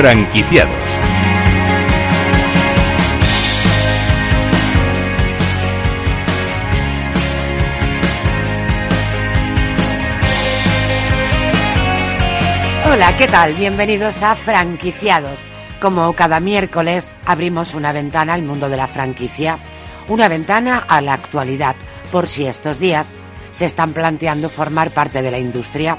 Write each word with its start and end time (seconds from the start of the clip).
Franquiciados. 0.00 0.72
Hola, 12.90 13.14
¿qué 13.18 13.26
tal? 13.26 13.52
Bienvenidos 13.52 14.22
a 14.22 14.34
Franquiciados. 14.36 15.38
Como 15.82 16.14
cada 16.14 16.40
miércoles 16.40 17.06
abrimos 17.26 17.74
una 17.74 17.92
ventana 17.92 18.32
al 18.32 18.42
mundo 18.42 18.70
de 18.70 18.78
la 18.78 18.86
franquicia, 18.86 19.58
una 20.08 20.28
ventana 20.28 20.78
a 20.78 21.02
la 21.02 21.12
actualidad, 21.12 21.76
por 22.10 22.26
si 22.26 22.46
estos 22.46 22.78
días 22.78 23.06
se 23.50 23.66
están 23.66 23.92
planteando 23.92 24.48
formar 24.48 24.92
parte 24.92 25.20
de 25.20 25.30
la 25.30 25.38
industria. 25.38 25.98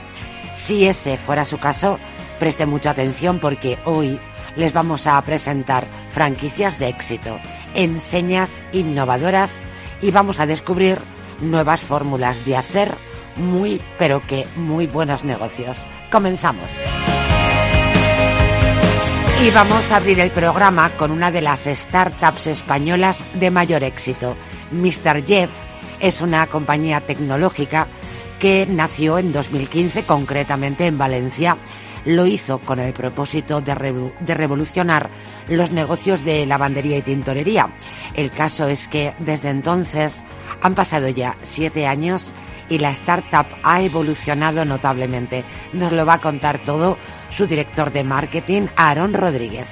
Si 0.55 0.87
ese 0.87 1.19
fuera 1.19 1.45
su 1.45 1.59
caso, 1.59 1.99
preste 2.41 2.65
mucha 2.65 2.89
atención 2.89 3.37
porque 3.37 3.77
hoy 3.85 4.19
les 4.55 4.73
vamos 4.73 5.05
a 5.05 5.21
presentar 5.21 5.85
franquicias 6.09 6.79
de 6.79 6.87
éxito, 6.87 7.39
enseñas 7.75 8.63
innovadoras 8.71 9.51
y 10.01 10.09
vamos 10.09 10.39
a 10.39 10.47
descubrir 10.47 10.97
nuevas 11.39 11.81
fórmulas 11.81 12.43
de 12.43 12.57
hacer 12.57 12.95
muy, 13.35 13.79
pero 13.99 14.25
que 14.25 14.47
muy 14.55 14.87
buenos 14.87 15.23
negocios. 15.23 15.85
Comenzamos. 16.11 16.67
Y 19.45 19.51
vamos 19.51 19.91
a 19.91 19.97
abrir 19.97 20.19
el 20.19 20.31
programa 20.31 20.97
con 20.97 21.11
una 21.11 21.29
de 21.29 21.41
las 21.41 21.65
startups 21.65 22.47
españolas 22.47 23.23
de 23.35 23.51
mayor 23.51 23.83
éxito. 23.83 24.35
Mr. 24.71 25.23
Jeff 25.27 25.51
es 25.99 26.21
una 26.21 26.47
compañía 26.47 27.01
tecnológica 27.01 27.85
que 28.39 28.65
nació 28.65 29.19
en 29.19 29.31
2015, 29.31 30.05
concretamente 30.05 30.87
en 30.87 30.97
Valencia. 30.97 31.59
Lo 32.05 32.25
hizo 32.25 32.59
con 32.59 32.79
el 32.79 32.93
propósito 32.93 33.61
de, 33.61 33.75
revolucionar 33.75 35.09
los 35.47 35.71
negocios 35.71 36.23
de 36.23 36.45
lavandería 36.45 36.97
y 36.97 37.01
tintorería. 37.01 37.69
El 38.13 38.31
caso 38.31 38.67
es 38.67 38.87
que 38.87 39.13
desde 39.19 39.49
entonces 39.49 40.19
han 40.61 40.75
pasado 40.75 41.09
ya 41.09 41.37
siete 41.43 41.87
años 41.87 42.33
y 42.69 42.79
la 42.79 42.91
startup 42.91 43.47
ha 43.63 43.81
evolucionado 43.81 44.65
notablemente. 44.65 45.43
Nos 45.73 45.91
lo 45.91 46.05
va 46.05 46.15
a 46.15 46.21
contar 46.21 46.59
todo 46.59 46.97
su 47.29 47.45
director 47.45 47.91
de 47.91 48.03
marketing, 48.03 48.67
Aaron 48.75 49.13
Rodríguez. 49.13 49.67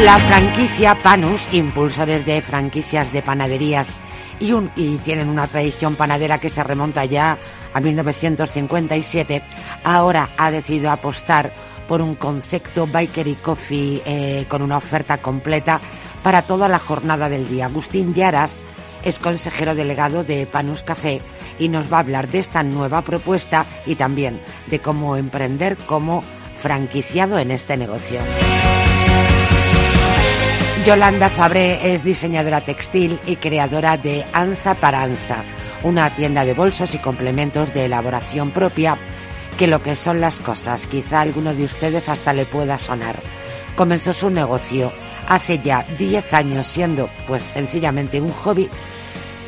La 0.00 0.18
franquicia 0.18 1.00
Panus, 1.02 1.46
impulsores 1.52 2.26
de 2.26 2.42
franquicias 2.42 3.12
de 3.12 3.22
panaderías 3.22 3.88
y, 4.40 4.52
y 4.76 4.98
tienen 4.98 5.28
una 5.28 5.46
tradición 5.46 5.94
panadera 5.94 6.38
que 6.38 6.50
se 6.50 6.64
remonta 6.64 7.04
ya 7.04 7.38
a 7.74 7.80
1957, 7.80 9.42
ahora 9.82 10.30
ha 10.38 10.50
decidido 10.50 10.90
apostar 10.90 11.52
por 11.86 12.00
un 12.00 12.14
concepto 12.14 12.86
Biker 12.86 13.34
Coffee 13.36 14.02
eh, 14.06 14.46
con 14.48 14.62
una 14.62 14.78
oferta 14.78 15.18
completa 15.18 15.80
para 16.22 16.42
toda 16.42 16.68
la 16.68 16.78
jornada 16.78 17.28
del 17.28 17.48
día. 17.48 17.66
Agustín 17.66 18.14
Yaras 18.14 18.62
es 19.04 19.18
consejero 19.18 19.74
delegado 19.74 20.24
de 20.24 20.46
Panus 20.46 20.82
Café 20.82 21.20
y 21.58 21.68
nos 21.68 21.92
va 21.92 21.98
a 21.98 22.00
hablar 22.00 22.28
de 22.28 22.38
esta 22.38 22.62
nueva 22.62 23.02
propuesta 23.02 23.66
y 23.86 23.96
también 23.96 24.40
de 24.66 24.78
cómo 24.80 25.16
emprender 25.16 25.76
como 25.76 26.22
franquiciado 26.56 27.38
en 27.38 27.50
este 27.50 27.76
negocio. 27.76 28.20
Yolanda 30.86 31.30
Fabré 31.30 31.94
es 31.94 32.04
diseñadora 32.04 32.60
textil 32.60 33.18
y 33.26 33.36
creadora 33.36 33.96
de 33.96 34.24
Ansa 34.32 34.74
para 34.74 35.02
Ansa, 35.02 35.42
una 35.84 36.10
tienda 36.10 36.44
de 36.44 36.54
bolsos 36.54 36.94
y 36.94 36.98
complementos 36.98 37.72
de 37.72 37.84
elaboración 37.84 38.50
propia 38.50 38.98
que 39.56 39.66
lo 39.66 39.82
que 39.82 39.94
son 39.94 40.20
las 40.20 40.40
cosas, 40.40 40.86
quizá 40.86 41.18
a 41.18 41.22
alguno 41.22 41.54
de 41.54 41.64
ustedes 41.64 42.08
hasta 42.08 42.32
le 42.32 42.46
pueda 42.46 42.78
sonar. 42.78 43.16
Comenzó 43.76 44.12
su 44.12 44.30
negocio 44.30 44.92
hace 45.28 45.58
ya 45.58 45.86
10 45.96 46.34
años 46.34 46.66
siendo 46.66 47.08
pues 47.26 47.42
sencillamente 47.42 48.20
un 48.20 48.30
hobby 48.30 48.68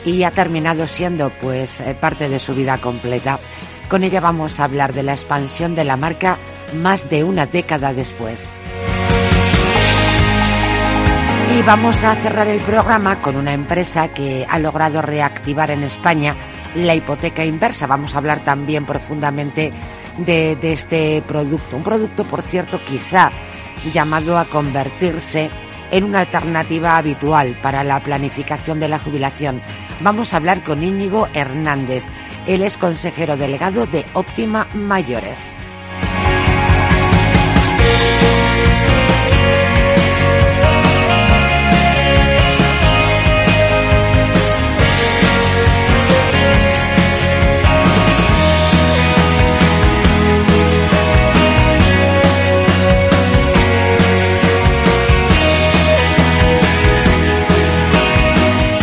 y 0.05 0.23
ha 0.23 0.31
terminado 0.31 0.87
siendo 0.87 1.31
pues 1.41 1.81
eh, 1.81 1.97
parte 1.99 2.29
de 2.29 2.39
su 2.39 2.55
vida 2.55 2.79
completa. 2.79 3.39
Con 3.89 4.05
ella 4.05 4.21
vamos 4.21 4.61
a 4.61 4.65
hablar 4.65 4.93
de 4.93 5.03
la 5.03 5.13
expansión 5.13 5.75
de 5.75 5.85
la 5.85 5.97
marca 5.97 6.37
más 6.75 7.09
de 7.11 7.25
una 7.25 7.47
década 7.47 7.93
después. 7.93 8.45
Y 11.56 11.62
vamos 11.62 12.05
a 12.05 12.15
cerrar 12.17 12.49
el 12.49 12.61
programa 12.61 13.22
con 13.22 13.34
una 13.34 13.55
empresa 13.55 14.09
que 14.09 14.47
ha 14.47 14.59
logrado 14.59 15.00
reactivar 15.00 15.71
en 15.71 15.84
España 15.84 16.37
la 16.75 16.94
hipoteca 16.94 17.47
inversa. 17.47 17.87
Vamos 17.87 18.15
a 18.15 18.19
hablar 18.19 18.44
también 18.44 18.84
profundamente 18.84 19.72
de, 20.19 20.59
este 20.61 21.22
producto. 21.27 21.78
Un 21.78 21.83
producto, 21.83 22.25
por 22.25 22.43
cierto, 22.43 22.84
quizá 22.84 23.31
llamado 23.91 24.37
a 24.37 24.44
convertirse 24.44 25.49
en 25.91 26.05
una 26.05 26.21
alternativa 26.21 26.99
habitual 26.99 27.59
para 27.62 27.83
la 27.83 28.00
planificación 28.00 28.78
de 28.78 28.88
la 28.88 28.99
jubilación. 28.99 29.62
Vamos 30.00 30.34
a 30.34 30.37
hablar 30.37 30.62
con 30.62 30.83
Íñigo 30.83 31.27
Hernández. 31.33 32.05
Él 32.47 32.61
es 32.61 32.77
consejero 32.77 33.38
delegado 33.38 33.87
de 33.87 34.05
Óptima 34.12 34.69
Mayores. 34.75 35.56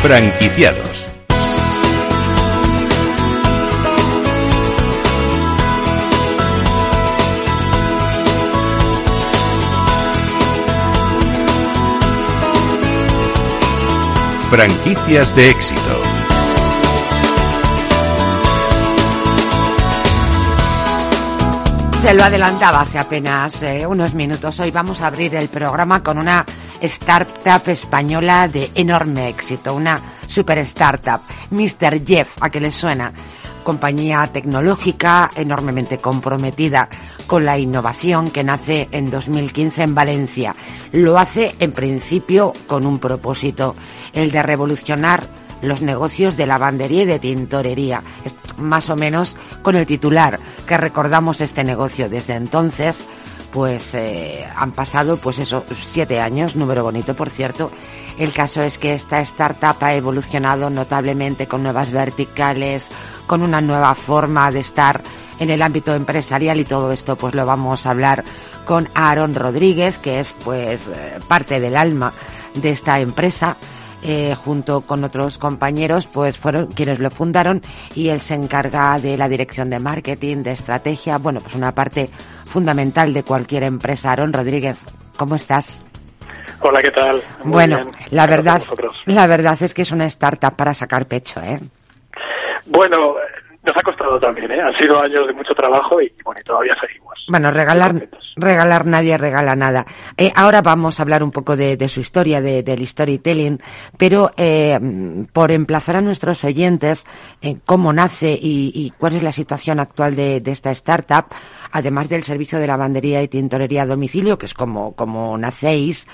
Franquiciados. 0.03 1.09
Franquicias 14.49 15.33
de 15.37 15.49
éxito. 15.49 15.81
Se 22.01 22.13
lo 22.13 22.25
adelantaba 22.25 22.81
hace 22.81 22.99
apenas 22.99 23.63
eh, 23.63 23.87
unos 23.87 24.13
minutos. 24.13 24.59
Hoy 24.59 24.69
vamos 24.69 25.01
a 25.01 25.07
abrir 25.07 25.33
el 25.35 25.47
programa 25.47 26.03
con 26.03 26.17
una 26.17 26.45
startup 26.83 27.67
española 27.67 28.47
de 28.47 28.69
enorme 28.75 29.29
éxito, 29.29 29.73
una 29.73 30.01
super 30.27 30.57
startup, 30.59 31.21
Mr. 31.51 32.05
Jeff, 32.05 32.35
a 32.41 32.49
que 32.49 32.59
le 32.59 32.71
suena, 32.71 33.13
compañía 33.63 34.27
tecnológica 34.31 35.31
enormemente 35.35 35.97
comprometida 35.97 36.89
con 37.25 37.45
la 37.45 37.57
innovación 37.57 38.29
que 38.29 38.43
nace 38.43 38.89
en 38.91 39.09
2015 39.09 39.83
en 39.83 39.95
Valencia. 39.95 40.55
Lo 40.91 41.17
hace 41.17 41.55
en 41.59 41.71
principio 41.71 42.53
con 42.67 42.85
un 42.85 42.99
propósito, 42.99 43.75
el 44.11 44.31
de 44.31 44.43
revolucionar 44.43 45.25
los 45.61 45.81
negocios 45.81 46.35
de 46.35 46.45
lavandería 46.45 47.03
y 47.03 47.05
de 47.05 47.19
tintorería, 47.19 48.03
más 48.57 48.89
o 48.89 48.97
menos 48.97 49.37
con 49.61 49.77
el 49.77 49.85
titular 49.85 50.37
que 50.67 50.77
recordamos 50.77 51.39
este 51.39 51.63
negocio 51.63 52.09
desde 52.09 52.35
entonces 52.35 53.05
pues 53.53 53.93
eh, 53.93 54.45
han 54.55 54.71
pasado, 54.71 55.17
pues 55.17 55.37
eso, 55.37 55.63
siete 55.79 56.19
años, 56.19 56.55
número 56.55 56.83
bonito, 56.83 57.13
por 57.13 57.29
cierto. 57.29 57.71
El 58.17 58.33
caso 58.33 58.61
es 58.61 58.79
que 58.79 58.93
esta 58.93 59.21
startup 59.21 59.77
ha 59.81 59.93
evolucionado 59.93 60.71
notablemente 60.71 61.47
con 61.47 61.61
nuevas 61.61 61.91
verticales, 61.91 62.87
con 63.27 63.43
una 63.43 63.61
nueva 63.61 63.93
forma 63.93 64.51
de 64.51 64.59
estar 64.59 65.03
en 65.39 65.51
el 65.51 65.61
ámbito 65.61 65.93
empresarial 65.93 66.59
y 66.59 66.65
todo 66.65 66.91
esto 66.91 67.15
pues 67.15 67.35
lo 67.35 67.45
vamos 67.45 67.85
a 67.85 67.91
hablar 67.91 68.23
con 68.65 68.89
Aaron 68.95 69.35
Rodríguez, 69.35 69.97
que 69.97 70.19
es 70.19 70.33
pues 70.43 70.87
eh, 70.87 71.19
parte 71.27 71.59
del 71.59 71.75
alma 71.75 72.11
de 72.55 72.71
esta 72.71 72.99
empresa 72.99 73.57
eh, 74.03 74.35
junto 74.35 74.81
con 74.81 75.03
otros 75.03 75.37
compañeros, 75.37 76.07
pues 76.07 76.37
fueron 76.37 76.67
quienes 76.67 76.99
lo 76.99 77.09
fundaron 77.09 77.61
y 77.95 78.09
él 78.09 78.19
se 78.19 78.33
encarga 78.33 78.97
de 78.99 79.17
la 79.17 79.29
dirección 79.29 79.69
de 79.69 79.79
marketing, 79.79 80.43
de 80.43 80.51
estrategia, 80.51 81.17
bueno, 81.17 81.39
pues 81.39 81.55
una 81.55 81.73
parte 81.73 82.09
fundamental 82.45 83.13
de 83.13 83.23
cualquier 83.23 83.63
empresa. 83.63 84.11
Aaron 84.11 84.33
Rodríguez, 84.33 84.79
¿cómo 85.17 85.35
estás? 85.35 85.83
Hola, 86.61 86.81
¿qué 86.81 86.91
tal? 86.91 87.21
bueno, 87.43 87.79
la 88.11 88.27
verdad, 88.27 88.61
la 89.05 89.27
verdad 89.27 89.57
es 89.61 89.73
que 89.73 89.81
es 89.81 89.91
una 89.91 90.05
startup 90.05 90.55
para 90.55 90.73
sacar 90.73 91.07
pecho, 91.07 91.41
¿eh? 91.41 91.59
Bueno, 92.65 93.15
Nos 93.63 93.77
ha 93.77 93.81
costado 93.81 94.19
también, 94.19 94.51
¿eh? 94.51 94.61
Han 94.61 94.73
sido 94.75 94.99
años 94.99 95.25
de 95.25 95.33
mucho 95.33 95.53
trabajo 95.53 96.01
y, 96.01 96.11
bueno, 96.25 96.41
todavía 96.45 96.75
seguimos. 96.81 97.13
Bueno, 97.29 97.49
regalar, 97.49 98.09
regalar 98.35 98.85
nadie 98.85 99.17
regala 99.17 99.55
nada. 99.55 99.85
Eh, 100.17 100.33
ahora 100.35 100.61
vamos 100.61 100.99
a 100.99 101.03
hablar 101.03 101.23
un 101.23 101.31
poco 101.31 101.55
de, 101.55 101.87
su 101.87 102.01
historia, 102.01 102.41
de, 102.41 102.61
del 102.61 102.85
storytelling, 102.85 103.61
pero 103.97 104.31
eh, 104.35 104.77
por 105.31 105.51
emplazar 105.51 105.95
a 105.95 106.01
nuestros 106.01 106.43
oyentes 106.43 107.05
en 107.41 107.61
cómo 107.65 107.93
nace 107.93 108.37
y, 108.39 108.91
cuál 108.97 109.15
es 109.15 109.23
la 109.23 109.31
situación 109.31 109.79
actual 109.79 110.15
de, 110.15 110.41
esta 110.45 110.71
startup, 110.71 111.25
además 111.71 112.09
del 112.09 112.23
servicio 112.23 112.59
de 112.59 112.67
lavandería 112.67 113.21
y 113.21 113.29
tintorería 113.29 113.83
a 113.83 113.85
domicilio, 113.85 114.37
que 114.37 114.45
es 114.45 114.53
como, 114.53 114.93
como 114.93 115.37
nacéis, 115.37 116.05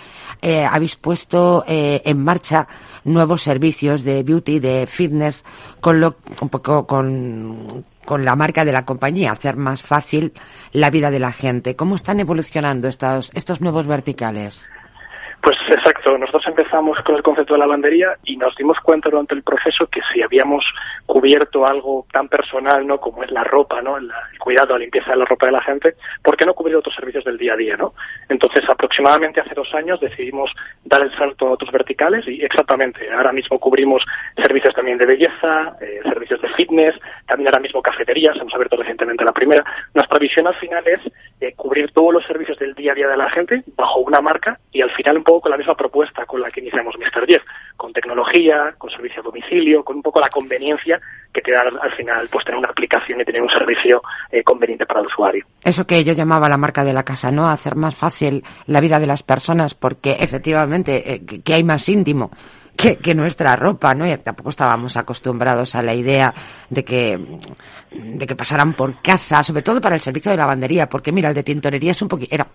eh, 0.41 0.63
habéis 0.63 0.95
puesto 0.95 1.63
eh, 1.67 2.01
en 2.05 2.23
marcha 2.23 2.67
nuevos 3.03 3.41
servicios 3.41 4.03
de 4.03 4.23
beauty, 4.23 4.59
de 4.59 4.87
fitness, 4.87 5.43
con 5.81 5.99
lo, 5.99 6.17
un 6.41 6.49
poco 6.49 6.85
con, 6.85 7.38
con 8.05 8.25
la 8.25 8.35
marca 8.35 8.65
de 8.65 8.71
la 8.71 8.85
compañía, 8.85 9.31
hacer 9.31 9.55
más 9.55 9.83
fácil 9.83 10.33
la 10.71 10.89
vida 10.89 11.11
de 11.11 11.19
la 11.19 11.31
gente. 11.31 11.75
¿Cómo 11.75 11.95
están 11.95 12.19
evolucionando 12.19 12.87
estos, 12.87 13.31
estos 13.33 13.61
nuevos 13.61 13.87
verticales? 13.87 14.61
Pues 15.41 15.57
exacto, 15.69 16.17
nosotros 16.17 16.47
empezamos 16.47 16.99
con 17.03 17.15
el 17.15 17.23
concepto 17.23 17.53
de 17.53 17.59
lavandería 17.59 18.17
y 18.25 18.35
nos 18.35 18.55
dimos 18.57 18.77
cuenta 18.81 19.09
durante 19.09 19.35
el 19.35 19.43
proceso 19.43 19.87
que 19.87 20.01
si 20.11 20.21
habíamos 20.21 20.65
cubierto 21.05 21.65
algo 21.65 22.05
tan 22.11 22.27
personal, 22.27 22.85
¿no? 22.85 22.99
Como 22.99 23.23
es 23.23 23.31
la 23.31 23.45
ropa, 23.45 23.81
¿no? 23.81 23.97
El, 23.97 24.11
cuidado, 24.37 24.73
la 24.73 24.79
limpieza 24.79 25.11
de 25.11 25.17
la 25.17 25.25
ropa 25.25 25.45
de 25.45 25.53
la 25.53 25.61
gente, 25.61 25.95
¿por 26.23 26.35
qué 26.35 26.45
no 26.45 26.53
cubrir 26.53 26.75
otros 26.75 26.93
servicios 26.95 27.23
del 27.23 27.37
día 27.37 27.53
a 27.53 27.57
día, 27.57 27.77
¿no? 27.77 27.93
Entonces, 28.27 28.67
aproximadamente 28.67 29.39
hace 29.39 29.55
dos 29.55 29.73
años 29.73 29.99
decidimos 30.01 30.51
dar 30.83 31.01
el 31.01 31.15
salto 31.15 31.47
a 31.47 31.51
otros 31.51 31.71
verticales 31.71 32.27
y 32.27 32.43
exactamente, 32.43 33.09
ahora 33.11 33.31
mismo 33.31 33.59
cubrimos 33.59 34.03
servicios 34.35 34.73
también 34.73 34.97
de 34.97 35.05
belleza, 35.05 35.77
eh, 35.81 36.01
servicios 36.03 36.41
de 36.41 36.49
fitness, 36.49 36.95
también 37.27 37.47
ahora 37.47 37.61
mismo 37.61 37.81
cafeterías, 37.81 38.35
hemos 38.37 38.53
abierto 38.53 38.75
recientemente 38.75 39.23
la 39.23 39.33
primera. 39.33 39.63
Nuestra 39.93 40.19
visión 40.19 40.47
al 40.47 40.55
final 40.55 40.85
es 40.85 40.99
eh, 41.39 41.53
cubrir 41.55 41.91
todos 41.91 42.13
los 42.13 42.25
servicios 42.25 42.57
del 42.59 42.73
día 42.73 42.91
a 42.91 42.95
día 42.95 43.07
de 43.07 43.17
la 43.17 43.29
gente 43.29 43.63
bajo 43.77 43.99
una 43.99 44.19
marca 44.19 44.59
y 44.71 44.81
al 44.81 44.91
final 44.91 45.17
con 45.39 45.51
la 45.51 45.57
misma 45.57 45.75
propuesta 45.75 46.25
con 46.25 46.41
la 46.41 46.49
que 46.49 46.61
iniciamos 46.61 46.95
Mr. 46.97 47.27
Jeff, 47.27 47.43
con 47.77 47.93
tecnología, 47.93 48.73
con 48.77 48.89
servicio 48.89 49.21
a 49.21 49.23
domicilio, 49.23 49.83
con 49.83 49.97
un 49.97 50.01
poco 50.01 50.19
la 50.19 50.29
conveniencia 50.29 50.99
que 51.31 51.41
te 51.41 51.51
da 51.51 51.61
al 51.61 51.91
final 51.95 52.27
pues 52.31 52.43
tener 52.43 52.57
una 52.57 52.69
aplicación 52.69 53.21
y 53.21 53.25
tener 53.25 53.41
un 53.41 53.49
servicio 53.49 54.01
eh, 54.31 54.43
conveniente 54.43 54.85
para 54.85 55.01
el 55.01 55.05
usuario. 55.05 55.45
Eso 55.63 55.85
que 55.85 56.03
yo 56.03 56.13
llamaba 56.13 56.49
la 56.49 56.57
marca 56.57 56.83
de 56.83 56.93
la 56.93 57.03
casa, 57.03 57.31
¿no? 57.31 57.47
Hacer 57.47 57.75
más 57.75 57.95
fácil 57.95 58.43
la 58.65 58.81
vida 58.81 58.99
de 58.99 59.05
las 59.05 59.21
personas 59.21 59.75
porque 59.75 60.17
efectivamente, 60.19 61.13
eh, 61.13 61.21
que 61.43 61.53
hay 61.53 61.63
más 61.63 61.87
íntimo 61.87 62.31
que, 62.79 63.13
nuestra 63.13 63.57
ropa, 63.57 63.93
¿no? 63.93 64.07
Y 64.07 64.17
tampoco 64.17 64.51
estábamos 64.51 64.95
acostumbrados 64.95 65.75
a 65.75 65.81
la 65.81 65.93
idea 65.93 66.33
de 66.69 66.85
que, 66.85 67.39
de 67.91 68.25
que 68.25 68.35
pasaran 68.37 68.73
por 68.73 69.01
casa, 69.01 69.43
sobre 69.43 69.63
todo 69.63 69.81
para 69.81 69.95
el 69.95 70.01
servicio 70.01 70.31
de 70.31 70.37
lavandería, 70.37 70.87
porque 70.87 71.11
mira, 71.11 71.27
el 71.27 71.35
de 71.35 71.43
tintorería 71.43 71.91
es 71.91 72.01
un 72.01 72.07
poquito, 72.07 72.33
era, 72.33 72.47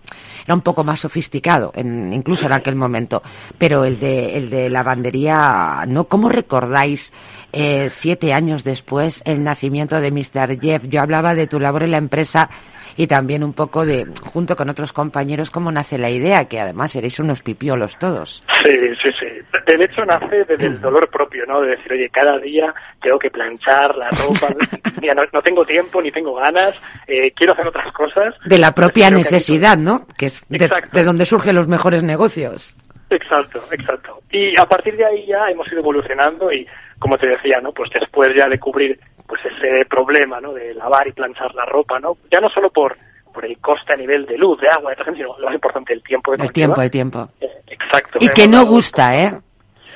era 0.43 0.55
un 0.55 0.61
poco 0.61 0.83
más 0.83 1.01
sofisticado, 1.01 1.71
en, 1.75 2.11
incluso 2.11 2.47
en 2.47 2.53
aquel 2.53 2.75
momento, 2.75 3.21
pero 3.59 3.83
el 3.83 3.99
de, 3.99 4.35
el 4.35 4.49
de 4.49 4.67
lavandería, 4.67 5.85
¿no? 5.87 6.05
¿Cómo 6.05 6.27
recordáis, 6.27 7.13
eh, 7.53 7.87
siete 7.91 8.33
años 8.33 8.63
después, 8.63 9.21
el 9.25 9.43
nacimiento 9.43 10.01
de 10.01 10.11
Mr. 10.11 10.59
Jeff? 10.59 10.85
Yo 10.87 11.01
hablaba 11.01 11.35
de 11.35 11.45
tu 11.45 11.59
labor 11.59 11.83
en 11.83 11.91
la 11.91 11.97
empresa 11.97 12.49
y 12.97 13.07
también 13.07 13.43
un 13.43 13.53
poco 13.53 13.85
de, 13.85 14.05
junto 14.23 14.55
con 14.55 14.69
otros 14.69 14.93
compañeros, 14.93 15.49
cómo 15.49 15.71
nace 15.71 15.97
la 15.97 16.09
idea, 16.09 16.45
que 16.45 16.59
además 16.59 16.91
seréis 16.91 17.19
unos 17.19 17.41
pipiolos 17.41 17.97
todos. 17.97 18.43
Sí, 18.63 18.73
sí, 19.01 19.09
sí. 19.19 19.27
De 19.65 19.83
hecho 19.83 20.05
nace 20.05 20.43
desde 20.45 20.65
el 20.67 20.81
dolor 20.81 21.09
propio, 21.09 21.45
¿no? 21.45 21.61
De 21.61 21.69
decir, 21.75 21.91
oye, 21.91 22.09
cada 22.09 22.37
día 22.39 22.73
tengo 23.01 23.19
que 23.19 23.29
planchar 23.29 23.95
la 23.95 24.09
ropa, 24.09 24.47
mira, 25.01 25.13
no, 25.31 25.41
tengo 25.41 25.65
tiempo 25.65 26.01
ni 26.01 26.11
tengo 26.11 26.35
ganas, 26.35 26.75
eh, 27.07 27.31
quiero 27.31 27.53
hacer 27.53 27.67
otras 27.67 27.91
cosas. 27.93 28.35
De 28.45 28.57
la 28.57 28.73
propia 28.73 29.09
necesidad, 29.09 29.77
¿no? 29.77 30.07
Que 30.17 30.27
es 30.27 30.45
de, 30.49 30.69
de 30.91 31.03
donde 31.03 31.25
surgen 31.25 31.55
los 31.55 31.67
mejores 31.67 32.03
negocios. 32.03 32.75
Exacto, 33.09 33.63
exacto. 33.71 34.19
Y 34.31 34.59
a 34.59 34.65
partir 34.65 34.97
de 34.97 35.05
ahí 35.05 35.25
ya 35.27 35.47
hemos 35.49 35.67
ido 35.67 35.79
evolucionando 35.79 36.51
y, 36.51 36.67
como 36.99 37.17
te 37.17 37.27
decía, 37.27 37.59
¿no? 37.61 37.71
Pues 37.71 37.89
después 37.91 38.29
ya 38.35 38.49
de 38.49 38.59
cubrir 38.59 38.99
pues 39.27 39.41
ese 39.45 39.85
problema, 39.85 40.39
¿no? 40.39 40.53
De 40.53 40.73
lavar 40.73 41.07
y 41.07 41.11
planchar 41.11 41.53
la 41.55 41.65
ropa, 41.65 41.99
¿no? 41.99 42.17
Ya 42.31 42.39
no 42.39 42.49
solo 42.49 42.69
por, 42.69 42.97
por 43.33 43.45
el 43.45 43.57
coste 43.59 43.93
a 43.93 43.97
nivel 43.97 44.25
de 44.25 44.37
luz, 44.37 44.59
de 44.61 44.69
agua, 44.69 44.93
de 44.93 45.03
sino 45.15 45.37
lo 45.37 45.45
más 45.45 45.55
importante, 45.55 45.93
el 45.93 46.03
tiempo 46.03 46.35
de 46.35 46.43
El 46.43 46.51
tiempo, 46.51 46.81
el 46.81 46.91
tiempo. 46.91 47.27
Eh, 47.41 47.49
exacto. 47.67 48.19
Y 48.21 48.29
que 48.29 48.47
no 48.47 48.65
gusta, 48.65 49.15
¿eh? 49.15 49.39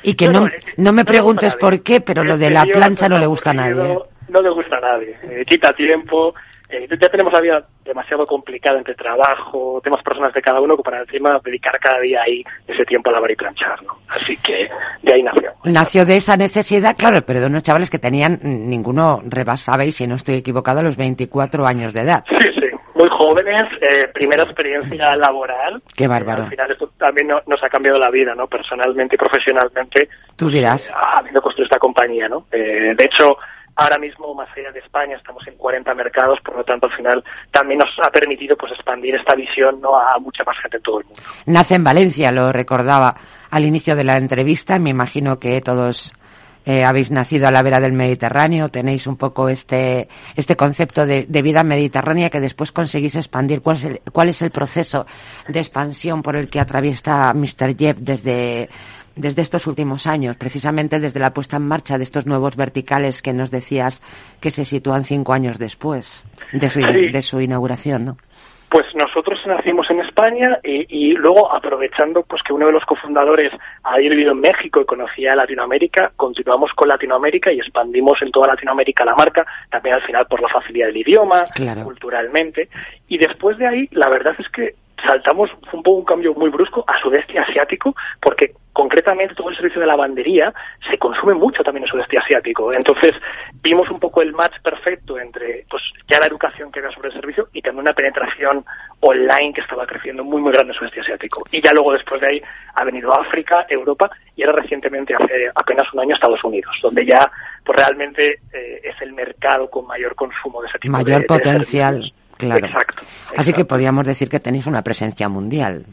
Y 0.01 0.13
que 0.13 0.27
no, 0.27 0.47
no, 0.77 0.93
me 0.93 1.03
preguntes 1.03 1.55
por 1.55 1.81
qué, 1.83 1.99
pero 1.99 2.23
lo 2.23 2.37
de 2.37 2.49
la 2.49 2.63
plancha 2.65 3.09
no 3.09 3.17
le 3.17 3.25
gusta 3.25 3.51
a 3.51 3.53
nadie. 3.53 3.93
¿eh? 3.93 3.97
No 4.29 4.41
le 4.41 4.49
gusta 4.49 4.77
a 4.77 4.79
nadie. 4.79 5.17
Eh, 5.23 5.43
quita 5.45 5.73
tiempo, 5.73 6.33
eh, 6.69 6.87
ya 6.89 7.09
tenemos 7.09 7.33
la 7.33 7.41
vida 7.41 7.65
demasiado 7.83 8.25
complicada 8.27 8.77
entre 8.77 8.93
trabajo, 8.93 9.81
temas 9.83 10.03
personales 10.03 10.35
de 10.35 10.41
cada 10.41 10.61
uno, 10.61 10.77
para 10.77 11.01
encima 11.01 11.39
dedicar 11.43 11.79
cada 11.79 11.99
día 11.99 12.21
ahí 12.21 12.43
ese 12.67 12.85
tiempo 12.85 13.09
a 13.09 13.13
lavar 13.13 13.31
y 13.31 13.35
planchar, 13.35 13.81
¿no? 13.83 13.97
Así 14.07 14.37
que 14.37 14.69
de 15.01 15.13
ahí 15.13 15.23
nació. 15.23 15.51
Nació 15.63 16.05
de 16.05 16.17
esa 16.17 16.37
necesidad, 16.37 16.95
claro, 16.95 17.21
pero 17.25 17.39
de 17.39 17.47
unos 17.47 17.63
chavales 17.63 17.89
que 17.89 17.97
tenían, 17.97 18.39
ninguno 18.43 19.21
rebasabais, 19.25 19.95
si 19.95 20.05
no 20.05 20.15
estoy 20.15 20.35
equivocado, 20.35 20.83
los 20.83 20.95
24 20.95 21.65
años 21.65 21.93
de 21.93 22.01
edad. 22.01 22.23
Sí, 22.29 22.37
sí, 22.53 22.67
muy 22.93 23.09
jóvenes, 23.09 23.65
eh, 23.81 24.07
primera 24.13 24.43
experiencia 24.43 25.15
laboral. 25.15 25.81
Qué 25.95 26.07
bárbaro. 26.07 26.43
al 26.43 26.49
final 26.49 26.71
esto 26.71 26.91
también 26.97 27.29
nos 27.29 27.63
ha 27.63 27.69
cambiado 27.69 27.97
la 27.97 28.11
vida, 28.11 28.35
¿no? 28.35 28.45
Personalmente 28.45 29.15
y 29.15 29.17
profesionalmente. 29.17 30.09
Tú 30.35 30.49
dirás. 30.49 30.89
Eh, 30.89 30.93
habiendo 31.17 31.41
construido 31.41 31.65
esta 31.65 31.79
compañía, 31.79 32.27
¿no? 32.27 32.45
Eh, 32.51 32.93
de 32.95 33.05
hecho, 33.05 33.37
Ahora 33.79 33.97
mismo, 33.97 34.33
más 34.35 34.49
allá 34.57 34.73
de 34.73 34.79
España, 34.79 35.15
estamos 35.15 35.47
en 35.47 35.55
40 35.55 35.93
mercados, 35.93 36.37
por 36.43 36.57
lo 36.57 36.65
tanto, 36.65 36.87
al 36.87 36.97
final 36.97 37.23
también 37.49 37.79
nos 37.79 37.89
ha 38.05 38.11
permitido 38.11 38.57
pues 38.57 38.73
expandir 38.73 39.15
esta 39.15 39.33
visión 39.35 39.79
¿no? 39.79 39.97
a 39.97 40.19
mucha 40.19 40.43
más 40.43 40.57
gente 40.59 40.75
en 40.75 40.83
todo 40.83 40.99
el 40.99 41.05
mundo. 41.05 41.21
Nace 41.45 41.75
en 41.75 41.85
Valencia, 41.85 42.29
lo 42.33 42.51
recordaba 42.51 43.15
al 43.49 43.63
inicio 43.63 43.95
de 43.95 44.03
la 44.03 44.17
entrevista. 44.17 44.79
Me 44.79 44.89
imagino 44.89 45.39
que 45.39 45.61
todos 45.61 46.13
eh, 46.65 46.83
habéis 46.83 47.09
nacido 47.09 47.47
a 47.47 47.51
la 47.51 47.61
vera 47.61 47.79
del 47.79 47.93
Mediterráneo, 47.93 48.67
tenéis 48.67 49.07
un 49.07 49.15
poco 49.15 49.47
este, 49.47 50.09
este 50.35 50.57
concepto 50.57 51.05
de, 51.05 51.25
vida 51.41 51.63
mediterránea 51.63 52.29
que 52.29 52.41
después 52.41 52.73
conseguís 52.73 53.15
expandir. 53.15 53.61
¿Cuál 53.61 53.77
es, 53.77 53.85
el, 53.85 54.01
¿Cuál 54.11 54.27
es 54.27 54.41
el 54.41 54.51
proceso 54.51 55.05
de 55.47 55.59
expansión 55.59 56.21
por 56.21 56.35
el 56.35 56.49
que 56.49 56.59
atraviesa 56.59 57.33
Mr. 57.33 57.77
Jeff 57.77 57.97
desde 57.97 58.69
desde 59.19 59.41
estos 59.41 59.67
últimos 59.67 60.07
años, 60.07 60.37
precisamente 60.37 60.99
desde 60.99 61.19
la 61.19 61.33
puesta 61.33 61.57
en 61.57 61.67
marcha 61.67 61.97
de 61.97 62.03
estos 62.03 62.25
nuevos 62.25 62.55
verticales 62.55 63.21
que 63.21 63.33
nos 63.33 63.51
decías 63.51 64.01
que 64.39 64.49
se 64.49 64.63
sitúan 64.63 65.03
cinco 65.03 65.33
años 65.33 65.59
después 65.59 66.23
de 66.53 66.69
su, 66.69 66.79
de 66.79 67.21
su 67.21 67.41
inauguración, 67.41 68.05
¿no? 68.05 68.17
Pues 68.69 68.85
nosotros 68.93 69.39
nacimos 69.47 69.89
en 69.89 69.99
España 70.01 70.59
y, 70.63 71.13
luego 71.13 71.51
aprovechando 71.51 72.21
pues 72.21 72.43
que 72.43 72.53
uno 72.53 72.67
de 72.67 72.71
los 72.71 72.85
cofundadores 72.85 73.51
había 73.83 74.11
vivido 74.11 74.33
en 74.33 74.41
México 74.41 74.79
y 74.79 74.85
conocía 74.85 75.35
Latinoamérica, 75.35 76.11
continuamos 76.15 76.71
con 76.73 76.87
Latinoamérica 76.87 77.51
y 77.51 77.57
expandimos 77.57 78.21
en 78.21 78.29
toda 78.29 78.49
Latinoamérica 78.49 79.03
la 79.03 79.15
marca, 79.15 79.43
también 79.71 79.95
al 79.95 80.03
final 80.03 80.27
por 80.27 80.39
la 80.39 80.49
facilidad 80.49 80.85
del 80.85 80.97
idioma, 80.97 81.45
culturalmente. 81.83 82.69
Y 83.07 83.17
después 83.17 83.57
de 83.57 83.65
ahí, 83.65 83.89
la 83.91 84.07
verdad 84.07 84.35
es 84.37 84.47
que 84.49 84.75
saltamos, 85.05 85.49
fue 85.69 85.77
un 85.77 85.83
poco 85.83 85.97
un 85.97 86.05
cambio 86.05 86.33
muy 86.33 86.49
brusco 86.49 86.83
a 86.87 86.99
sudeste 86.99 87.37
asiático, 87.37 87.95
porque 88.19 88.53
concretamente 88.79 89.35
todo 89.35 89.49
el 89.49 89.57
servicio 89.57 89.81
de 89.81 89.87
lavandería 89.87 90.53
se 90.89 90.97
consume 90.97 91.33
mucho 91.33 91.63
también 91.63 91.83
en 91.83 91.89
sudeste 91.89 92.17
asiático. 92.17 92.71
Entonces 92.71 93.13
vimos 93.61 93.89
un 93.89 93.99
poco 93.99 94.21
el 94.21 94.31
match 94.31 94.53
perfecto 94.63 95.19
entre 95.19 95.65
pues 95.69 95.83
ya 96.07 96.19
la 96.19 96.27
educación 96.27 96.71
que 96.71 96.79
había 96.79 96.91
sobre 96.91 97.09
el 97.09 97.15
servicio 97.15 97.49
y 97.51 97.61
también 97.61 97.81
una 97.81 97.93
penetración 97.93 98.63
online 99.01 99.51
que 99.53 99.61
estaba 99.61 99.85
creciendo 99.85 100.23
muy 100.23 100.41
muy 100.41 100.53
grande 100.53 100.71
en 100.71 100.79
sudeste 100.79 101.01
asiático. 101.01 101.43
Y 101.51 101.61
ya 101.61 101.73
luego 101.73 101.91
después 101.91 102.21
de 102.21 102.27
ahí 102.27 102.41
ha 102.75 102.83
venido 102.85 103.13
África, 103.13 103.65
Europa 103.67 104.09
y 104.35 104.43
ahora 104.43 104.61
recientemente 104.61 105.13
hace 105.13 105.49
apenas 105.53 105.91
un 105.93 105.99
año 105.99 106.15
Estados 106.15 106.43
Unidos, 106.43 106.73
donde 106.81 107.05
ya 107.05 107.29
pues 107.65 107.77
realmente 107.77 108.39
eh, 108.53 108.81
es 108.83 109.01
el 109.01 109.11
mercado 109.11 109.69
con 109.69 109.87
mayor 109.87 110.15
consumo 110.15 110.61
de 110.61 110.69
ese 110.69 110.79
tipo 110.79 110.93
mayor 110.93 111.21
de, 111.21 111.27
potencial. 111.27 112.13
Claro. 112.39 112.65
Exacto, 112.65 113.03
Así 113.37 113.53
que 113.53 113.65
podríamos 113.65 114.07
decir 114.07 114.29
que 114.29 114.39
tenéis 114.39 114.65
una 114.65 114.81
presencia 114.81 115.29
mundial. 115.29 115.85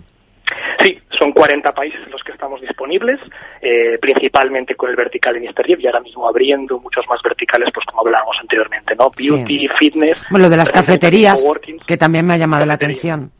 Sí, 0.82 0.98
son 1.18 1.32
40 1.32 1.72
países 1.72 2.00
en 2.04 2.12
los 2.12 2.22
que 2.22 2.32
estamos 2.32 2.60
disponibles, 2.60 3.18
eh, 3.60 3.98
principalmente 4.00 4.76
con 4.76 4.88
el 4.88 4.96
vertical 4.96 5.36
en 5.36 5.44
Mr. 5.44 5.80
y 5.80 5.86
ahora 5.86 6.00
mismo 6.00 6.28
abriendo 6.28 6.78
muchos 6.78 7.04
más 7.08 7.20
verticales, 7.22 7.70
pues 7.74 7.84
como 7.86 8.02
hablábamos 8.02 8.36
anteriormente, 8.40 8.94
¿no? 8.94 9.10
Beauty, 9.10 9.68
fitness. 9.78 10.22
Bueno, 10.30 10.44
lo 10.44 10.50
de 10.50 10.56
las 10.56 10.70
cafeterías, 10.70 11.44
que 11.86 11.96
también 11.96 12.26
me 12.26 12.34
ha 12.34 12.36
llamado 12.36 12.64
la 12.64 12.74
atención. 12.74 13.32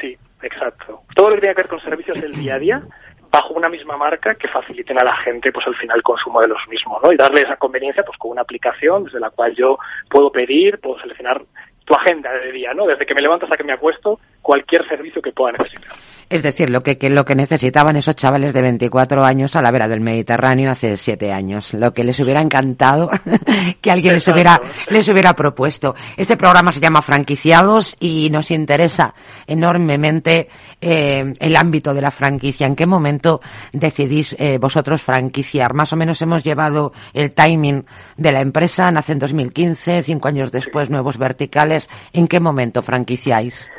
Sí, 0.00 0.16
exacto. 0.42 1.02
Todo 1.14 1.30
lo 1.30 1.34
que 1.34 1.40
tiene 1.42 1.54
que 1.54 1.62
ver 1.62 1.68
con 1.68 1.80
servicios 1.80 2.20
del 2.20 2.32
día 2.32 2.54
a 2.54 2.58
día, 2.58 2.82
bajo 3.30 3.54
una 3.54 3.68
misma 3.68 3.96
marca 3.96 4.34
que 4.34 4.48
faciliten 4.48 4.98
a 5.00 5.04
la 5.04 5.16
gente 5.18 5.52
pues 5.52 5.66
al 5.66 5.76
final 5.76 5.98
el 5.98 6.02
consumo 6.02 6.40
de 6.40 6.48
los 6.48 6.66
mismos, 6.68 7.00
¿no? 7.02 7.12
Y 7.12 7.16
darle 7.16 7.42
esa 7.42 7.56
conveniencia 7.56 8.02
pues 8.02 8.18
con 8.18 8.32
una 8.32 8.42
aplicación 8.42 9.04
desde 9.04 9.20
la 9.20 9.30
cual 9.30 9.54
yo 9.54 9.78
puedo 10.08 10.32
pedir, 10.32 10.80
puedo 10.80 10.98
seleccionar 10.98 11.42
tu 11.84 11.94
agenda 11.94 12.30
de 12.32 12.52
día, 12.52 12.72
¿no? 12.74 12.86
Desde 12.86 13.04
que 13.06 13.14
me 13.14 13.22
levanto 13.22 13.46
hasta 13.46 13.56
que 13.56 13.64
me 13.64 13.72
acuesto, 13.72 14.20
cualquier 14.42 14.86
servicio 14.88 15.20
que 15.20 15.32
pueda 15.32 15.52
necesitar. 15.52 15.92
Es 16.30 16.44
decir, 16.44 16.70
lo 16.70 16.80
que, 16.80 16.96
lo 17.10 17.24
que 17.24 17.34
necesitaban 17.34 17.96
esos 17.96 18.14
chavales 18.14 18.52
de 18.52 18.62
24 18.62 19.24
años 19.24 19.56
a 19.56 19.62
la 19.62 19.72
vera 19.72 19.88
del 19.88 20.00
Mediterráneo 20.00 20.70
hace 20.70 20.96
siete 20.96 21.32
años. 21.32 21.74
Lo 21.74 21.92
que 21.92 22.04
les 22.04 22.20
hubiera 22.20 22.40
encantado 22.40 23.10
que 23.80 23.90
alguien 23.90 24.14
les 24.14 24.28
hubiera, 24.28 24.60
les 24.90 25.08
hubiera 25.08 25.34
propuesto. 25.34 25.96
Este 26.16 26.36
programa 26.36 26.72
se 26.72 26.78
llama 26.78 27.02
Franquiciados 27.02 27.96
y 27.98 28.30
nos 28.30 28.52
interesa 28.52 29.12
enormemente 29.48 30.48
eh, 30.80 31.34
el 31.40 31.56
ámbito 31.56 31.92
de 31.94 32.02
la 32.02 32.12
franquicia. 32.12 32.68
¿En 32.68 32.76
qué 32.76 32.86
momento 32.86 33.40
decidís 33.72 34.36
eh, 34.38 34.58
vosotros 34.58 35.02
franquiciar? 35.02 35.74
Más 35.74 35.92
o 35.92 35.96
menos 35.96 36.22
hemos 36.22 36.44
llevado 36.44 36.92
el 37.12 37.32
timing 37.32 37.84
de 38.16 38.30
la 38.30 38.40
empresa, 38.40 38.88
nace 38.92 39.14
en 39.14 39.18
2015, 39.18 40.04
cinco 40.04 40.28
años 40.28 40.52
después 40.52 40.90
nuevos 40.90 41.18
verticales. 41.18 41.79
¿En 42.12 42.28
qué 42.28 42.40
momento 42.40 42.82
franquiciáis? 42.82 43.70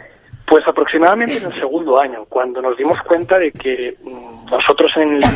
Pues 0.47 0.67
aproximadamente 0.67 1.37
en 1.37 1.45
el 1.45 1.59
segundo 1.59 1.99
año, 1.99 2.25
cuando 2.27 2.61
nos 2.61 2.75
dimos 2.77 3.01
cuenta 3.03 3.39
de 3.39 3.51
que 3.51 3.95
mm, 4.03 4.45
nosotros 4.51 4.91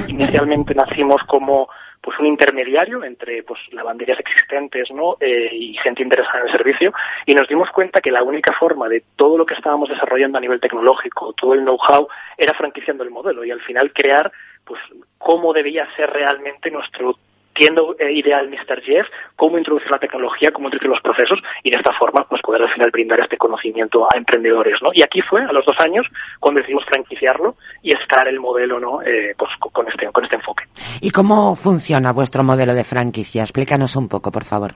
inicialmente 0.08 0.76
nacimos 0.76 1.22
como 1.24 1.70
pues 2.06 2.20
un 2.20 2.28
intermediario 2.28 3.04
entre 3.04 3.42
pues 3.42 3.60
lavanderías 3.72 4.20
existentes 4.20 4.92
¿no? 4.92 5.18
Eh, 5.20 5.50
y 5.52 5.74
gente 5.78 6.04
interesada 6.04 6.40
en 6.42 6.46
el 6.46 6.52
servicio 6.52 6.94
y 7.26 7.34
nos 7.34 7.48
dimos 7.48 7.72
cuenta 7.72 8.00
que 8.00 8.12
la 8.12 8.22
única 8.22 8.54
forma 8.54 8.88
de 8.88 9.04
todo 9.16 9.40
lo 9.40 9.46
que 9.46 9.56
estábamos 9.56 9.90
desarrollando 9.90 10.38
a 10.38 10.42
nivel 10.42 10.60
tecnológico, 10.60 11.34
todo 11.34 11.56
el 11.56 11.62
know-how, 11.62 12.08
era 12.38 12.54
franquiciando 12.54 13.04
el 13.04 13.10
modelo 13.10 13.44
y 13.44 13.50
al 13.50 13.62
final 13.62 13.92
crear 13.92 14.32
pues 14.64 14.80
cómo 15.18 15.52
debía 15.52 15.88
ser 15.96 16.12
realmente 16.12 16.70
nuestro 16.70 17.18
tiendo 17.56 17.96
eh, 17.98 18.12
ideal 18.12 18.50
Mr. 18.50 18.82
Jeff, 18.84 19.08
cómo 19.36 19.58
introducir 19.58 19.90
la 19.90 19.98
tecnología, 19.98 20.52
cómo 20.54 20.68
introducir 20.68 20.90
los 20.90 21.02
procesos 21.02 21.40
y 21.64 21.72
de 21.72 21.78
esta 21.78 21.94
forma 21.94 22.26
pues 22.30 22.42
poder 22.42 22.62
al 22.62 22.70
final 22.70 22.92
brindar 22.92 23.22
este 23.22 23.38
conocimiento 23.38 24.06
a 24.06 24.18
emprendedores, 24.18 24.82
¿no? 24.82 24.90
Y 24.94 25.02
aquí 25.02 25.22
fue 25.22 25.42
a 25.44 25.52
los 25.52 25.66
dos 25.66 25.80
años 25.80 26.06
cuando 26.40 26.60
decidimos 26.60 26.86
franquiciarlo 26.86 27.56
y 27.82 27.96
escalar 27.96 28.28
el 28.28 28.40
modelo, 28.40 28.80
¿no? 28.80 29.02
Eh, 29.02 29.34
pues 29.38 29.52
con 29.60 29.88
este 29.88 30.08
con 30.12 30.24
este 30.24 30.36
enfoque. 30.36 30.66
¿Y 31.02 31.10
cómo 31.12 31.56
funciona 31.56 32.12
vuestro 32.12 32.44
modelo 32.44 32.74
de 32.74 32.84
franquicia? 32.84 33.44
Explícanos 33.44 33.96
un 33.96 34.10
poco, 34.10 34.32
por 34.32 34.44
favor. 34.44 34.76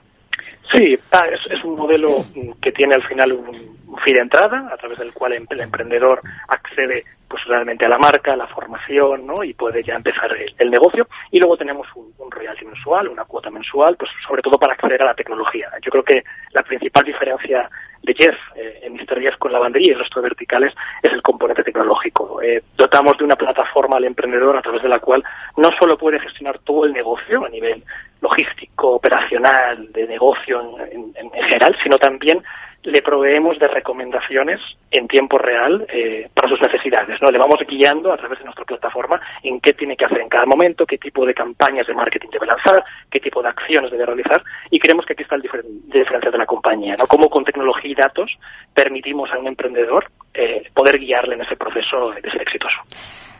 Sí, 0.71 0.99
ah, 1.11 1.25
es, 1.27 1.63
un 1.63 1.75
modelo 1.75 2.17
que 2.61 2.71
tiene 2.71 2.93
al 2.93 3.03
final 3.03 3.33
un, 3.33 3.47
un 3.87 3.97
fee 3.97 4.13
de 4.13 4.19
entrada 4.19 4.69
a 4.71 4.77
través 4.77 4.99
del 4.99 5.13
cual 5.13 5.33
el 5.33 5.59
emprendedor 5.59 6.21
accede 6.47 7.03
pues 7.27 7.43
realmente 7.45 7.85
a 7.85 7.89
la 7.89 7.97
marca, 7.97 8.33
a 8.33 8.37
la 8.37 8.47
formación, 8.47 9.25
¿no? 9.25 9.43
Y 9.43 9.53
puede 9.53 9.83
ya 9.83 9.95
empezar 9.95 10.31
el, 10.57 10.71
negocio. 10.71 11.07
Y 11.31 11.39
luego 11.39 11.57
tenemos 11.57 11.87
un, 11.95 12.11
un, 12.17 12.31
royalty 12.31 12.65
mensual, 12.65 13.07
una 13.07 13.25
cuota 13.25 13.51
mensual, 13.51 13.95
pues 13.97 14.09
sobre 14.27 14.41
todo 14.41 14.57
para 14.57 14.73
acceder 14.73 15.01
a 15.03 15.05
la 15.05 15.13
tecnología. 15.13 15.69
Yo 15.81 15.91
creo 15.91 16.03
que 16.03 16.23
la 16.51 16.63
principal 16.63 17.05
diferencia 17.05 17.69
de 18.09 18.15
Jeff 18.15 18.35
eh, 18.55 18.79
en 18.83 18.93
Mr. 18.93 19.21
Jeff 19.21 19.37
con 19.37 19.51
la 19.51 19.59
bandería 19.59 19.89
y 19.89 19.93
el 19.93 19.99
resto 19.99 20.19
de 20.19 20.29
verticales 20.29 20.73
es 21.03 21.13
el 21.13 21.21
componente 21.21 21.63
tecnológico. 21.63 22.41
Eh, 22.41 22.63
dotamos 22.75 23.17
de 23.17 23.23
una 23.23 23.35
plataforma 23.35 23.97
al 23.97 24.05
emprendedor 24.05 24.57
a 24.57 24.61
través 24.61 24.81
de 24.81 24.89
la 24.89 24.99
cual 24.99 25.23
no 25.57 25.71
solo 25.77 25.97
puede 25.97 26.19
gestionar 26.19 26.59
todo 26.59 26.85
el 26.85 26.93
negocio 26.93 27.45
a 27.45 27.49
nivel 27.49 27.83
logístico, 28.21 28.95
operacional, 28.95 29.91
de 29.93 30.07
negocio 30.07 30.77
en 30.91 31.31
general, 31.31 31.75
sino 31.81 31.97
también 31.97 32.43
le 32.83 33.01
proveemos 33.01 33.59
de 33.59 33.67
recomendaciones 33.67 34.59
en 34.91 35.07
tiempo 35.07 35.37
real 35.37 35.85
eh, 35.89 36.29
para 36.33 36.47
sus 36.47 36.61
necesidades. 36.61 37.21
¿no? 37.21 37.29
Le 37.29 37.37
vamos 37.37 37.59
guiando 37.67 38.11
a 38.13 38.17
través 38.17 38.39
de 38.39 38.45
nuestra 38.45 38.65
plataforma 38.65 39.19
en 39.43 39.59
qué 39.59 39.73
tiene 39.73 39.97
que 39.97 40.05
hacer 40.05 40.21
en 40.21 40.29
cada 40.29 40.45
momento, 40.45 40.85
qué 40.85 40.97
tipo 40.97 41.25
de 41.25 41.33
campañas 41.33 41.87
de 41.87 41.93
marketing 41.93 42.29
debe 42.31 42.47
lanzar, 42.47 42.83
qué 43.11 43.19
tipo 43.19 43.41
de 43.41 43.49
acciones 43.49 43.91
debe 43.91 44.05
realizar 44.05 44.41
y 44.69 44.79
creemos 44.79 45.05
que 45.05 45.13
aquí 45.13 45.23
está 45.23 45.35
el 45.35 45.41
diferencia 45.41 46.31
de 46.31 46.37
la 46.37 46.45
compañía. 46.45 46.95
¿no? 46.97 47.05
Cómo 47.07 47.29
con 47.29 47.43
tecnología 47.43 47.91
y 47.91 47.95
datos 47.95 48.31
permitimos 48.73 49.31
a 49.31 49.39
un 49.39 49.47
emprendedor 49.47 50.09
eh, 50.33 50.63
poder 50.73 50.99
guiarle 50.99 51.35
en 51.35 51.41
ese 51.41 51.55
proceso 51.55 52.11
de 52.11 52.31
ser 52.31 52.41
exitoso. 52.41 52.77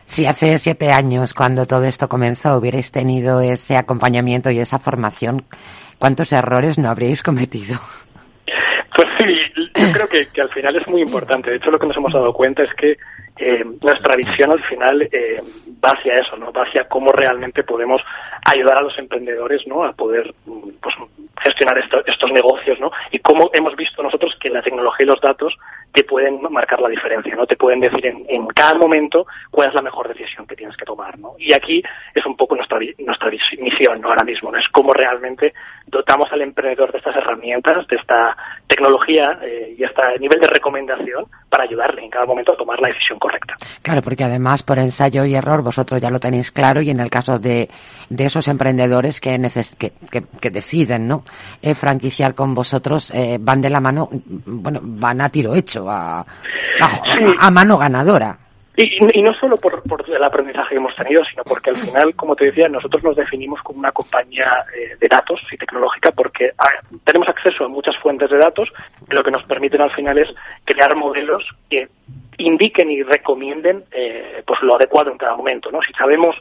Si 0.06 0.26
hace 0.26 0.58
siete 0.58 0.92
años, 0.92 1.36
cuando 1.36 1.66
todo 1.68 1.86
esto 1.86 2.10
comenzó, 2.10 2.58
hubierais 2.58 2.92
tenido 2.92 3.42
ese 3.42 3.78
acompañamiento 3.78 4.50
y 4.50 4.60
esa 4.60 4.80
formación, 4.80 5.46
¿cuántos 6.00 6.34
errores 6.34 6.80
no 6.80 6.90
habríais 6.90 7.22
cometido? 7.22 7.78
Pues 8.96 9.08
sí, 9.20 9.36
yo 9.76 9.92
creo 9.92 10.08
que, 10.08 10.42
al 10.42 10.50
final 10.50 10.76
es 10.76 10.88
muy 10.88 11.02
importante. 11.02 11.50
De 11.50 11.58
hecho, 11.58 11.72
lo 11.72 11.80
que 11.80 11.88
nos 11.88 11.98
hemos 11.98 12.14
dado 12.14 12.34
cuenta 12.34 12.64
es 12.64 12.74
que 12.74 12.98
eh, 13.38 13.64
nuestra 13.82 14.16
visión 14.16 14.52
al 14.52 14.64
final 14.64 15.02
eh, 15.04 15.42
va 15.84 15.92
hacia 15.92 16.20
eso, 16.20 16.36
¿no? 16.38 16.52
Va 16.52 16.64
hacia 16.64 16.88
cómo 16.88 17.12
realmente 17.12 17.64
podemos 17.64 18.02
ayudar 18.46 18.78
a 18.78 18.82
los 18.82 18.98
emprendedores, 18.98 19.66
¿no? 19.68 19.84
A 19.84 19.94
poder 19.94 20.34
pues, 20.46 20.96
gestionar 21.44 21.78
estos 22.06 22.32
negocios, 22.32 22.80
¿no? 22.80 22.92
Y 23.12 23.20
cómo 23.20 23.50
hemos 23.54 23.76
visto 23.76 24.04
nosotros 24.04 24.36
que 24.40 24.50
la 24.50 24.62
tecnología 24.62 25.06
y 25.06 25.08
los 25.08 25.22
datos 25.22 25.58
te 25.92 26.04
pueden 26.04 26.40
marcar 26.50 26.80
la 26.82 26.90
diferencia, 26.90 27.36
¿no? 27.36 27.46
Te 27.46 27.56
pueden 27.56 27.80
decir 27.80 28.06
en, 28.06 28.26
en 28.28 28.48
cada 28.48 28.76
momento 28.76 29.26
cuál 29.52 29.70
es 29.70 29.76
la 29.76 29.82
mejor 29.82 30.08
decisión 30.08 30.46
que 30.46 30.56
tienes 30.56 30.78
que 30.78 30.86
tomar, 30.86 31.18
¿no? 31.18 31.34
Y 31.38 31.54
aquí 31.54 31.82
es 32.14 32.26
un 32.26 32.36
poco 32.36 32.56
nuestra, 32.56 32.80
nuestra 33.00 33.30
misión, 33.60 34.02
¿no? 34.02 34.10
Ahora 34.10 34.24
mismo, 34.24 34.52
¿no? 34.52 34.58
Es 34.58 34.68
cómo 34.70 34.94
realmente 34.94 35.54
dotamos 35.88 36.32
al 36.32 36.42
emprendedor 36.42 36.92
de 36.92 37.00
estas 37.00 37.16
herramientas, 37.16 37.88
de 37.88 37.96
esta 37.96 38.38
tecnología 38.68 39.40
eh, 39.42 39.76
y 39.78 39.84
este 39.84 40.02
nivel 40.20 40.40
de 40.40 40.48
recomendación 40.48 41.26
para 41.50 41.64
ayudarle 41.64 42.04
en 42.04 42.10
cada 42.10 42.26
momento 42.26 42.54
a 42.54 42.58
tomar 42.58 42.80
la 42.80 42.90
decisión 42.90 43.18
correcta. 43.18 43.56
Claro, 43.82 44.02
porque 44.02 44.24
además 44.24 44.64
por 44.64 44.78
ensayo 44.78 45.26
y 45.26 45.34
error 45.34 45.64
vosotros 45.64 46.00
ya 46.00 46.12
lo 46.12 46.20
tenéis 46.20 46.52
claro 46.52 46.82
y 46.82 46.90
en 46.90 47.00
el 47.00 47.10
caso 47.10 47.40
de, 47.40 47.70
de 48.10 48.26
esos 48.26 48.48
emprendedores 48.48 49.20
que, 49.20 49.40
que, 49.40 50.50
deciden 50.52 51.08
¿no? 51.08 51.24
Eh, 51.62 51.74
franquiciar 51.74 52.36
con 52.36 52.54
vosotros, 52.54 53.12
eh, 53.14 53.38
van 53.40 53.62
de 53.62 53.70
la 53.70 53.80
mano, 53.80 54.10
bueno, 54.12 54.80
van 54.84 55.22
a 55.22 55.30
tiro 55.30 55.56
hecho, 55.56 55.79
a, 55.88 56.26
a 57.40 57.52
mano 57.52 57.78
ganadora. 57.78 58.38
Y, 58.82 59.22
no 59.22 59.34
solo 59.34 59.58
por, 59.58 59.84
el 60.08 60.24
aprendizaje 60.24 60.70
que 60.70 60.76
hemos 60.78 60.96
tenido, 60.96 61.22
sino 61.26 61.44
porque 61.44 61.70
al 61.70 61.76
final, 61.76 62.16
como 62.16 62.34
te 62.38 62.46
decía, 62.46 62.70
nosotros 62.70 63.04
nos 63.04 63.18
definimos 63.18 63.62
como 63.62 63.80
una 63.80 63.92
compañía 63.92 64.64
eh, 64.74 64.96
de 64.98 65.08
datos 65.10 65.42
y 65.52 65.58
tecnológica 65.58 66.12
porque 66.14 66.54
tenemos 67.04 67.28
acceso 67.28 67.66
a 67.66 67.68
muchas 67.68 67.98
fuentes 67.98 68.30
de 68.30 68.38
datos 68.38 68.72
que 69.10 69.16
lo 69.16 69.24
que 69.24 69.32
nos 69.32 69.44
permiten 69.44 69.82
al 69.82 69.92
final 69.92 70.18
es 70.18 70.34
crear 70.64 70.96
modelos 70.96 71.44
que 71.70 71.90
indiquen 72.38 72.90
y 72.90 73.04
recomienden 73.04 73.84
eh, 73.92 74.44
pues 74.48 74.62
lo 74.62 74.78
adecuado 74.78 75.12
en 75.12 75.18
cada 75.18 75.36
momento. 75.36 75.70
¿no? 75.72 75.82
Si 75.82 75.92
sabemos 75.92 76.38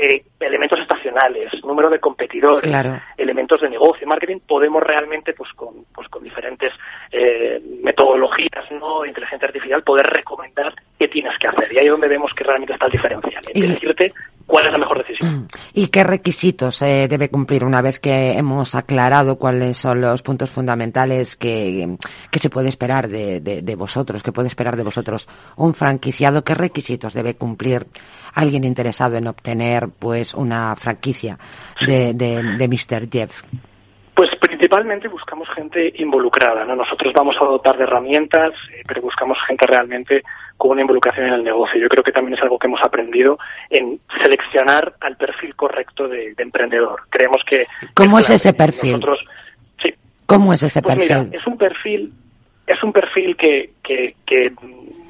eh, 0.00 0.22
elementos 0.38 0.78
estacionales, 0.78 1.52
número 1.64 1.90
de 1.90 1.98
competidores, 1.98 2.72
elementos 3.16 3.60
de 3.60 3.68
negocio, 3.68 4.06
marketing, 4.06 4.38
podemos 4.46 4.80
realmente, 4.80 5.32
pues 5.34 5.52
con, 5.54 5.86
pues 5.92 6.08
con 6.08 6.22
diferentes 6.22 6.72
eh, 7.10 7.60
metodologías, 7.82 8.70
¿no? 8.70 9.04
inteligencia 9.04 9.48
artificial, 9.48 9.82
poder 9.82 10.06
recomendar 10.06 10.72
qué 10.98 11.08
tienes 11.08 11.36
que 11.38 11.48
hacer. 11.48 11.72
Y 11.72 11.78
ahí 11.78 11.86
es 11.86 11.90
donde 11.90 12.06
vemos 12.06 12.32
que 12.32 12.44
realmente 12.44 12.74
está 12.74 12.86
el 12.86 12.92
diferencial. 12.92 13.42
Y 13.52 13.60
decirte 13.60 14.14
cuál 14.48 14.66
es 14.66 14.72
la 14.72 14.78
mejor 14.78 14.98
decisión. 15.06 15.46
¿Y 15.74 15.88
qué 15.88 16.02
requisitos 16.02 16.82
eh, 16.82 17.06
debe 17.06 17.28
cumplir 17.28 17.64
una 17.64 17.80
vez 17.80 18.00
que 18.00 18.32
hemos 18.32 18.74
aclarado 18.74 19.38
cuáles 19.38 19.76
son 19.76 20.00
los 20.00 20.22
puntos 20.22 20.50
fundamentales 20.50 21.36
que, 21.36 21.96
que 22.30 22.38
se 22.38 22.50
puede 22.50 22.68
esperar 22.68 23.08
de, 23.08 23.40
de, 23.40 23.62
de 23.62 23.76
vosotros, 23.76 24.22
que 24.22 24.32
puede 24.32 24.48
esperar 24.48 24.76
de 24.76 24.82
vosotros 24.82 25.28
un 25.56 25.74
franquiciado? 25.74 26.42
¿Qué 26.42 26.54
requisitos 26.54 27.12
debe 27.12 27.36
cumplir 27.36 27.86
alguien 28.34 28.64
interesado 28.64 29.16
en 29.16 29.28
obtener 29.28 29.88
pues 29.98 30.34
una 30.34 30.74
franquicia 30.76 31.38
de, 31.86 32.14
de, 32.14 32.68
Mr. 32.68 33.08
Jeff? 33.10 33.42
Pues 34.14 34.30
principalmente 34.58 35.06
buscamos 35.06 35.48
gente 35.50 35.92
involucrada, 35.98 36.64
¿no? 36.64 36.74
Nosotros 36.74 37.12
vamos 37.12 37.36
a 37.40 37.44
dotar 37.44 37.76
de 37.76 37.84
herramientas, 37.84 38.52
eh, 38.72 38.82
pero 38.88 39.00
buscamos 39.00 39.38
gente 39.46 39.64
realmente 39.68 40.24
con 40.56 40.72
una 40.72 40.80
involucración 40.80 41.28
en 41.28 41.34
el 41.34 41.44
negocio. 41.44 41.80
Yo 41.80 41.88
creo 41.88 42.02
que 42.02 42.10
también 42.10 42.36
es 42.36 42.42
algo 42.42 42.58
que 42.58 42.66
hemos 42.66 42.82
aprendido 42.82 43.38
en 43.70 44.00
seleccionar 44.20 44.94
al 45.00 45.16
perfil 45.16 45.54
correcto 45.54 46.08
de, 46.08 46.34
emprendedor. 46.38 47.02
Creemos 47.08 47.44
que... 47.46 47.66
¿Cómo 47.94 48.18
es, 48.18 48.30
ese 48.30 48.52
perfil? 48.52 48.94
Nosotros, 48.94 49.20
sí. 49.80 49.94
¿Cómo 50.26 50.52
es 50.52 50.60
ese 50.64 50.82
pues 50.82 50.96
perfil? 50.96 51.28
es 51.32 51.46
un 51.46 51.56
perfil, 51.56 52.12
es 52.66 52.82
un 52.82 52.92
perfil 52.92 53.36
que, 53.36 53.70
que, 53.80 54.16
que 54.26 54.52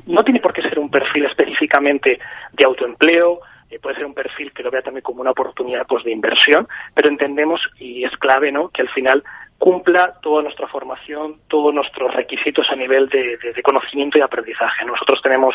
no 0.05 0.23
tiene 0.25 0.40
por 0.40 0.52
qué 0.52 0.61
ser 0.61 0.78
un 0.78 0.90
perfil 0.90 1.25
específicamente 1.25 2.19
de 2.52 2.64
autoempleo, 2.67 3.40
eh, 3.70 3.78
puede 3.78 3.96
ser 3.96 4.06
un 4.06 4.14
perfil 4.14 4.52
que 4.52 4.62
lo 4.62 4.70
vea 4.70 4.82
también 4.82 5.02
como 5.02 5.20
una 5.20 5.32
oportunidad 5.32 5.87
pues, 5.87 6.04
de 6.04 6.10
inversión, 6.10 6.68
pero 6.94 7.08
entendemos, 7.08 7.60
y 7.78 8.04
es 8.04 8.16
clave, 8.16 8.50
¿no? 8.50 8.68
que 8.68 8.82
al 8.82 8.88
final 8.88 9.22
cumpla 9.58 10.14
toda 10.22 10.42
nuestra 10.42 10.68
formación, 10.68 11.40
todos 11.48 11.75
nuestros 11.75 12.14
requisitos 12.14 12.70
a 12.70 12.76
nivel 12.76 13.08
de, 13.08 13.38
conocimiento 13.62 14.16
y 14.16 14.20
aprendizaje. 14.22 14.84
Nosotros 14.84 15.20
tenemos 15.20 15.54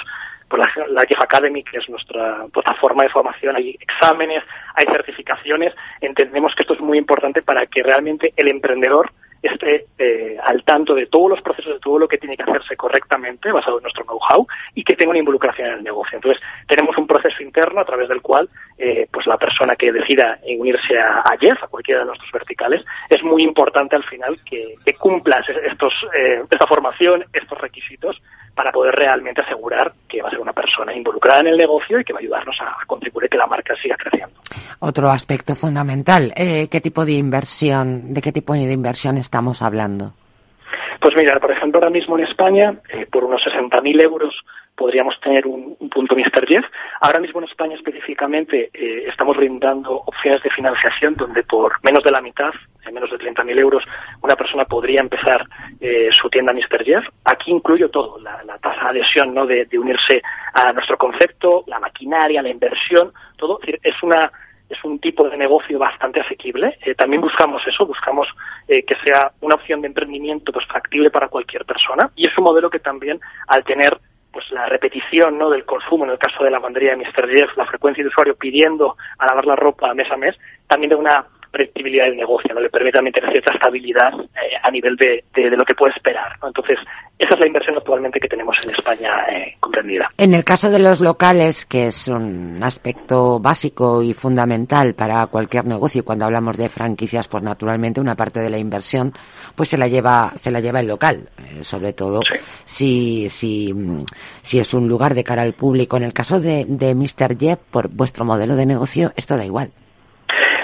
pues, 0.49 0.61
la, 0.61 0.87
la 0.87 1.01
Academy, 1.01 1.63
que 1.63 1.77
es 1.77 1.89
nuestra 1.89 2.45
plataforma 2.51 3.03
de 3.03 3.09
formación, 3.09 3.55
hay 3.55 3.77
exámenes, 3.79 4.43
hay 4.75 4.85
certificaciones, 4.87 5.73
entendemos 6.01 6.53
que 6.53 6.63
esto 6.63 6.73
es 6.73 6.81
muy 6.81 6.97
importante 6.97 7.41
para 7.41 7.65
que 7.65 7.81
realmente 7.81 8.33
el 8.35 8.49
emprendedor 8.49 9.11
esté 9.43 9.87
eh, 9.97 10.37
al 10.41 10.63
tanto 10.63 10.95
de 10.95 11.07
todos 11.07 11.29
los 11.29 11.41
procesos, 11.41 11.73
de 11.73 11.79
todo 11.79 11.99
lo 11.99 12.07
que 12.07 12.17
tiene 12.17 12.37
que 12.37 12.43
hacerse 12.43 12.75
correctamente, 12.77 13.51
basado 13.51 13.77
en 13.77 13.83
nuestro 13.83 14.05
know-how, 14.05 14.47
y 14.73 14.83
que 14.83 14.95
tenga 14.95 15.11
una 15.11 15.19
involucración 15.19 15.67
en 15.67 15.73
el 15.75 15.83
negocio. 15.83 16.15
Entonces, 16.15 16.41
tenemos 16.67 16.97
un 16.97 17.05
proceso 17.05 17.43
interno 17.43 17.81
a 17.81 17.85
través 17.85 18.07
del 18.07 18.21
cual, 18.21 18.49
eh, 18.77 19.07
pues 19.11 19.27
la 19.27 19.37
persona 19.37 19.75
que 19.75 19.91
decida 19.91 20.39
unirse 20.57 20.97
a, 20.97 21.23
Jeff, 21.39 21.61
a 21.61 21.67
cualquiera 21.67 22.01
de 22.01 22.07
nuestros 22.07 22.31
verticales, 22.31 22.85
es 23.09 23.21
muy 23.23 23.43
importante 23.43 23.95
al 23.95 24.03
final 24.03 24.39
que, 24.45 24.75
que 24.85 24.93
cumpla 24.93 25.43
estos, 25.65 25.93
eh, 26.15 26.43
esta 26.49 26.67
formación, 26.67 27.25
estos 27.33 27.59
requisitos, 27.59 28.21
para 28.55 28.71
poder 28.71 28.93
realmente 28.93 29.41
asegurar 29.41 29.93
que 30.07 30.21
va 30.21 30.27
a 30.27 30.31
ser 30.31 30.39
una 30.39 30.53
persona 30.53 30.93
involucrada 30.93 31.41
en 31.41 31.47
el 31.47 31.57
negocio 31.57 31.99
y 31.99 32.03
que 32.03 32.13
va 32.13 32.19
a 32.19 32.21
ayudarnos 32.21 32.59
a, 32.61 32.81
a 32.81 32.85
contribuir 32.85 33.25
a 33.25 33.29
que 33.29 33.37
la 33.37 33.47
marca 33.47 33.75
siga 33.75 33.95
creciendo. 33.95 34.39
Otro 34.79 35.09
aspecto 35.09 35.55
fundamental, 35.55 36.33
eh, 36.35 36.67
¿qué 36.69 36.81
tipo 36.81 37.05
de 37.05 37.13
inversión, 37.13 38.13
de 38.13 38.21
qué 38.21 38.31
tipo 38.31 38.53
de 38.53 38.71
inversión 38.71 39.17
estamos 39.17 39.61
hablando? 39.61 40.13
Pues 40.99 41.15
mira, 41.15 41.39
por 41.39 41.51
ejemplo, 41.51 41.79
ahora 41.79 41.89
mismo 41.89 42.17
en 42.17 42.25
España, 42.25 42.75
eh, 42.89 43.05
por 43.11 43.25
unos 43.25 43.41
60.000 43.41 44.01
euros 44.01 44.33
podríamos 44.75 45.19
tener 45.19 45.45
un, 45.47 45.75
un, 45.79 45.89
punto 45.89 46.15
Mr. 46.15 46.47
Jeff. 46.47 46.65
Ahora 47.01 47.19
mismo 47.19 47.39
en 47.39 47.47
España 47.47 47.75
específicamente 47.75 48.69
eh, 48.73 49.05
estamos 49.07 49.37
brindando 49.37 50.03
opciones 50.05 50.41
de 50.41 50.49
financiación 50.49 51.15
donde 51.15 51.43
por 51.43 51.73
menos 51.83 52.03
de 52.03 52.11
la 52.11 52.21
mitad, 52.21 52.51
en 52.85 52.93
menos 52.93 53.11
de 53.11 53.17
30.000 53.17 53.59
euros, 53.59 53.83
una 54.21 54.35
persona 54.35 54.65
podría 54.65 55.01
empezar 55.01 55.45
eh, 55.79 56.09
su 56.11 56.29
tienda 56.29 56.53
Mr. 56.53 56.83
Jeff. 56.83 57.05
Aquí 57.25 57.51
incluyo 57.51 57.89
todo, 57.89 58.19
la, 58.19 58.43
la 58.43 58.57
tasa 58.57 58.91
de 58.91 59.01
adhesión 59.01 59.33
¿no? 59.33 59.45
de, 59.45 59.65
de 59.65 59.79
unirse 59.79 60.21
a 60.53 60.73
nuestro 60.73 60.97
concepto, 60.97 61.63
la 61.67 61.79
maquinaria, 61.79 62.41
la 62.41 62.49
inversión, 62.49 63.13
todo. 63.37 63.59
Es 63.63 64.01
una 64.03 64.31
es 64.73 64.83
un 64.83 64.99
tipo 64.99 65.29
de 65.29 65.37
negocio 65.37 65.77
bastante 65.79 66.19
asequible. 66.19 66.77
Eh, 66.83 66.95
también 66.95 67.21
buscamos 67.21 67.65
eso, 67.67 67.85
buscamos 67.85 68.27
eh, 68.67 68.83
que 68.83 68.95
sea 68.95 69.31
una 69.41 69.55
opción 69.55 69.81
de 69.81 69.87
emprendimiento 69.87 70.51
pues 70.51 70.65
factible 70.65 71.09
para 71.11 71.29
cualquier 71.29 71.65
persona 71.65 72.09
y 72.15 72.27
es 72.27 72.37
un 72.37 72.45
modelo 72.45 72.69
que 72.69 72.79
también 72.79 73.19
al 73.47 73.63
tener 73.63 73.97
pues 74.33 74.51
la 74.51 74.65
repetición 74.65 75.37
¿no? 75.37 75.49
del 75.51 75.63
consumo, 75.63 76.05
en 76.05 76.11
el 76.11 76.17
caso 76.17 76.43
de 76.43 76.49
la 76.49 76.57
lavandería 76.57 76.95
de 76.95 76.97
Mr. 76.97 77.29
Jeff, 77.29 77.55
la 77.55 77.67
frecuencia 77.67 78.03
de 78.03 78.09
usuario 78.09 78.35
pidiendo 78.35 78.97
a 79.19 79.27
lavar 79.27 79.45
la 79.45 79.55
ropa 79.55 79.93
mes 79.93 80.11
a 80.11 80.17
mes, 80.17 80.37
también 80.67 80.89
de 80.89 80.95
una 80.95 81.27
predictibilidad 81.53 82.05
del 82.05 82.17
negocio, 82.17 82.53
¿no? 82.53 82.59
le 82.59 82.69
permite 82.69 82.99
tener 82.99 83.31
cierta 83.31 83.53
estabilidad 83.53 84.11
eh, 84.21 84.57
a 84.61 84.71
nivel 84.71 84.95
de, 84.95 85.23
de, 85.35 85.51
de, 85.51 85.55
lo 85.55 85.63
que 85.63 85.75
puede 85.75 85.93
esperar. 85.93 86.35
¿no? 86.41 86.47
Entonces, 86.47 86.79
esa 87.19 87.35
es 87.35 87.39
la 87.39 87.47
inversión 87.47 87.77
actualmente 87.77 88.19
que 88.19 88.27
tenemos 88.27 88.57
en 88.63 88.71
España 88.71 89.11
eh, 89.31 89.55
comprendida. 89.59 90.09
En 90.17 90.33
el 90.33 90.43
caso 90.43 90.71
de 90.71 90.79
los 90.79 90.99
locales, 90.99 91.67
que 91.67 91.87
es 91.87 92.07
un 92.07 92.59
aspecto 92.63 93.39
básico 93.39 94.01
y 94.01 94.15
fundamental 94.15 94.95
para 94.95 95.27
cualquier 95.27 95.65
negocio, 95.65 96.03
cuando 96.03 96.25
hablamos 96.25 96.57
de 96.57 96.69
franquicias, 96.69 97.27
pues 97.27 97.43
naturalmente 97.43 98.01
una 98.01 98.15
parte 98.15 98.39
de 98.39 98.49
la 98.49 98.57
inversión 98.57 99.13
pues 99.55 99.69
se 99.69 99.77
la 99.77 99.87
lleva 99.87 100.31
se 100.35 100.49
la 100.49 100.59
lleva 100.59 100.79
el 100.79 100.87
local, 100.87 101.29
eh, 101.37 101.63
sobre 101.63 101.93
todo 101.93 102.21
sí. 102.65 103.27
si, 103.27 103.29
si 103.29 103.73
si 104.41 104.59
es 104.59 104.73
un 104.73 104.87
lugar 104.87 105.13
de 105.13 105.23
cara 105.23 105.43
al 105.43 105.53
público. 105.53 105.97
En 105.97 106.03
el 106.03 106.13
caso 106.13 106.39
de, 106.39 106.65
de 106.67 106.95
Mr. 106.95 107.37
Jeff, 107.39 107.59
por 107.69 107.89
vuestro 107.89 108.25
modelo 108.25 108.55
de 108.55 108.65
negocio, 108.65 109.13
esto 109.15 109.37
da 109.37 109.45
igual. 109.45 109.71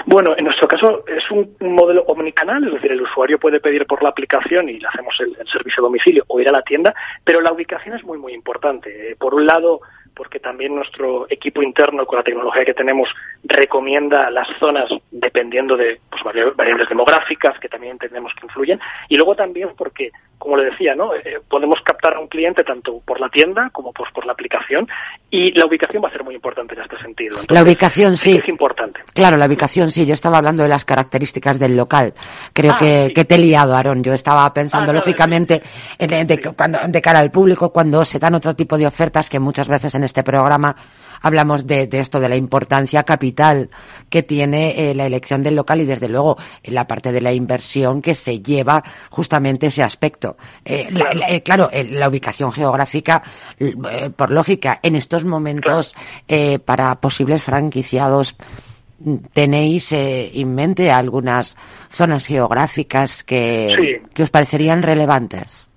Bueno, 0.06 0.34
en 0.36 0.44
nuestro 0.44 0.66
caso 0.66 1.04
es 1.06 1.30
un, 1.30 1.56
modelo 1.60 2.02
omnicanal, 2.02 2.64
es 2.66 2.74
decir, 2.74 2.92
el 2.92 3.02
usuario 3.02 3.38
puede 3.38 3.60
pedir 3.60 3.86
por 3.86 4.02
la 4.02 4.08
aplicación 4.08 4.68
y 4.68 4.78
le 4.78 4.88
hacemos 4.88 5.14
el, 5.20 5.36
el, 5.38 5.46
servicio 5.48 5.82
a 5.82 5.86
domicilio 5.86 6.24
o 6.28 6.40
ir 6.40 6.48
a 6.48 6.52
la 6.52 6.62
tienda, 6.62 6.94
pero 7.24 7.40
la 7.40 7.52
ubicación 7.52 7.96
es 7.96 8.04
muy, 8.04 8.18
muy 8.18 8.32
importante. 8.32 9.16
Por 9.18 9.34
un 9.34 9.46
lado, 9.46 9.80
porque 10.14 10.40
también 10.40 10.74
nuestro 10.74 11.26
equipo 11.30 11.62
interno, 11.62 12.06
con 12.06 12.18
la 12.18 12.24
tecnología 12.24 12.64
que 12.64 12.74
tenemos, 12.74 13.08
recomienda 13.44 14.30
las 14.30 14.48
zonas 14.58 14.90
dependiendo 15.10 15.76
de 15.76 16.00
pues, 16.10 16.22
variables 16.56 16.88
demográficas 16.88 17.58
que 17.58 17.68
también 17.68 17.92
entendemos 17.92 18.32
que 18.34 18.46
influyen, 18.46 18.80
y 19.08 19.16
luego 19.16 19.34
también 19.34 19.70
porque, 19.76 20.10
como 20.38 20.56
le 20.56 20.70
decía, 20.70 20.94
¿no? 20.94 21.14
Eh, 21.14 21.40
podemos 21.48 21.80
captar 21.82 22.14
a 22.14 22.20
un 22.20 22.28
cliente 22.28 22.64
tanto 22.64 23.00
por 23.04 23.20
la 23.20 23.28
tienda 23.28 23.70
como 23.72 23.92
pues, 23.92 24.10
por 24.12 24.26
la 24.26 24.32
aplicación, 24.32 24.88
y 25.30 25.52
la 25.52 25.66
ubicación 25.66 26.02
va 26.02 26.08
a 26.08 26.12
ser 26.12 26.24
muy 26.24 26.34
importante 26.34 26.74
en 26.74 26.82
este 26.82 26.98
sentido. 26.98 27.40
Entonces, 27.40 27.54
la 27.54 27.62
ubicación, 27.62 28.16
sí. 28.16 28.36
Es 28.36 28.48
importante. 28.48 29.00
Claro, 29.14 29.36
la 29.36 29.46
ubicación, 29.46 29.90
sí. 29.90 30.04
Yo 30.04 30.14
estaba 30.14 30.38
hablando 30.38 30.62
de 30.62 30.68
las 30.68 30.84
características 30.84 31.58
del 31.58 31.76
local. 31.76 32.12
Creo 32.52 32.72
ah, 32.72 32.78
que, 32.78 33.06
sí. 33.06 33.14
que, 33.14 33.24
te 33.24 33.36
he 33.36 33.38
liado, 33.38 33.74
Aaron. 33.74 34.02
Yo 34.02 34.12
estaba 34.12 34.52
pensando, 34.52 34.90
ah, 34.90 34.94
lógicamente, 34.94 35.62
sí. 35.98 36.06
de, 36.06 36.24
de, 36.24 36.52
cuando, 36.54 36.78
de 36.86 37.00
cara 37.00 37.20
al 37.20 37.30
público, 37.30 37.72
cuando 37.72 38.04
se 38.04 38.18
dan 38.18 38.34
otro 38.34 38.54
tipo 38.54 38.76
de 38.76 38.86
ofertas 38.86 39.30
que 39.30 39.38
muchas 39.38 39.68
veces 39.68 39.94
en 39.94 39.99
este 40.04 40.22
programa 40.22 40.76
hablamos 41.22 41.66
de, 41.66 41.86
de 41.86 41.98
esto, 41.98 42.18
de 42.18 42.28
la 42.28 42.36
importancia 42.36 43.02
capital 43.02 43.68
que 44.08 44.22
tiene 44.22 44.90
eh, 44.90 44.94
la 44.94 45.06
elección 45.06 45.42
del 45.42 45.56
local 45.56 45.80
y 45.80 45.84
desde 45.84 46.08
luego 46.08 46.36
en 46.62 46.74
la 46.74 46.86
parte 46.86 47.12
de 47.12 47.20
la 47.20 47.32
inversión 47.32 48.00
que 48.00 48.14
se 48.14 48.40
lleva 48.40 48.82
justamente 49.10 49.66
ese 49.66 49.82
aspecto. 49.82 50.36
Eh, 50.64 50.88
claro, 50.88 51.14
la, 51.14 51.28
la, 51.28 51.40
claro 51.40 51.70
la, 51.72 52.08
ubicación 52.08 52.52
geográfica, 52.52 53.22
eh, 53.58 54.10
por 54.16 54.30
lógica, 54.30 54.80
en 54.82 54.96
estos 54.96 55.24
momentos 55.24 55.94
claro. 56.26 56.58
para 56.60 56.94
posibles 57.00 57.42
franquiciados 57.42 58.36
tenéis 59.32 59.92
eh, 59.92 60.30
en 60.34 60.54
mente 60.54 60.90
algunas 60.90 61.56
zonas 61.90 62.26
geográficas 62.26 63.24
que, 63.24 63.74
sí. 63.76 64.08
que 64.12 64.22
os 64.22 64.30
parecerían 64.30 64.82
relevantes. 64.82 65.69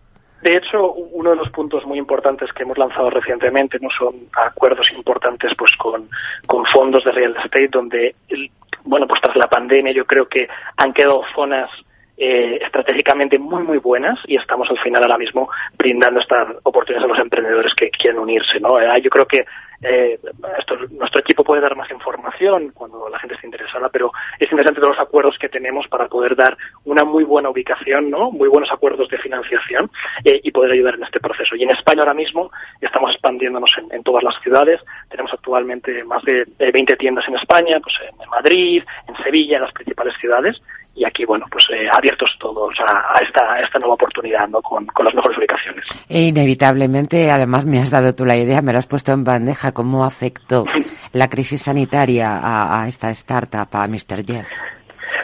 De 0.43 0.57
hecho, 0.57 0.91
uno 0.91 1.29
de 1.29 1.37
los 1.37 1.49
puntos 1.51 1.85
muy 1.85 1.97
importantes 1.97 2.51
que 2.51 2.63
hemos 2.63 2.77
lanzado 2.77 3.09
recientemente 3.09 3.79
no 3.79 3.87
son 3.97 4.27
acuerdos 4.33 4.91
importantes 4.91 5.53
pues 5.57 5.71
con, 5.77 6.09
con 6.45 6.65
fondos 6.65 7.05
de 7.05 7.13
real 7.13 7.33
estate 7.37 7.69
donde 7.69 8.13
el, 8.27 8.51
bueno 8.83 9.07
pues 9.07 9.21
tras 9.21 9.37
la 9.37 9.47
pandemia 9.47 9.93
yo 9.93 10.05
creo 10.05 10.27
que 10.27 10.49
han 10.75 10.91
quedado 10.91 11.21
zonas 11.33 11.69
eh, 12.17 12.59
estratégicamente 12.61 13.39
muy 13.39 13.63
muy 13.63 13.77
buenas 13.77 14.19
y 14.27 14.35
estamos 14.35 14.69
al 14.69 14.79
final 14.79 15.01
ahora 15.03 15.17
mismo 15.17 15.49
brindando 15.77 16.19
estas 16.19 16.57
oportunidades 16.63 17.05
a 17.05 17.13
los 17.13 17.19
emprendedores 17.19 17.73
que 17.73 17.89
quieren 17.89 18.19
unirse 18.19 18.59
no 18.59 18.81
eh, 18.81 19.01
yo 19.01 19.09
creo 19.09 19.25
que 19.25 19.45
eh, 19.83 20.19
esto, 20.57 20.77
nuestro 20.91 21.19
equipo 21.19 21.43
puede 21.43 21.61
dar 21.61 21.75
más 21.75 21.89
información 21.91 22.71
cuando 22.73 23.09
la 23.09 23.19
gente 23.19 23.35
esté 23.35 23.47
interesada, 23.47 23.89
pero 23.89 24.11
es 24.39 24.51
interesante 24.51 24.79
todos 24.79 24.95
los 24.95 25.05
acuerdos 25.05 25.37
que 25.37 25.49
tenemos 25.49 25.87
para 25.87 26.07
poder 26.07 26.35
dar 26.35 26.57
una 26.85 27.03
muy 27.03 27.23
buena 27.23 27.49
ubicación, 27.49 28.09
¿no? 28.09 28.31
Muy 28.31 28.47
buenos 28.47 28.71
acuerdos 28.71 29.09
de 29.09 29.17
financiación 29.17 29.91
eh, 30.23 30.39
y 30.43 30.51
poder 30.51 30.71
ayudar 30.71 30.95
en 30.95 31.03
este 31.03 31.19
proceso. 31.19 31.55
Y 31.55 31.63
en 31.63 31.71
España 31.71 32.01
ahora 32.01 32.13
mismo 32.13 32.51
estamos 32.81 33.11
expandiéndonos 33.11 33.71
en, 33.91 34.03
todas 34.03 34.23
las 34.23 34.39
ciudades. 34.41 34.81
Tenemos 35.09 35.33
actualmente 35.33 36.03
más 36.03 36.23
de, 36.23 36.45
de 36.57 36.71
20 36.71 36.95
tiendas 36.97 37.27
en 37.27 37.35
España, 37.35 37.79
pues 37.81 37.95
en 38.01 38.29
Madrid, 38.29 38.83
en 39.07 39.23
Sevilla, 39.23 39.57
en 39.57 39.63
las 39.63 39.73
principales 39.73 40.13
ciudades 40.19 40.61
y 40.95 41.05
aquí, 41.05 41.25
bueno, 41.25 41.45
pues 41.51 41.65
eh, 41.71 41.87
abiertos 41.91 42.29
todos 42.39 42.73
a, 42.79 43.17
a, 43.17 43.23
esta, 43.23 43.53
a 43.53 43.59
esta 43.59 43.79
nueva 43.79 43.95
oportunidad, 43.95 44.47
¿no? 44.47 44.61
Con, 44.61 44.85
con, 44.87 45.05
las 45.05 45.15
mejores 45.15 45.37
ubicaciones. 45.37 45.85
E 46.07 46.21
inevitablemente, 46.21 47.31
además 47.31 47.65
me 47.65 47.79
has 47.79 47.89
dado 47.89 48.13
tú 48.13 48.25
la 48.25 48.37
idea, 48.37 48.61
me 48.61 48.73
lo 48.73 48.79
has 48.79 48.87
puesto 48.87 49.11
en 49.11 49.23
bandeja, 49.23 49.71
¿cómo 49.71 50.05
afectó 50.05 50.65
la 51.13 51.29
crisis 51.29 51.63
sanitaria 51.63 52.37
a, 52.37 52.83
a 52.83 52.87
esta 52.87 53.09
startup, 53.09 53.69
a 53.71 53.87
Mr. 53.87 54.23
Jeff? 54.25 54.47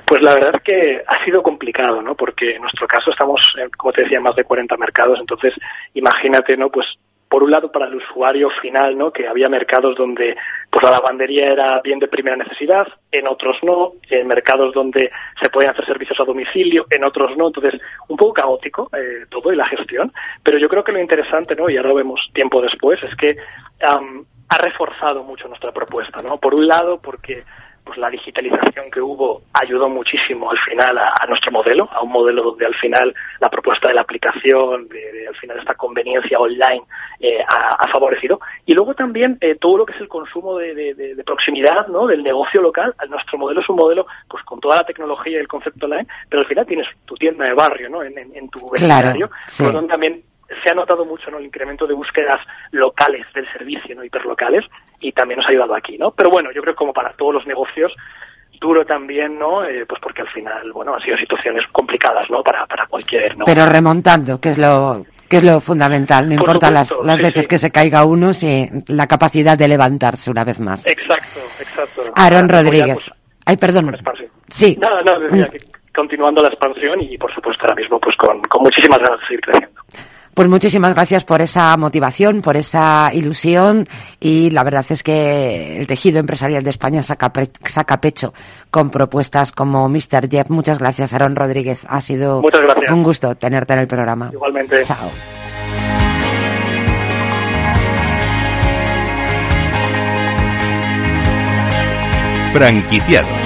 Pues 0.06 0.24
la 0.24 0.34
verdad 0.34 0.56
es 0.56 0.64
que 0.64 1.04
ha 1.06 1.24
sido 1.24 1.44
complicado, 1.44 2.02
¿no? 2.02 2.16
Porque 2.16 2.56
en 2.56 2.62
nuestro 2.62 2.88
caso 2.88 3.12
estamos, 3.12 3.40
como 3.78 3.94
te 3.94 4.02
decía, 4.02 4.18
en 4.18 4.24
más 4.24 4.36
de 4.36 4.44
40 4.44 4.76
mercados, 4.78 5.20
entonces 5.20 5.54
imagínate, 5.94 6.58
¿no? 6.58 6.70
Pues 6.70 6.88
por 7.30 7.44
un 7.44 7.52
lado 7.52 7.72
para 7.72 7.86
el 7.86 7.96
usuario 7.96 8.50
final, 8.62 8.98
¿no? 8.98 9.14
Que 9.14 9.28
había 9.28 9.48
mercados 9.50 9.96
donde 9.96 10.36
pues 10.72 10.84
la 10.84 10.92
lavandería 10.92 11.52
era 11.52 11.80
bien 11.82 12.00
de 12.00 12.08
primera 12.08 12.36
necesidad, 12.36 12.88
en 13.12 13.28
otros 13.28 13.58
no, 13.62 13.94
en 14.10 14.28
mercados 14.28 14.74
donde 14.74 15.12
se 15.42 15.50
podían 15.50 15.72
hacer 15.72 15.86
servicios 15.86 16.20
a 16.20 16.26
domicilio, 16.26 16.88
en 16.90 17.04
otros 17.04 17.38
no, 17.38 17.48
entonces 17.48 17.80
un 18.08 18.18
poco 18.18 18.34
caótico 18.34 18.90
eh, 18.98 19.26
todo 19.30 19.54
y 19.54 19.56
la 19.56 19.68
gestión, 19.68 20.12
pero 20.44 20.58
yo 20.58 20.68
creo 20.68 20.84
que 20.84 20.92
lo 20.92 21.00
interesante, 21.00 21.56
¿no? 21.56 21.70
Y 21.70 21.78
ahora 21.78 21.90
lo 21.90 21.96
vemos 21.96 22.30
tiempo 22.34 22.62
después, 22.62 23.02
es 23.04 23.16
que 23.16 23.38
um, 23.88 24.26
ha 24.50 24.58
reforzado 24.58 25.24
mucho 25.24 25.48
nuestra 25.48 25.72
propuesta, 25.72 26.24
¿no? 26.24 26.40
Por 26.40 26.56
un 26.56 26.68
lado 26.68 27.00
porque 27.00 27.44
pues 27.90 27.98
la 27.98 28.12
digitalización 28.12 28.92
que 28.92 29.02
hubo 29.02 29.42
ayudó 29.52 29.90
muchísimo 29.90 30.52
al 30.52 30.60
final 30.60 30.96
a, 30.96 31.12
a, 31.20 31.26
nuestro 31.26 31.52
modelo, 31.52 31.90
a 31.92 32.04
un 32.04 32.12
modelo 32.12 32.44
donde 32.44 32.68
al 32.68 32.76
final 32.76 33.16
la 33.40 33.50
propuesta 33.50 33.88
de 33.88 33.96
la 33.96 34.02
aplicación, 34.02 34.88
de, 34.88 35.12
de 35.12 35.28
al 35.28 35.36
final 35.36 35.58
esta 35.58 35.74
conveniencia 35.74 36.38
online 36.38 36.84
eh, 37.20 37.40
ha, 37.42 37.84
ha, 37.84 37.88
favorecido. 37.88 38.40
Y 38.68 38.76
luego 38.76 38.94
también 38.94 39.40
eh, 39.42 39.56
todo 39.56 39.80
lo 39.80 39.86
que 39.88 39.94
es 39.94 40.02
el 40.02 40.08
consumo 40.08 40.60
de, 40.60 40.76
de, 40.76 41.24
proximidad, 41.24 41.88
¿no? 41.88 42.06
Del 42.06 42.22
negocio 42.22 42.62
local. 42.62 42.94
Nuestro 43.10 43.40
modelo 43.40 43.62
es 43.62 43.70
un 43.70 43.78
modelo, 43.78 44.06
pues 44.28 44.44
con 44.44 44.60
toda 44.60 44.76
la 44.76 44.86
tecnología 44.86 45.34
y 45.34 45.42
el 45.42 45.48
concepto 45.48 45.88
online, 45.88 46.08
pero 46.30 46.42
al 46.42 46.48
final 46.48 46.68
tienes 46.68 46.88
tu 47.06 47.16
tienda 47.16 47.46
de 47.46 47.56
barrio, 47.56 47.90
¿no? 47.90 48.04
En, 48.04 48.16
en, 48.20 48.36
en 48.36 48.50
tu 48.50 48.70
vecindario, 48.70 49.30
claro, 49.30 49.44
sí. 49.48 49.64
donde 49.64 49.90
también 49.90 50.24
se 50.64 50.70
ha 50.70 50.74
notado 50.74 51.06
mucho 51.06 51.30
¿no? 51.32 51.38
el 51.38 51.46
incremento 51.46 51.86
de 51.86 51.94
búsquedas 51.94 52.42
locales 52.72 53.26
del 53.34 53.52
servicio, 53.52 53.96
no 53.96 54.04
hiperlocales, 54.04 54.66
y 55.00 55.12
también 55.12 55.38
nos 55.38 55.48
ha 55.48 55.52
ayudado 55.52 55.76
aquí, 55.76 55.98
¿no? 55.98 56.12
Pero 56.12 56.30
bueno, 56.30 56.52
yo 56.52 56.62
creo 56.62 56.74
que 56.74 56.80
como 56.80 56.94
para 56.94 57.14
todos 57.14 57.34
los 57.34 57.48
negocios, 57.48 57.96
duro 58.60 58.86
también, 58.86 59.38
¿no? 59.38 59.64
Eh, 59.64 59.86
pues 59.88 60.02
porque 60.02 60.22
al 60.22 60.30
final, 60.30 60.72
bueno, 60.72 60.94
han 60.96 61.02
sido 61.02 61.18
situaciones 61.18 61.66
complicadas, 61.72 62.30
¿no? 62.30 62.44
Para, 62.44 62.66
para 62.66 62.88
cualquier, 62.88 63.38
¿no? 63.38 63.46
Pero 63.46 63.66
remontando, 63.66 64.40
que 64.40 64.50
es 64.50 64.58
lo 64.58 65.06
que 65.30 65.38
es 65.38 65.44
lo 65.44 65.62
fundamental, 65.62 66.28
no 66.28 66.36
Por 66.38 66.50
importa 66.50 66.68
supuesto, 66.68 66.96
las, 67.04 67.06
las 67.06 67.18
sí, 67.18 67.24
veces 67.24 67.44
sí. 67.44 67.50
que 67.50 67.60
se 67.60 67.72
caiga 67.72 68.04
uno, 68.04 68.34
si 68.34 68.68
la 68.88 69.06
capacidad 69.06 69.56
de 69.56 69.68
levantarse 69.68 70.32
una 70.32 70.44
vez 70.44 70.60
más. 70.60 70.88
Exacto, 70.88 71.40
exacto. 71.60 72.02
Aaron 72.16 72.50
Rodríguez. 72.50 72.96
Pues, 72.96 73.12
Ay, 73.46 73.58
perdón. 73.58 73.96
Sí. 74.50 74.78
No, 74.80 75.02
no, 75.02 75.20
decía 75.20 75.48
mm. 75.48 75.52
que 75.52 75.58
continuando 75.94 76.42
la 76.42 76.50
expansión 76.50 77.02
y, 77.02 77.18
por 77.18 77.34
supuesto, 77.34 77.64
ahora 77.64 77.76
mismo 77.76 78.00
pues 78.00 78.16
con, 78.16 78.42
con 78.44 78.64
muchísimas 78.64 79.00
ganas 79.00 79.20
de 79.20 79.26
seguir 79.26 79.42
creciendo. 79.42 79.82
Pues 80.40 80.48
muchísimas 80.48 80.96
gracias 80.96 81.26
por 81.26 81.42
esa 81.42 81.76
motivación, 81.76 82.42
por 82.42 82.56
esa 82.56 83.12
ilusión 83.12 83.90
y 84.22 84.52
la 84.52 84.64
verdad 84.64 84.86
es 84.88 85.04
que 85.04 85.76
el 85.82 85.86
tejido 85.86 86.18
empresarial 86.18 86.64
de 86.64 86.70
España 86.70 87.04
saca, 87.04 87.30
saca 87.66 88.00
pecho 88.00 88.34
con 88.72 88.90
propuestas 88.90 89.52
como 89.52 89.90
Mr. 89.90 90.30
Jeff. 90.32 90.50
Muchas 90.50 90.80
gracias, 90.80 91.12
Aaron 91.12 91.36
Rodríguez. 91.36 91.86
Ha 91.90 92.00
sido 92.00 92.42
un 92.90 93.04
gusto 93.04 93.36
tenerte 93.36 93.74
en 93.74 93.80
el 93.80 93.88
programa. 93.88 94.30
Igualmente. 94.32 94.82
Chao. 94.84 95.10
Franquiciados 102.54 103.39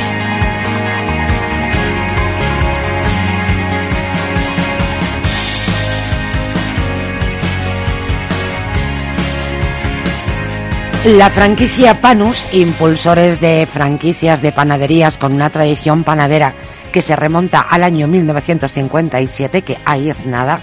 La 11.06 11.30
franquicia 11.30 12.00
Panus, 12.00 12.54
impulsores 12.54 13.42
de 13.42 13.68
franquicias 13.70 14.42
de 14.42 14.54
panaderías 14.54 15.18
con 15.18 15.34
una 15.34 15.50
tradición 15.50 16.06
panadera 16.06 16.56
que 16.94 17.02
se 17.02 17.18
remonta 17.18 17.60
al 17.60 17.84
año 17.84 18.08
1957, 18.08 19.64
que 19.64 19.78
ahí 19.84 20.10
es 20.10 20.26
nada. 20.26 20.60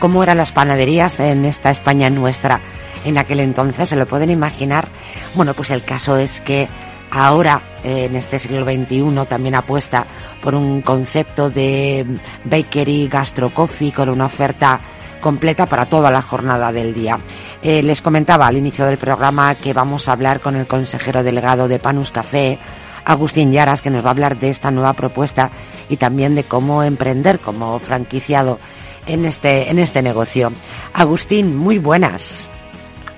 ¿Cómo 0.00 0.22
eran 0.22 0.38
las 0.38 0.50
panaderías 0.50 1.20
en 1.20 1.44
esta 1.44 1.68
España 1.68 2.08
nuestra 2.08 2.62
en 3.04 3.18
aquel 3.18 3.40
entonces? 3.40 3.90
¿Se 3.90 3.96
lo 3.96 4.06
pueden 4.06 4.30
imaginar? 4.30 4.88
Bueno, 5.34 5.52
pues 5.52 5.70
el 5.70 5.84
caso 5.84 6.16
es 6.16 6.40
que 6.40 6.68
ahora, 7.10 7.60
en 7.84 8.16
este 8.16 8.38
siglo 8.38 8.64
XXI, 8.64 9.26
también 9.28 9.56
apuesta 9.56 10.06
por 10.40 10.54
un 10.54 10.80
concepto 10.80 11.50
de 11.50 12.06
bakery 12.44 13.08
gastro 13.08 13.50
coffee 13.50 13.92
con 13.92 14.08
una 14.08 14.24
oferta 14.24 14.80
completa 15.22 15.64
para 15.64 15.86
toda 15.86 16.10
la 16.10 16.20
jornada 16.20 16.70
del 16.70 16.92
día. 16.92 17.18
Eh, 17.62 17.82
les 17.82 18.02
comentaba 18.02 18.46
al 18.46 18.58
inicio 18.58 18.84
del 18.84 18.98
programa 18.98 19.54
que 19.54 19.72
vamos 19.72 20.06
a 20.06 20.12
hablar 20.12 20.40
con 20.40 20.56
el 20.56 20.66
consejero 20.66 21.22
delegado 21.22 21.68
de 21.68 21.78
Panus 21.78 22.12
Café, 22.12 22.58
Agustín 23.06 23.52
Yaras, 23.52 23.80
que 23.80 23.88
nos 23.88 24.04
va 24.04 24.08
a 24.08 24.10
hablar 24.10 24.38
de 24.38 24.50
esta 24.50 24.70
nueva 24.70 24.92
propuesta 24.92 25.50
y 25.88 25.96
también 25.96 26.34
de 26.34 26.44
cómo 26.44 26.82
emprender 26.82 27.40
como 27.40 27.78
franquiciado 27.78 28.58
en 29.06 29.24
este, 29.24 29.70
en 29.70 29.78
este 29.78 30.02
negocio. 30.02 30.52
Agustín, 30.92 31.56
muy 31.56 31.78
buenas. 31.78 32.50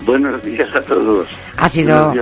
Buenos 0.05 0.43
días 0.43 0.69
a 0.75 0.83
todos. 0.83 1.27
Ha 1.57 1.69
sido. 1.69 2.13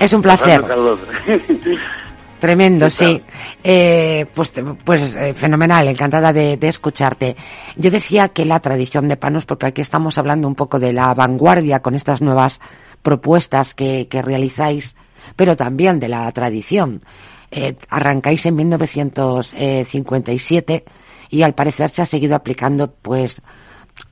Es 0.00 0.12
un 0.12 0.22
placer. 0.22 0.62
Tremendo, 2.38 2.88
sí. 2.88 3.20
Eh, 3.64 4.26
pues 4.32 4.52
pues 4.84 5.16
eh, 5.16 5.34
fenomenal, 5.34 5.88
encantada 5.88 6.32
de, 6.32 6.56
escucharte. 6.62 7.34
Yo 7.76 7.90
decía 7.90 8.28
que 8.28 8.44
la 8.44 8.60
tradición 8.60 9.08
de 9.08 9.16
Panos, 9.16 9.44
porque 9.44 9.66
aquí 9.66 9.80
estamos 9.80 10.18
hablando 10.18 10.46
un 10.46 10.54
poco 10.54 10.78
de 10.78 10.92
la 10.92 11.12
vanguardia 11.14 11.80
con 11.80 11.96
estas 11.96 12.22
nuevas 12.22 12.60
propuestas 13.02 13.74
que, 13.74 14.06
que 14.08 14.22
realizáis, 14.22 14.94
pero 15.34 15.56
también 15.56 15.98
de 15.98 16.06
la 16.08 16.30
tradición. 16.32 17.02
Eh, 17.50 17.76
arrancáis 17.88 18.44
en 18.46 18.54
1957 18.56 20.84
y 21.30 21.42
al 21.42 21.54
parecer 21.54 21.90
se 21.90 22.02
ha 22.02 22.06
seguido 22.06 22.36
aplicando 22.36 22.92
pues 22.92 23.42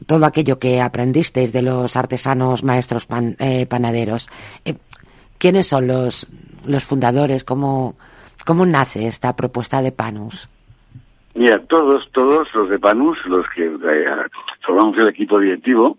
todo 0.07 0.27
aquello 0.27 0.59
que 0.59 0.81
aprendisteis 0.81 1.53
de 1.53 1.63
los 1.63 1.97
artesanos 1.97 2.65
maestros 2.65 3.07
panaderos. 3.07 4.29
¿Quiénes 5.39 5.69
son 5.69 5.87
los, 5.87 6.27
los 6.65 6.85
fundadores? 6.85 7.45
¿Cómo, 7.45 7.95
¿Cómo 8.47 8.65
nace 8.65 9.09
esta 9.09 9.35
propuesta 9.35 9.83
de 9.83 9.91
Panus? 9.91 10.49
Mira, 11.35 11.59
todos, 11.67 12.09
todos 12.13 12.49
los 12.55 12.71
de 12.71 12.79
Panus, 12.79 13.19
los 13.27 13.45
que 13.55 13.65
eh, 13.67 14.07
formamos 14.65 14.97
el 14.99 15.09
equipo 15.09 15.41
directivo, 15.41 15.99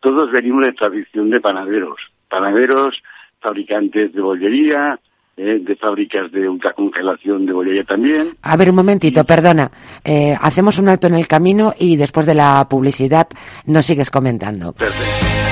todos 0.00 0.32
venimos 0.32 0.64
de 0.64 0.72
tradición 0.72 1.28
de 1.28 1.40
panaderos. 1.40 2.00
Panaderos, 2.30 3.02
fabricantes 3.40 4.14
de 4.14 4.20
bollería, 4.22 4.98
eh, 5.36 5.60
de 5.60 5.76
fábricas 5.76 6.32
de 6.32 6.48
ultracongelación 6.48 7.44
de 7.44 7.52
bollería 7.52 7.84
también. 7.84 8.38
A 8.40 8.56
ver, 8.56 8.70
un 8.70 8.76
momentito, 8.76 9.24
perdona. 9.24 9.70
Eh, 10.02 10.34
hacemos 10.40 10.78
un 10.78 10.88
alto 10.88 11.08
en 11.08 11.14
el 11.14 11.28
camino 11.28 11.74
y 11.78 11.96
después 11.96 12.24
de 12.24 12.34
la 12.34 12.66
publicidad 12.70 13.28
nos 13.66 13.84
sigues 13.84 14.10
comentando. 14.10 14.72
Perfecto. 14.72 15.51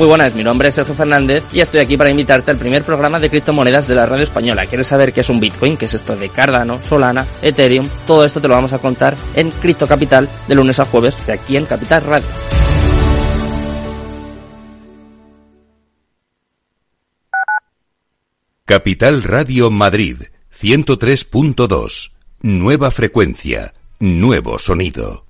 Muy 0.00 0.08
buenas, 0.08 0.34
mi 0.34 0.42
nombre 0.42 0.68
es 0.68 0.76
Sergio 0.76 0.94
Fernández 0.94 1.44
y 1.52 1.60
estoy 1.60 1.80
aquí 1.80 1.98
para 1.98 2.08
invitarte 2.08 2.50
al 2.50 2.56
primer 2.56 2.84
programa 2.84 3.20
de 3.20 3.28
criptomonedas 3.28 3.86
de 3.86 3.94
la 3.94 4.06
radio 4.06 4.24
española. 4.24 4.64
¿Quieres 4.64 4.86
saber 4.86 5.12
qué 5.12 5.20
es 5.20 5.28
un 5.28 5.40
Bitcoin? 5.40 5.76
¿Qué 5.76 5.84
es 5.84 5.92
esto 5.92 6.16
de 6.16 6.30
Cardano, 6.30 6.80
Solana, 6.82 7.26
Ethereum? 7.42 7.86
Todo 8.06 8.24
esto 8.24 8.40
te 8.40 8.48
lo 8.48 8.54
vamos 8.54 8.72
a 8.72 8.78
contar 8.78 9.14
en 9.34 9.50
Cripto 9.50 9.86
Capital 9.86 10.26
de 10.48 10.54
lunes 10.54 10.80
a 10.80 10.86
jueves 10.86 11.18
de 11.26 11.34
aquí 11.34 11.58
en 11.58 11.66
Capital 11.66 12.02
Radio. 12.04 12.26
Capital 18.64 19.22
Radio 19.22 19.70
Madrid 19.70 20.16
103.2. 20.50 22.12
Nueva 22.40 22.90
frecuencia, 22.90 23.74
nuevo 23.98 24.58
sonido. 24.58 25.29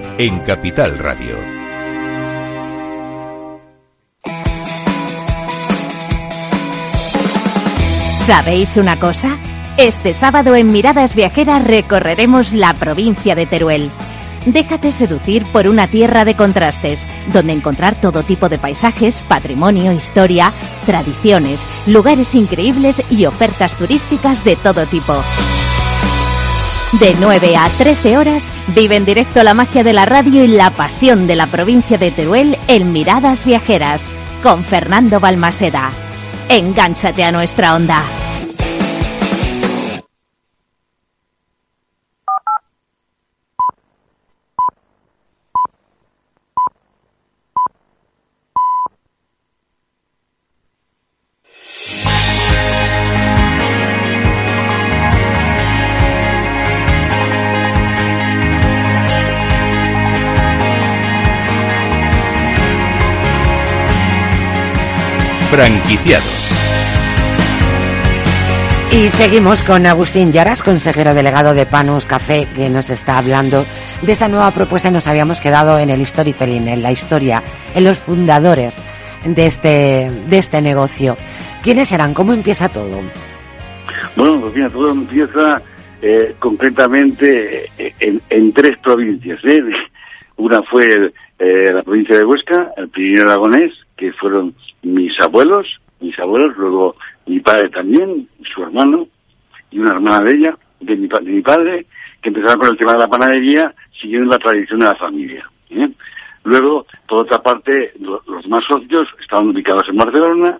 en 0.23 0.39
Capital 0.41 0.99
Radio. 0.99 1.35
¿Sabéis 8.27 8.77
una 8.77 8.99
cosa? 8.99 9.35
Este 9.77 10.13
sábado 10.13 10.55
en 10.55 10.71
Miradas 10.71 11.15
Viajeras 11.15 11.63
recorreremos 11.63 12.53
la 12.53 12.75
provincia 12.75 13.33
de 13.33 13.47
Teruel. 13.47 13.89
Déjate 14.45 14.91
seducir 14.91 15.43
por 15.45 15.67
una 15.67 15.87
tierra 15.87 16.23
de 16.23 16.35
contrastes, 16.35 17.07
donde 17.33 17.53
encontrar 17.53 17.99
todo 17.99 18.21
tipo 18.21 18.47
de 18.47 18.59
paisajes, 18.59 19.23
patrimonio, 19.23 19.91
historia, 19.91 20.53
tradiciones, 20.85 21.61
lugares 21.87 22.35
increíbles 22.35 23.01
y 23.09 23.25
ofertas 23.25 23.75
turísticas 23.75 24.43
de 24.43 24.55
todo 24.55 24.85
tipo. 24.85 25.15
De 26.99 27.15
9 27.21 27.55
a 27.55 27.69
13 27.69 28.17
horas, 28.17 28.51
vive 28.75 28.97
en 28.97 29.05
directo 29.05 29.43
la 29.43 29.53
magia 29.53 29.81
de 29.81 29.93
la 29.93 30.05
radio 30.05 30.43
y 30.43 30.47
la 30.47 30.71
pasión 30.71 31.25
de 31.25 31.37
la 31.37 31.47
provincia 31.47 31.97
de 31.97 32.11
Teruel 32.11 32.57
en 32.67 32.91
Miradas 32.91 33.45
Viajeras, 33.45 34.13
con 34.43 34.63
Fernando 34.63 35.21
Balmaseda. 35.21 35.91
Engánchate 36.49 37.23
a 37.23 37.31
nuestra 37.31 37.75
onda. 37.75 38.03
Franquiciados. 65.51 66.49
Y 68.93 69.09
seguimos 69.09 69.61
con 69.63 69.85
Agustín 69.85 70.31
Yaras, 70.31 70.63
consejero 70.63 71.13
delegado 71.13 71.53
de 71.53 71.65
Panus 71.65 72.05
Café, 72.05 72.47
que 72.55 72.69
nos 72.69 72.89
está 72.89 73.17
hablando 73.17 73.65
de 74.01 74.13
esa 74.13 74.29
nueva 74.29 74.51
propuesta 74.51 74.87
y 74.87 74.91
nos 74.93 75.07
habíamos 75.07 75.41
quedado 75.41 75.77
en 75.77 75.89
el 75.89 76.05
storytelling, 76.05 76.69
en 76.69 76.81
la 76.81 76.93
historia, 76.93 77.43
en 77.75 77.83
los 77.83 77.97
fundadores 77.97 78.81
de 79.25 79.45
este, 79.45 80.09
de 80.25 80.37
este 80.37 80.61
negocio. 80.61 81.17
¿Quiénes 81.61 81.91
eran? 81.91 82.13
¿Cómo 82.13 82.31
empieza 82.31 82.69
todo? 82.69 83.01
Bueno, 84.15 84.39
pues 84.39 84.55
mira, 84.55 84.69
todo 84.69 84.89
empieza 84.89 85.61
eh, 86.01 86.33
concretamente 86.39 87.65
eh, 87.77 87.93
en, 87.99 88.21
en, 88.29 88.53
tres 88.53 88.77
provincias. 88.77 89.37
¿eh? 89.43 89.61
Una 90.37 90.61
fue 90.63 91.11
eh, 91.43 91.71
la 91.73 91.81
provincia 91.81 92.15
de 92.15 92.23
Huesca, 92.23 92.71
el 92.77 92.89
Pirineo 92.89 93.23
Aragonés, 93.23 93.73
que 93.97 94.13
fueron 94.13 94.53
mis 94.83 95.19
abuelos, 95.19 95.81
mis 95.99 96.17
abuelos, 96.19 96.55
luego 96.55 96.95
mi 97.25 97.39
padre 97.39 97.69
también, 97.69 98.29
su 98.53 98.61
hermano 98.61 99.07
y 99.71 99.79
una 99.79 99.93
hermana 99.93 100.23
de 100.23 100.35
ella, 100.35 100.57
de 100.81 100.95
mi, 100.95 101.07
padre, 101.41 101.87
que 102.21 102.29
empezaron 102.29 102.59
con 102.59 102.69
el 102.69 102.77
tema 102.77 102.93
de 102.93 102.99
la 102.99 103.07
panadería, 103.07 103.73
siguiendo 103.99 104.29
la 104.29 104.37
tradición 104.37 104.81
de 104.81 104.85
la 104.85 104.93
familia. 104.93 105.49
¿eh? 105.71 105.89
Luego, 106.43 106.85
por 107.07 107.25
otra 107.25 107.41
parte, 107.41 107.93
lo, 107.99 108.21
los 108.27 108.47
más 108.47 108.63
socios 108.65 109.07
estaban 109.19 109.47
ubicados 109.47 109.89
en 109.89 109.97
Barcelona 109.97 110.59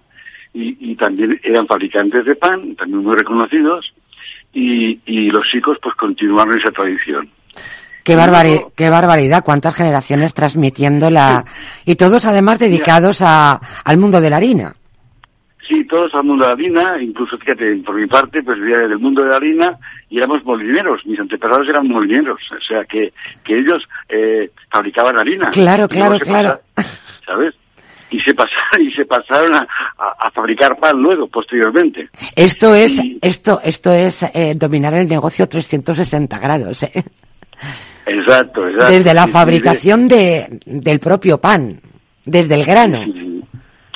y, 0.52 0.96
también 0.96 1.40
eran 1.44 1.68
fabricantes 1.68 2.26
de 2.26 2.36
pan, 2.36 2.76
también 2.76 3.04
muy 3.04 3.16
reconocidos, 3.16 3.94
y 4.52 5.30
los 5.30 5.48
chicos 5.48 5.78
pues 5.80 5.94
continuaron 5.94 6.58
esa 6.58 6.72
tradición. 6.72 7.30
Qué, 8.04 8.16
barbari 8.16 8.60
qué 8.76 8.90
barbaridad, 8.90 9.44
cuántas 9.44 9.76
generaciones 9.76 10.34
transmitiendo 10.34 11.10
la... 11.10 11.46
Y 11.86 11.96
todos 11.96 12.26
además 12.26 12.60
dedicados 12.60 13.22
a, 13.22 13.60
al 13.84 13.98
mundo 13.98 14.20
de 14.22 14.30
la 14.30 14.38
harina. 14.38 14.76
Sí, 15.68 15.86
todos 15.86 16.14
al 16.16 16.24
mundo 16.24 16.44
de 16.44 16.50
la 16.50 16.54
harina, 16.54 17.02
incluso 17.02 17.38
fíjate, 17.38 17.78
por 17.86 17.96
mi 17.96 18.08
parte, 18.08 18.42
pues 18.44 18.60
del 18.60 18.98
mundo 18.98 19.24
de 19.24 19.30
la 19.30 19.36
harina 19.36 19.78
y 20.10 20.18
éramos 20.18 20.44
molineros, 20.44 21.06
mis 21.06 21.20
antepasados 21.20 21.70
eran 21.70 21.88
molineros, 21.88 22.42
o 22.52 22.62
sea 22.62 22.84
que, 22.86 23.14
que 23.44 23.60
ellos 23.60 23.88
eh, 24.10 24.50
fabricaban 24.70 25.18
harina. 25.18 25.46
Claro, 25.52 25.88
claro, 25.88 26.20
claro. 26.20 26.60
¿Sabes? 27.26 27.56
y 28.12 28.20
se 28.20 28.34
pasaron 28.34 28.82
y 28.82 28.92
se 28.92 29.06
pasaron 29.06 29.56
a, 29.56 29.62
a, 29.98 30.28
a, 30.28 30.32
fabricar 30.32 30.78
pan 30.78 31.02
luego 31.02 31.28
posteriormente 31.28 32.10
esto 32.36 32.76
es 32.76 33.02
y... 33.02 33.18
esto 33.22 33.62
esto 33.64 33.94
es 33.94 34.24
eh, 34.24 34.54
dominar 34.56 34.94
el 34.96 35.08
negocio 35.08 35.48
360 35.48 36.38
grados 36.38 36.84
¿eh? 36.84 37.06
Exacto, 38.06 38.68
exacto. 38.68 38.94
Desde 38.94 39.14
la 39.14 39.28
fabricación 39.28 40.08
de, 40.08 40.60
del 40.66 41.00
propio 41.00 41.40
pan, 41.40 41.80
desde 42.26 42.56
el 42.56 42.66
grano. 42.66 43.04
Sí, 43.04 43.44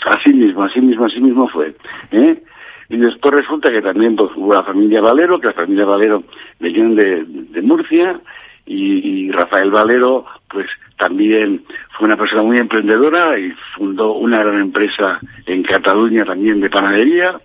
así 0.06 0.34
mismo, 0.34 0.64
así 0.64 0.82
mismo, 0.82 1.06
así 1.06 1.20
mismo 1.20 1.48
fue. 1.48 1.76
¿eh? 2.12 2.44
Y 2.90 2.98
después 2.98 3.34
resulta 3.34 3.72
que 3.72 3.82
también 3.82 4.16
pues, 4.16 4.32
hubo 4.36 4.54
la 4.54 4.64
familia 4.64 5.02
Valero, 5.02 5.40
que 5.40 5.48
la 5.48 5.54
familia 5.54 5.86
Valero 5.86 6.24
venían 6.60 6.96
de, 6.96 7.24
de 7.26 7.62
Murcia, 7.62 8.20
y, 8.68 9.28
y, 9.28 9.32
Rafael 9.32 9.70
Valero, 9.70 10.26
pues 10.50 10.66
también 10.98 11.64
fue 11.96 12.08
una 12.08 12.18
persona 12.18 12.42
muy 12.42 12.58
emprendedora 12.58 13.38
y 13.38 13.54
fundó 13.76 14.14
una 14.14 14.44
gran 14.44 14.60
empresa 14.60 15.20
en 15.46 15.62
Cataluña 15.62 16.26
también 16.26 16.60
de 16.62 16.70
panadería. 16.70 17.40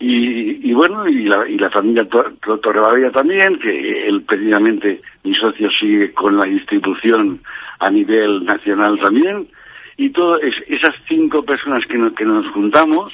Y, 0.00 0.70
y, 0.70 0.72
bueno, 0.74 1.08
y 1.08 1.24
la, 1.24 1.48
y 1.48 1.58
la 1.58 1.70
familia 1.70 2.06
Torrevalera 2.08 3.10
también, 3.10 3.58
que 3.58 4.06
él 4.06 4.22
precisamente, 4.22 5.02
mi 5.24 5.34
socio 5.34 5.68
sigue 5.72 6.12
con 6.12 6.36
la 6.36 6.46
distribución 6.46 7.40
a 7.80 7.90
nivel 7.90 8.44
nacional 8.44 8.98
también, 9.00 9.48
y 9.96 10.10
todas 10.10 10.40
es, 10.44 10.54
esas 10.68 10.94
cinco 11.08 11.42
personas 11.44 11.84
que, 11.86 11.98
no, 11.98 12.14
que 12.14 12.24
nos 12.24 12.46
juntamos, 12.52 13.12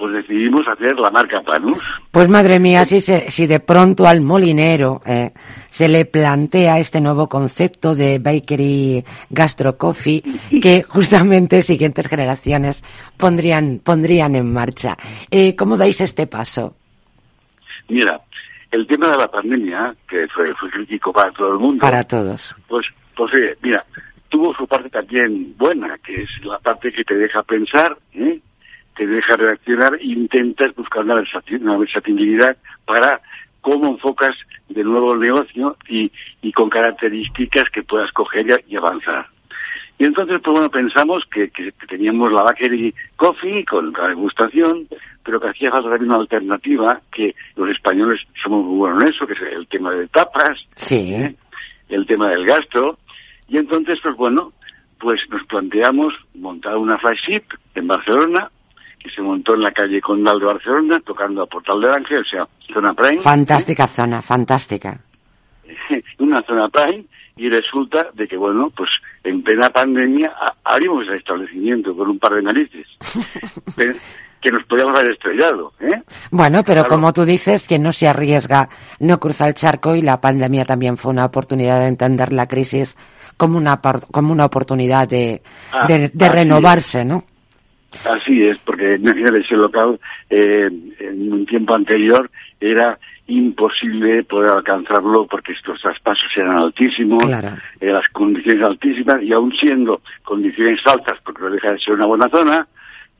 pues 0.00 0.14
decidimos 0.14 0.66
hacer 0.66 0.98
la 0.98 1.10
marca 1.10 1.42
Panus. 1.42 1.78
Pues 2.10 2.26
madre 2.26 2.58
mía, 2.58 2.86
si, 2.86 3.02
se, 3.02 3.30
si 3.30 3.46
de 3.46 3.60
pronto 3.60 4.06
al 4.06 4.22
molinero 4.22 5.02
eh, 5.04 5.30
se 5.68 5.88
le 5.88 6.06
plantea 6.06 6.78
este 6.78 7.02
nuevo 7.02 7.28
concepto 7.28 7.94
de 7.94 8.18
bakery 8.18 9.04
gastro 9.28 9.76
coffee 9.76 10.22
que 10.62 10.82
justamente 10.88 11.60
siguientes 11.60 12.08
generaciones 12.08 12.82
pondrían, 13.18 13.80
pondrían 13.84 14.36
en 14.36 14.50
marcha. 14.50 14.96
Eh, 15.30 15.54
¿Cómo 15.54 15.76
dais 15.76 16.00
este 16.00 16.26
paso? 16.26 16.74
Mira, 17.90 18.22
el 18.70 18.86
tema 18.86 19.10
de 19.10 19.18
la 19.18 19.28
pandemia, 19.28 19.94
que 20.08 20.26
fue, 20.28 20.54
fue 20.54 20.70
crítico 20.70 21.12
para 21.12 21.30
todo 21.32 21.52
el 21.52 21.58
mundo. 21.58 21.82
Para 21.82 22.04
todos. 22.04 22.56
Pues, 22.66 22.86
pues 23.14 23.34
eh, 23.34 23.58
mira, 23.60 23.84
tuvo 24.30 24.54
su 24.54 24.66
parte 24.66 24.88
también 24.88 25.54
buena, 25.58 25.98
que 25.98 26.22
es 26.22 26.30
la 26.42 26.58
parte 26.58 26.90
que 26.90 27.04
te 27.04 27.16
deja 27.16 27.42
pensar, 27.42 27.98
¿eh? 28.14 28.40
Te 29.00 29.06
deja 29.06 29.34
reaccionar 29.34 29.94
e 29.94 30.08
intentas 30.08 30.74
buscar 30.74 31.04
una, 31.04 31.24
una 31.58 31.78
versatilidad 31.78 32.54
para 32.84 33.22
cómo 33.62 33.88
enfocas 33.88 34.36
de 34.68 34.84
nuevo 34.84 35.14
el 35.14 35.20
negocio 35.20 35.78
y, 35.88 36.12
y 36.42 36.52
con 36.52 36.68
características 36.68 37.70
que 37.70 37.82
puedas 37.82 38.12
coger 38.12 38.62
y, 38.68 38.74
y 38.74 38.76
avanzar. 38.76 39.26
Y 39.98 40.04
entonces, 40.04 40.38
pues 40.44 40.52
bueno, 40.52 40.70
pensamos 40.70 41.24
que, 41.32 41.48
que, 41.48 41.72
que 41.72 41.86
teníamos 41.86 42.30
la 42.30 42.42
Bakery 42.42 42.94
Coffee 43.16 43.64
con 43.64 43.90
la 43.90 44.08
degustación, 44.08 44.86
pero 45.24 45.40
que 45.40 45.48
hacía 45.48 45.70
falta 45.70 45.88
también 45.88 46.10
una 46.10 46.20
alternativa, 46.20 47.00
que 47.10 47.34
los 47.56 47.70
españoles 47.70 48.20
somos 48.42 48.66
muy 48.66 48.76
buenos 48.80 49.02
en 49.02 49.08
eso, 49.08 49.26
que 49.26 49.32
es 49.32 49.40
el 49.40 49.66
tema 49.66 49.92
de 49.92 50.08
tapas, 50.08 50.58
sí. 50.74 51.14
¿eh? 51.14 51.34
el 51.88 52.04
tema 52.04 52.28
del 52.28 52.44
gasto. 52.44 52.98
Y 53.48 53.56
entonces, 53.56 53.98
pues 54.02 54.14
bueno, 54.16 54.52
pues 54.98 55.22
nos 55.30 55.42
planteamos 55.46 56.12
montar 56.34 56.76
una 56.76 56.98
flagship 56.98 57.44
en 57.74 57.86
Barcelona, 57.86 58.50
que 59.02 59.10
se 59.10 59.22
montó 59.22 59.54
en 59.54 59.62
la 59.62 59.72
calle 59.72 60.00
Condal 60.00 60.38
de 60.38 60.46
Barcelona, 60.46 61.00
tocando 61.04 61.42
a 61.42 61.46
Portal 61.46 61.80
del 61.80 61.92
Ángel, 61.92 62.18
o 62.18 62.24
sea, 62.24 62.46
zona 62.72 62.94
Prime. 62.94 63.20
Fantástica 63.20 63.84
¿eh? 63.84 63.88
zona, 63.88 64.22
fantástica. 64.22 65.00
Una 66.18 66.42
zona 66.42 66.68
Prime, 66.68 67.04
y 67.36 67.48
resulta 67.48 68.08
de 68.12 68.28
que, 68.28 68.36
bueno, 68.36 68.70
pues 68.76 68.90
en 69.24 69.42
plena 69.42 69.70
pandemia 69.70 70.32
abrimos 70.62 71.08
el 71.08 71.14
establecimiento 71.14 71.96
con 71.96 72.10
un 72.10 72.18
par 72.18 72.34
de 72.34 72.42
narices. 72.42 72.86
que 74.40 74.50
nos 74.50 74.64
podíamos 74.64 74.98
haber 74.98 75.12
estrellado. 75.12 75.72
¿eh? 75.80 76.02
Bueno, 76.30 76.62
pero 76.64 76.82
claro. 76.82 76.88
como 76.88 77.12
tú 77.12 77.24
dices, 77.24 77.66
quien 77.66 77.82
no 77.82 77.92
se 77.92 78.08
arriesga 78.08 78.68
no 78.98 79.20
cruza 79.20 79.46
el 79.46 79.54
charco 79.54 79.94
y 79.94 80.02
la 80.02 80.20
pandemia 80.20 80.64
también 80.64 80.96
fue 80.96 81.12
una 81.12 81.26
oportunidad 81.26 81.80
de 81.80 81.88
entender 81.88 82.32
la 82.32 82.46
crisis 82.46 82.96
como 83.36 83.58
una, 83.58 83.80
como 84.10 84.32
una 84.32 84.46
oportunidad 84.46 85.08
de, 85.08 85.42
ah, 85.72 85.86
de, 85.86 86.10
de 86.12 86.28
renovarse, 86.28 87.00
es. 87.00 87.06
¿no? 87.06 87.24
Así 88.04 88.46
es, 88.46 88.58
porque 88.58 88.94
imagínate, 88.94 89.40
ese 89.40 89.56
local 89.56 89.98
eh, 90.28 90.70
en 91.00 91.32
un 91.32 91.44
tiempo 91.46 91.74
anterior 91.74 92.30
era 92.60 92.98
imposible 93.26 94.24
poder 94.24 94.50
alcanzarlo 94.50 95.26
porque 95.26 95.52
estos 95.52 95.80
traspasos 95.80 96.30
eran 96.36 96.56
altísimos, 96.56 97.24
claro. 97.24 97.56
eh, 97.80 97.92
las 97.92 98.08
condiciones 98.08 98.66
altísimas 98.66 99.22
y 99.22 99.32
aún 99.32 99.52
siendo 99.56 100.02
condiciones 100.24 100.80
altas, 100.86 101.18
porque 101.24 101.42
no 101.42 101.50
deja 101.50 101.72
de 101.72 101.78
ser 101.78 101.94
una 101.94 102.06
buena 102.06 102.28
zona, 102.28 102.66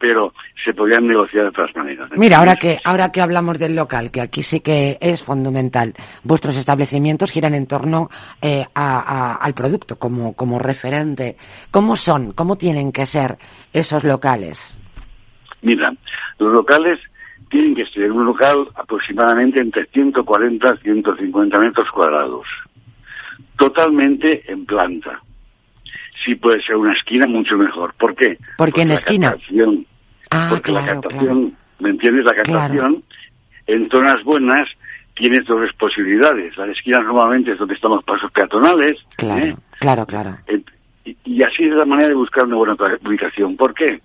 pero 0.00 0.32
se 0.64 0.72
podían 0.72 1.06
negociar 1.06 1.44
de 1.44 1.48
otras 1.50 1.76
maneras. 1.76 2.08
Mira, 2.16 2.38
ahora 2.38 2.56
que 2.56 2.78
ahora 2.82 3.12
que 3.12 3.20
hablamos 3.20 3.58
del 3.58 3.76
local, 3.76 4.10
que 4.10 4.22
aquí 4.22 4.42
sí 4.42 4.60
que 4.60 4.96
es 4.98 5.22
fundamental, 5.22 5.92
vuestros 6.24 6.56
establecimientos 6.56 7.30
giran 7.30 7.54
en 7.54 7.66
torno 7.66 8.08
eh, 8.40 8.64
a, 8.74 8.98
a, 8.98 9.34
al 9.34 9.52
producto 9.52 9.98
como, 9.98 10.34
como 10.34 10.58
referente. 10.58 11.36
¿Cómo 11.70 11.96
son? 11.96 12.32
¿Cómo 12.32 12.56
tienen 12.56 12.92
que 12.92 13.04
ser 13.04 13.36
esos 13.74 14.02
locales? 14.02 14.78
Mira, 15.60 15.92
los 16.38 16.50
locales 16.50 16.98
tienen 17.50 17.74
que 17.74 17.84
ser 17.84 18.10
un 18.10 18.24
local 18.24 18.68
aproximadamente 18.76 19.60
entre 19.60 19.84
140 19.86 20.74
y 20.80 20.82
150 20.84 21.58
metros 21.58 21.90
cuadrados, 21.90 22.46
totalmente 23.58 24.50
en 24.50 24.64
planta. 24.64 25.20
Si 26.24 26.34
puede 26.34 26.62
ser 26.62 26.76
una 26.76 26.92
esquina, 26.92 27.26
mucho 27.26 27.56
mejor. 27.56 27.94
¿Por 27.94 28.14
qué? 28.14 28.38
Porque, 28.56 28.82
en 28.82 28.92
esquina. 28.92 29.36
Ah, 30.30 30.46
porque 30.50 30.72
la 30.72 30.84
captación, 30.84 31.56
¿me 31.78 31.90
entiendes? 31.90 32.24
La 32.24 32.34
captación 32.34 33.02
en 33.66 33.88
zonas 33.90 34.22
buenas 34.24 34.68
tiene 35.14 35.42
dos 35.42 35.70
posibilidades. 35.78 36.56
Las 36.56 36.70
esquinas 36.70 37.04
normalmente 37.04 37.52
es 37.52 37.58
donde 37.58 37.74
están 37.74 37.92
los 37.92 38.04
pasos 38.04 38.30
peatonales. 38.32 38.98
Claro, 39.16 39.44
¿eh? 39.44 39.56
claro, 39.78 40.06
claro. 40.06 40.38
Y, 41.04 41.42
así 41.42 41.64
es 41.64 41.74
la 41.74 41.84
manera 41.84 42.08
de 42.08 42.14
buscar 42.14 42.44
una 42.44 42.56
buena 42.56 42.76
ubicación. 43.04 43.56
¿Por 43.56 43.74
qué? 43.74 44.00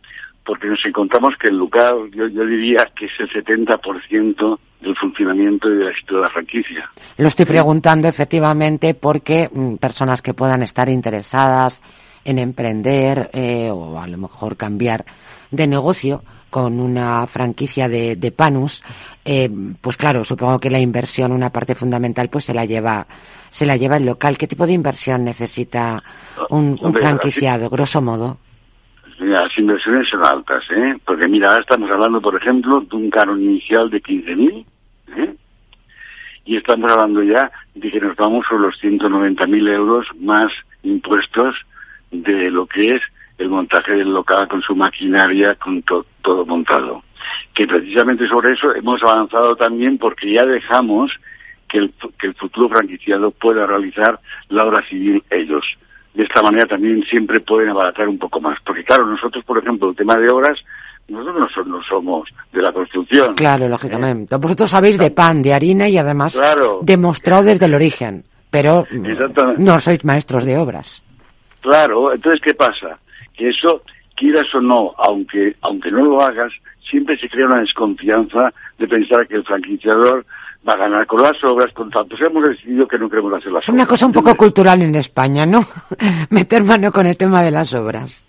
Porque 0.45 0.67
nos 0.67 0.83
encontramos 0.85 1.35
que 1.39 1.47
el 1.47 1.57
lugar, 1.57 1.95
yo, 2.11 2.27
diría 2.27 2.89
que 2.95 3.05
es 3.05 3.11
el 3.19 3.29
70% 3.29 4.59
del 4.81 4.95
funcionamiento 4.95 5.71
y 5.71 5.77
del 5.77 5.88
éxito 5.89 6.17
de 6.17 6.21
la 6.21 6.29
franquicia. 6.29 6.89
Lo 7.17 7.27
estoy 7.27 7.45
preguntando 7.45 8.07
efectivamente 8.07 8.93
porque 8.93 9.49
mm, 9.51 9.75
personas 9.75 10.21
que 10.21 10.33
puedan 10.33 10.61
estar 10.61 10.89
interesadas 10.89 11.81
en 12.23 12.39
emprender 12.39 13.29
eh, 13.33 13.69
o 13.71 13.99
a 13.99 14.07
lo 14.07 14.17
mejor 14.17 14.57
cambiar 14.57 15.05
de 15.51 15.67
negocio 15.67 16.23
con 16.49 16.79
una 16.79 17.27
franquicia 17.27 17.89
de, 17.89 18.15
de 18.15 18.31
Panus, 18.31 18.81
eh, 19.25 19.49
pues 19.81 19.97
claro, 19.97 20.23
supongo 20.23 20.60
que 20.60 20.69
la 20.69 20.79
inversión, 20.79 21.31
una 21.34 21.49
parte 21.49 21.75
fundamental, 21.75 22.29
pues 22.29 22.45
se 22.45 22.53
la 22.53 22.63
lleva, 22.63 23.08
se 23.49 23.65
la 23.65 23.75
lleva 23.75 23.97
el 23.97 24.05
local. 24.05 24.38
¿Qué 24.38 24.47
tipo 24.47 24.65
de 24.65 24.71
inversión 24.71 25.25
necesita 25.25 26.01
un, 26.49 26.77
franquiciado, 26.93 27.69
grosso 27.69 28.01
modo? 28.01 28.38
las 29.19 29.58
inversiones 29.58 30.08
son 30.10 30.25
altas, 30.25 30.63
¿eh? 30.71 30.95
Porque 31.05 31.27
mira, 31.27 31.49
ahora 31.49 31.62
estamos 31.62 31.89
hablando, 31.89 32.21
por 32.21 32.36
ejemplo, 32.36 32.81
de 32.81 32.95
un 32.95 33.10
canon 33.10 33.41
inicial 33.41 33.89
de 33.89 34.01
15.000, 34.01 34.65
¿eh? 35.17 35.36
Y 36.45 36.58
estamos 36.58 36.91
hablando 36.91 37.23
ya 37.23 37.51
de 37.73 37.91
que 37.91 37.99
nos 37.99 38.15
vamos 38.15 38.45
sobre 38.47 38.67
los 38.67 38.81
190.000 38.81 39.69
euros 39.73 40.08
más 40.19 40.51
impuestos 40.84 41.55
de 42.12 42.49
lo 42.51 42.65
que 42.65 42.95
es 42.95 43.01
el 43.37 43.49
montaje 43.49 43.93
del 43.93 44.13
local 44.13 44.47
con 44.47 44.61
su 44.61 44.75
maquinaria, 44.75 45.55
con 45.55 45.81
todo 45.83 46.45
montado. 46.45 47.03
Que 47.53 47.67
precisamente 47.67 48.27
sobre 48.27 48.53
eso 48.53 48.73
hemos 48.73 49.01
avanzado 49.03 49.55
también 49.55 49.97
porque 49.97 50.33
ya 50.33 50.45
dejamos 50.45 51.11
que 51.67 51.79
el, 51.79 51.93
que 52.19 52.27
el 52.27 52.35
futuro 52.35 52.69
franquiciado 52.69 53.31
pueda 53.31 53.65
realizar 53.65 54.19
la 54.49 54.65
obra 54.65 54.83
civil 54.87 55.23
ellos. 55.29 55.65
De 56.13 56.23
esta 56.23 56.41
manera 56.41 56.65
también 56.65 57.03
siempre 57.03 57.39
pueden 57.41 57.69
abaratar 57.69 58.07
un 58.07 58.17
poco 58.17 58.39
más. 58.39 58.57
Porque 58.63 58.83
claro, 58.83 59.05
nosotros, 59.05 59.43
por 59.43 59.57
ejemplo, 59.57 59.89
el 59.89 59.95
tema 59.95 60.17
de 60.17 60.29
obras, 60.29 60.63
nosotros 61.09 61.67
no, 61.67 61.83
somos 61.83 62.29
de 62.53 62.61
la 62.61 62.71
construcción. 62.71 63.35
Claro, 63.35 63.67
lógicamente. 63.67 64.37
Vosotros 64.37 64.69
sabéis 64.69 64.97
de 64.97 65.11
pan, 65.11 65.41
de 65.41 65.53
harina 65.53 65.89
y 65.89 65.97
además 65.97 66.39
demostrado 66.81 67.43
desde 67.43 67.65
el 67.65 67.75
origen. 67.75 68.23
Pero 68.49 68.85
no 69.57 69.79
sois 69.79 70.05
maestros 70.05 70.45
de 70.45 70.57
obras. 70.57 71.03
Claro, 71.59 72.13
entonces, 72.13 72.39
¿qué 72.41 72.53
pasa? 72.53 72.97
Que 73.35 73.49
eso, 73.49 73.81
quieras 74.15 74.53
o 74.55 74.61
no, 74.61 74.93
aunque, 74.97 75.55
aunque 75.61 75.91
no 75.91 76.03
lo 76.03 76.21
hagas, 76.21 76.51
siempre 76.89 77.17
se 77.17 77.29
crea 77.29 77.47
una 77.47 77.59
desconfianza 77.59 78.53
de 78.77 78.87
pensar 78.87 79.27
que 79.27 79.35
el 79.35 79.43
franquiciador 79.43 80.25
va 80.67 80.73
a 80.73 80.77
ganar 80.77 81.05
con 81.05 81.21
las 81.21 81.41
obras, 81.43 81.71
con 81.73 81.89
tanto. 81.89 82.15
hemos 82.17 82.43
decidido 82.49 82.87
que 82.87 82.97
no 82.97 83.09
queremos 83.09 83.33
hacer 83.33 83.51
las 83.51 83.63
obras. 83.63 83.69
Es 83.69 83.73
una 83.73 83.85
cosa 83.85 84.05
un 84.07 84.13
poco 84.13 84.35
cultural 84.35 84.81
en 84.81 84.95
España, 84.95 85.45
¿no? 85.45 85.61
Meter 86.29 86.63
mano 86.63 86.91
con 86.91 87.05
el 87.05 87.17
tema 87.17 87.43
de 87.43 87.51
las 87.51 87.73
obras. 87.73 88.25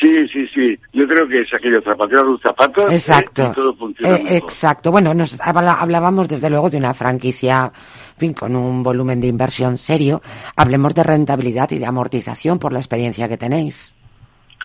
Sí, 0.00 0.28
sí, 0.28 0.46
sí. 0.48 0.78
Yo 0.92 1.08
creo 1.08 1.26
que 1.26 1.40
es 1.40 1.54
aquello 1.54 1.80
zapatero 1.80 2.20
a 2.20 2.24
los 2.24 2.40
zapatos. 2.40 2.90
¿eh? 2.90 2.94
Exacto. 2.94 3.50
todo 3.54 3.74
funciona 3.74 4.16
eh, 4.16 4.36
exacto. 4.36 4.90
Bueno, 4.90 5.14
nos 5.14 5.38
hablábamos 5.40 6.28
desde 6.28 6.50
luego 6.50 6.68
de 6.68 6.76
una 6.76 6.92
franquicia, 6.92 7.72
fin, 8.18 8.34
con 8.34 8.54
un 8.56 8.82
volumen 8.82 9.20
de 9.20 9.28
inversión 9.28 9.78
serio. 9.78 10.20
Hablemos 10.54 10.94
de 10.94 11.02
rentabilidad 11.02 11.70
y 11.70 11.78
de 11.78 11.86
amortización 11.86 12.58
por 12.58 12.72
la 12.72 12.80
experiencia 12.80 13.26
que 13.26 13.38
tenéis. 13.38 13.95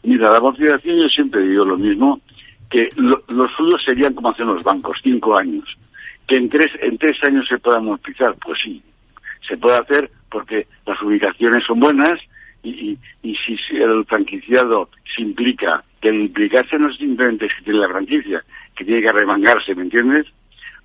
Mira, 0.03 0.31
la 0.31 0.37
amortización 0.37 0.97
yo 0.97 1.09
siempre 1.09 1.41
digo 1.41 1.65
lo 1.65 1.77
mismo, 1.77 2.21
que 2.69 2.89
los 2.95 3.51
suyos 3.55 3.83
serían 3.83 4.13
como 4.13 4.29
hacen 4.29 4.47
los 4.47 4.63
bancos, 4.63 4.99
cinco 5.03 5.37
años. 5.37 5.77
Que 6.25 6.37
en 6.37 6.49
tres, 6.49 6.71
en 6.81 6.97
tres 6.97 7.21
años 7.23 7.47
se 7.47 7.59
pueda 7.59 7.77
amortizar, 7.77 8.35
pues 8.43 8.59
sí, 8.63 8.81
se 9.47 9.57
puede 9.57 9.77
hacer 9.77 10.09
porque 10.29 10.67
las 10.85 11.01
ubicaciones 11.01 11.63
son 11.65 11.79
buenas 11.81 12.19
y, 12.63 12.97
y, 13.23 13.35
si 13.35 13.57
el 13.75 14.05
franquiciado 14.05 14.89
se 15.15 15.21
implica, 15.23 15.83
que 15.99 16.09
el 16.09 16.21
implicarse 16.21 16.77
no 16.79 16.89
es 16.89 16.95
simplemente 16.95 17.47
que 17.47 17.63
tiene 17.63 17.79
la 17.79 17.89
franquicia, 17.89 18.43
que 18.75 18.85
tiene 18.85 19.01
que 19.01 19.09
arremangarse, 19.09 19.75
¿me 19.75 19.83
entiendes? 19.83 20.27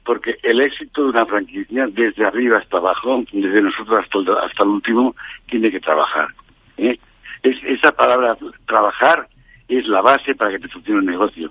Porque 0.05 0.39
el 0.43 0.61
éxito 0.61 1.05
de 1.05 1.11
una 1.11 1.27
franquicia, 1.27 1.87
desde 1.89 2.25
arriba 2.25 2.59
hasta 2.59 2.79
abajo, 2.79 3.25
desde 3.33 3.63
nosotros 3.63 4.05
hasta 4.05 4.19
el, 4.19 4.29
hasta 4.39 4.63
el 4.63 4.69
último, 4.71 5.15
tiene 5.49 5.71
que 5.71 5.81
trabajar. 5.81 6.29
¿eh? 6.79 6.99
Es, 7.51 7.57
esa 7.65 7.93
palabra 7.93 8.37
trabajar 8.67 9.29
es 9.69 9.87
la 9.87 10.01
base 10.01 10.35
para 10.35 10.53
que 10.53 10.59
te 10.61 10.69
funcione 10.69 11.01
un 11.01 11.07
negocio. 11.07 11.51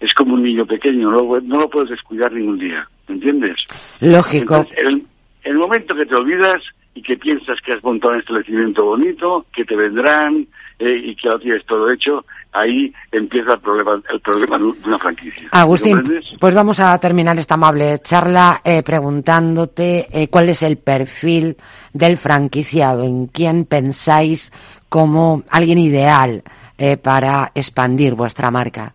Es 0.00 0.12
como 0.14 0.34
un 0.34 0.42
niño 0.42 0.66
pequeño, 0.66 1.10
no, 1.10 1.40
no 1.40 1.60
lo 1.60 1.70
puedes 1.70 1.90
descuidar 1.90 2.32
ningún 2.32 2.58
día, 2.58 2.86
¿me 3.08 3.14
entiendes? 3.14 3.56
Lógico. 4.00 4.66
el, 4.76 5.02
el, 5.42 5.54
momento 5.54 5.94
que 5.94 6.04
te 6.04 6.14
olvidas 6.14 6.62
y 6.94 7.02
que 7.02 7.16
piensas 7.16 7.58
que 7.60 7.72
has 7.72 7.82
montado 7.82 8.14
un 8.14 8.20
establecimiento 8.20 8.84
bonito, 8.84 9.46
que 9.54 9.64
te 9.64 9.74
vendrán 9.74 10.46
eh, 10.78 11.00
y 11.04 11.16
que 11.16 11.28
lo 11.28 11.38
tienes 11.38 11.64
todo 11.64 11.90
hecho, 11.90 12.24
ahí 12.52 12.92
empieza 13.12 13.54
el 13.54 13.60
problema, 13.60 14.00
el 14.10 14.20
problema 14.20 14.58
de 14.58 14.64
una 14.64 14.98
franquicia. 14.98 15.48
Agustín, 15.52 16.02
pues 16.38 16.54
vamos 16.54 16.80
a 16.80 16.98
terminar 16.98 17.38
esta 17.38 17.54
amable 17.54 17.98
charla 18.00 18.60
eh, 18.64 18.82
preguntándote 18.82 20.06
eh, 20.10 20.28
cuál 20.28 20.48
es 20.48 20.62
el 20.62 20.76
perfil 20.78 21.56
del 21.92 22.16
franquiciado, 22.16 23.04
en 23.04 23.26
quién 23.26 23.64
pensáis 23.64 24.52
como 24.88 25.42
alguien 25.50 25.78
ideal 25.78 26.42
eh, 26.78 26.96
para 26.96 27.50
expandir 27.54 28.14
vuestra 28.14 28.50
marca. 28.50 28.94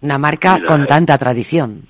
Una 0.00 0.18
marca 0.18 0.60
con 0.66 0.86
tanta 0.86 1.18
tradición. 1.18 1.82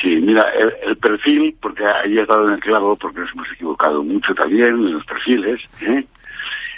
Sí, 0.00 0.16
mira, 0.20 0.44
el, 0.84 0.96
perfil, 0.96 1.54
porque 1.60 1.84
ahí 1.84 2.18
has 2.18 2.26
dado 2.26 2.48
en 2.48 2.54
el 2.54 2.60
clavo, 2.60 2.96
porque 2.96 3.20
nos 3.20 3.30
hemos 3.32 3.52
equivocado 3.52 4.02
mucho 4.02 4.34
también 4.34 4.68
en 4.68 4.94
los 4.94 5.04
perfiles, 5.04 5.60
¿eh? 5.82 6.04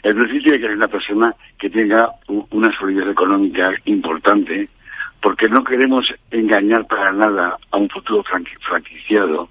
el 0.02 0.14
perfil 0.14 0.42
tiene 0.42 0.58
que 0.58 0.66
ser 0.66 0.76
una 0.76 0.88
persona 0.88 1.34
que 1.58 1.70
tenga 1.70 2.10
una 2.50 2.76
solidez 2.76 3.08
económica 3.08 3.72
importante, 3.86 4.68
porque 5.22 5.48
no 5.48 5.64
queremos 5.64 6.12
engañar 6.30 6.86
para 6.86 7.12
nada 7.12 7.56
a 7.70 7.76
un 7.78 7.88
futuro 7.88 8.22
franquiciado 8.60 9.48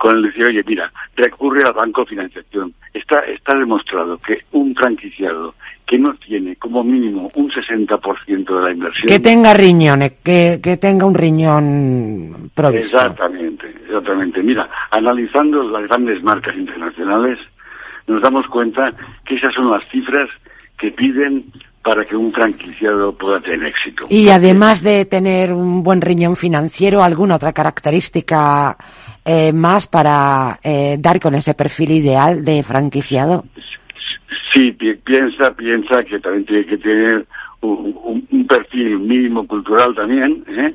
con 0.00 0.16
el 0.16 0.22
decir, 0.22 0.46
oye, 0.46 0.62
mira, 0.66 0.90
recurre 1.14 1.62
al 1.62 1.74
banco 1.74 2.00
de 2.00 2.06
financiación. 2.06 2.72
Está, 2.94 3.20
está 3.20 3.54
demostrado 3.54 4.16
que 4.16 4.38
un 4.52 4.74
franquiciado 4.74 5.54
que 5.86 5.98
no 5.98 6.14
tiene 6.14 6.56
como 6.56 6.82
mínimo 6.82 7.30
un 7.34 7.50
60% 7.50 8.56
de 8.56 8.64
la 8.64 8.72
inversión... 8.72 9.08
Que 9.08 9.20
tenga 9.20 9.52
riñones, 9.52 10.12
que, 10.24 10.58
que 10.62 10.78
tenga 10.78 11.04
un 11.04 11.14
riñón 11.14 12.50
provisto. 12.54 12.96
Exactamente, 12.96 13.66
exactamente. 13.84 14.42
Mira, 14.42 14.70
analizando 14.90 15.68
las 15.68 15.86
grandes 15.86 16.22
marcas 16.22 16.56
internacionales, 16.56 17.38
nos 18.06 18.22
damos 18.22 18.46
cuenta 18.46 18.94
que 19.26 19.34
esas 19.34 19.52
son 19.52 19.70
las 19.70 19.86
cifras 19.90 20.30
que 20.78 20.92
piden 20.92 21.44
para 21.82 22.06
que 22.06 22.16
un 22.16 22.32
franquiciado 22.32 23.12
pueda 23.12 23.38
tener 23.40 23.66
éxito. 23.66 24.06
Y 24.08 24.30
además 24.30 24.82
de 24.82 25.04
tener 25.04 25.52
un 25.52 25.82
buen 25.82 26.00
riñón 26.00 26.36
financiero, 26.36 27.02
¿alguna 27.02 27.36
otra 27.36 27.52
característica 27.52 28.78
eh, 29.24 29.52
más 29.52 29.86
para 29.86 30.58
eh, 30.62 30.96
dar 30.98 31.20
con 31.20 31.34
ese 31.34 31.54
perfil 31.54 31.90
ideal 31.92 32.44
de 32.44 32.62
franquiciado? 32.62 33.44
Sí, 34.52 34.72
piensa, 34.72 35.52
piensa 35.52 36.02
que 36.04 36.18
también 36.20 36.44
tiene 36.44 36.66
que 36.66 36.78
tener 36.78 37.26
un, 37.60 38.46
perfil 38.48 38.98
mínimo 38.98 39.46
cultural 39.46 39.94
también, 39.94 40.44
¿eh? 40.48 40.74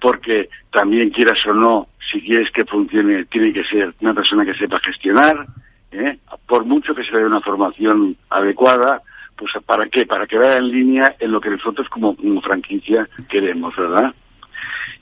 porque 0.00 0.50
también 0.70 1.10
quieras 1.10 1.38
o 1.46 1.54
no, 1.54 1.88
si 2.12 2.20
quieres 2.20 2.50
que 2.50 2.66
funcione, 2.66 3.24
tiene 3.24 3.54
que 3.54 3.64
ser 3.64 3.94
una 4.00 4.12
persona 4.12 4.44
que 4.44 4.54
sepa 4.54 4.78
gestionar, 4.80 5.46
¿eh? 5.92 6.18
por 6.46 6.66
mucho 6.66 6.94
que 6.94 7.04
se 7.04 7.16
dé 7.16 7.24
una 7.24 7.40
formación 7.40 8.16
adecuada, 8.28 9.00
pues 9.36 9.52
¿para 9.64 9.88
qué? 9.88 10.04
Para 10.04 10.26
que 10.26 10.36
vaya 10.36 10.58
en 10.58 10.68
línea 10.68 11.16
en 11.18 11.32
lo 11.32 11.40
que 11.40 11.50
nosotros 11.50 11.88
como 11.88 12.16
franquicia 12.42 13.08
queremos, 13.28 13.74
¿verdad? 13.76 14.14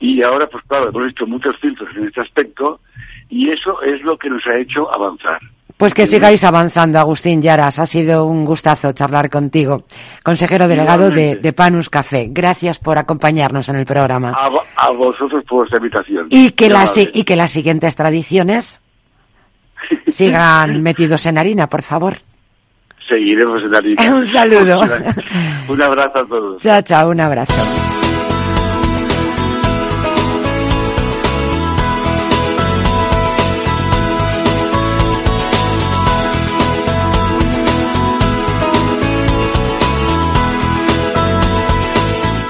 Y 0.00 0.22
ahora, 0.22 0.46
pues 0.48 0.64
claro, 0.66 0.88
hemos 0.88 1.04
visto 1.04 1.26
muchos 1.26 1.56
filtros 1.58 1.88
en 1.96 2.06
este 2.06 2.20
aspecto 2.20 2.80
y 3.28 3.50
eso 3.50 3.82
es 3.82 4.02
lo 4.02 4.16
que 4.18 4.30
nos 4.30 4.46
ha 4.46 4.56
hecho 4.56 4.94
avanzar. 4.94 5.40
Pues 5.76 5.92
que 5.92 6.06
sigáis 6.06 6.44
avanzando, 6.44 7.00
Agustín 7.00 7.42
Yaras. 7.42 7.80
Ha 7.80 7.86
sido 7.86 8.26
un 8.26 8.44
gustazo 8.44 8.92
charlar 8.92 9.28
contigo, 9.28 9.84
consejero 10.22 10.68
delegado 10.68 11.10
de, 11.10 11.52
Panus 11.52 11.90
Café. 11.90 12.28
Gracias 12.30 12.78
por 12.78 12.96
acompañarnos 12.96 13.68
en 13.68 13.76
el 13.76 13.84
programa. 13.84 14.32
A, 14.76 14.90
vosotros 14.90 15.44
por 15.48 15.58
vuestra 15.58 15.78
invitación. 15.78 16.28
Y 16.30 16.52
que, 16.52 16.68
las, 16.68 16.96
y 16.96 17.24
que 17.24 17.34
las 17.34 17.50
siguientes 17.50 17.96
tradiciones 17.96 18.80
sigan 20.06 20.80
metidos 20.82 21.26
en 21.26 21.38
harina, 21.38 21.68
por 21.68 21.82
favor. 21.82 22.14
Seguiremos 23.08 23.62
en 23.62 23.74
harina. 23.74 24.02
un 24.14 24.26
saludo. 24.26 24.80
un 25.68 25.82
abrazo 25.82 26.18
a 26.20 26.26
todos. 26.26 26.62
Chao, 26.62 26.82
chao, 26.82 27.10
un 27.10 27.20
abrazo. 27.20 27.93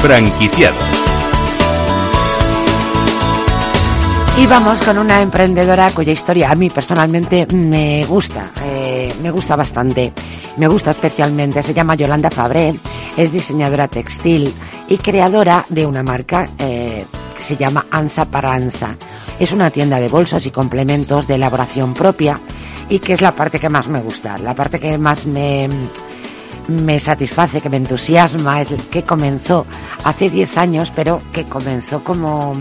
Franquiciados. 0.05 0.76
Y 4.36 4.46
vamos 4.46 4.82
con 4.82 4.98
una 4.98 5.22
emprendedora 5.22 5.90
cuya 5.92 6.12
historia 6.12 6.50
a 6.50 6.55
mí 6.55 6.68
personalmente 6.68 7.46
me 7.46 8.05
gusta, 8.05 8.50
eh, 8.66 9.11
me 9.22 9.30
gusta 9.30 9.57
bastante, 9.57 10.12
me 10.59 10.68
gusta 10.68 10.90
especialmente. 10.90 11.62
Se 11.62 11.72
llama 11.72 11.94
Yolanda 11.94 12.30
Fabré, 12.30 12.74
es 13.16 13.32
diseñadora 13.32 13.88
textil 13.88 14.52
y 14.88 14.98
creadora 14.98 15.64
de 15.70 15.86
una 15.86 16.02
marca 16.02 16.50
eh, 16.59 17.07
que 17.38 17.42
se 17.42 17.57
llama 17.57 17.86
Ansa 17.90 18.26
para 18.26 18.52
Ansa. 18.52 18.96
Es 19.40 19.52
una 19.52 19.70
tienda 19.70 19.98
de 19.98 20.09
bolsos 20.09 20.44
y 20.44 20.50
complementos 20.50 21.26
de 21.26 21.36
elaboración 21.36 21.94
propia 21.94 22.38
y 22.90 22.98
que 22.98 23.14
es 23.14 23.22
la 23.22 23.32
parte 23.32 23.59
que 23.59 23.70
más 23.70 23.88
me 23.88 24.02
gusta, 24.02 24.36
la 24.36 24.55
parte 24.55 24.78
que 24.78 24.98
más 24.98 25.24
me, 25.24 25.66
me 26.68 26.98
satisface, 26.98 27.60
que 27.60 27.70
me 27.70 27.76
entusiasma, 27.76 28.60
es 28.60 28.68
que 28.90 29.02
comenzó 29.02 29.66
hace 30.04 30.30
10 30.30 30.58
años, 30.58 30.92
pero 30.94 31.22
que 31.32 31.44
comenzó 31.44 32.02
como 32.02 32.54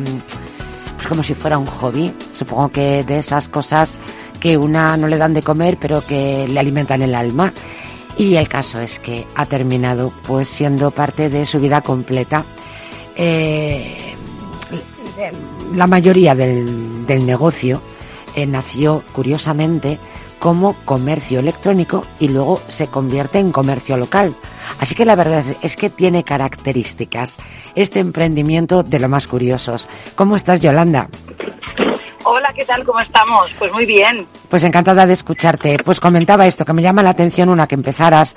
como 1.07 1.23
si 1.23 1.33
fuera 1.33 1.57
un 1.57 1.65
hobby. 1.65 2.13
Supongo 2.37 2.69
que 2.69 3.03
de 3.03 3.19
esas 3.19 3.49
cosas 3.49 3.91
que 4.39 4.57
una 4.57 4.97
no 4.97 5.07
le 5.07 5.17
dan 5.17 5.33
de 5.33 5.41
comer, 5.41 5.77
pero 5.79 6.01
que 6.05 6.47
le 6.47 6.59
alimentan 6.59 7.01
el 7.01 7.15
alma. 7.15 7.53
Y 8.17 8.35
el 8.35 8.47
caso 8.47 8.79
es 8.79 8.99
que 8.99 9.25
ha 9.35 9.45
terminado 9.45 10.13
pues 10.25 10.47
siendo 10.47 10.91
parte 10.91 11.29
de 11.29 11.45
su 11.45 11.59
vida 11.59 11.81
completa. 11.81 12.45
Eh, 13.15 14.13
la 15.75 15.87
mayoría 15.87 16.35
del, 16.35 17.05
del 17.05 17.25
negocio 17.25 17.81
eh, 18.35 18.45
nació 18.45 19.03
curiosamente 19.13 19.99
como 20.43 20.75
comercio 20.83 21.39
electrónico 21.39 22.03
y 22.19 22.27
luego 22.27 22.59
se 22.67 22.87
convierte 22.87 23.39
en 23.39 23.53
comercio 23.53 23.95
local. 23.95 24.35
Así 24.77 24.93
que 24.93 25.05
la 25.05 25.15
verdad 25.15 25.45
es 25.61 25.77
que 25.77 25.89
tiene 25.89 26.25
características 26.25 27.37
este 27.75 28.01
emprendimiento 28.01 28.83
de 28.83 28.99
lo 28.99 29.07
más 29.07 29.25
curiosos. 29.25 29.87
¿Cómo 30.15 30.35
estás, 30.35 30.59
Yolanda? 30.59 31.07
Hola, 32.25 32.51
¿qué 32.53 32.65
tal? 32.65 32.83
¿Cómo 32.83 32.99
estamos? 32.99 33.51
Pues 33.57 33.71
muy 33.71 33.85
bien. 33.85 34.27
Pues 34.49 34.65
encantada 34.65 35.05
de 35.05 35.13
escucharte. 35.13 35.77
Pues 35.77 36.01
comentaba 36.01 36.45
esto, 36.45 36.65
que 36.65 36.73
me 36.73 36.81
llama 36.81 37.03
la 37.03 37.11
atención 37.11 37.47
una 37.47 37.65
que 37.65 37.75
empezaras 37.75 38.35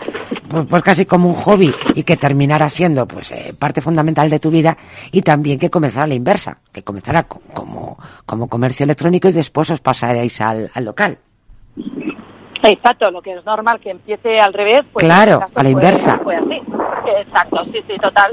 pues, 0.49 0.65
pues 0.65 0.85
casi 0.85 1.07
como 1.07 1.29
un 1.29 1.35
hobby 1.35 1.75
y 1.97 2.05
que 2.05 2.17
terminara 2.17 2.69
siendo 2.69 3.09
pues 3.09 3.33
eh, 3.33 3.53
parte 3.59 3.81
fundamental 3.81 4.31
de 4.31 4.39
tu 4.39 4.53
vida 4.53 4.77
y 5.11 5.23
también 5.23 5.59
que 5.59 5.71
comenzara 5.71 6.07
la 6.07 6.15
inversa, 6.15 6.59
que 6.73 6.85
comenzara 6.85 7.25
como, 7.25 7.99
como 8.25 8.49
comercio 8.49 8.85
electrónico 8.85 9.27
y 9.27 9.33
después 9.33 9.71
os 9.71 9.81
pasaréis 9.81 10.41
al 10.41 10.71
local. 10.85 11.19
Exacto, 12.63 13.11
lo 13.11 13.23
que 13.23 13.35
es 13.35 13.45
normal 13.45 13.81
que 13.81 13.91
empiece 13.91 14.41
al 14.41 14.53
revés. 14.53 14.81
Pues 14.93 15.05
claro, 15.05 15.41
a 15.55 15.63
la 15.63 15.69
inversa. 15.69 16.21
Exacto, 17.19 17.65
sí, 17.67 17.83
sí, 17.87 17.97
total. 17.99 18.33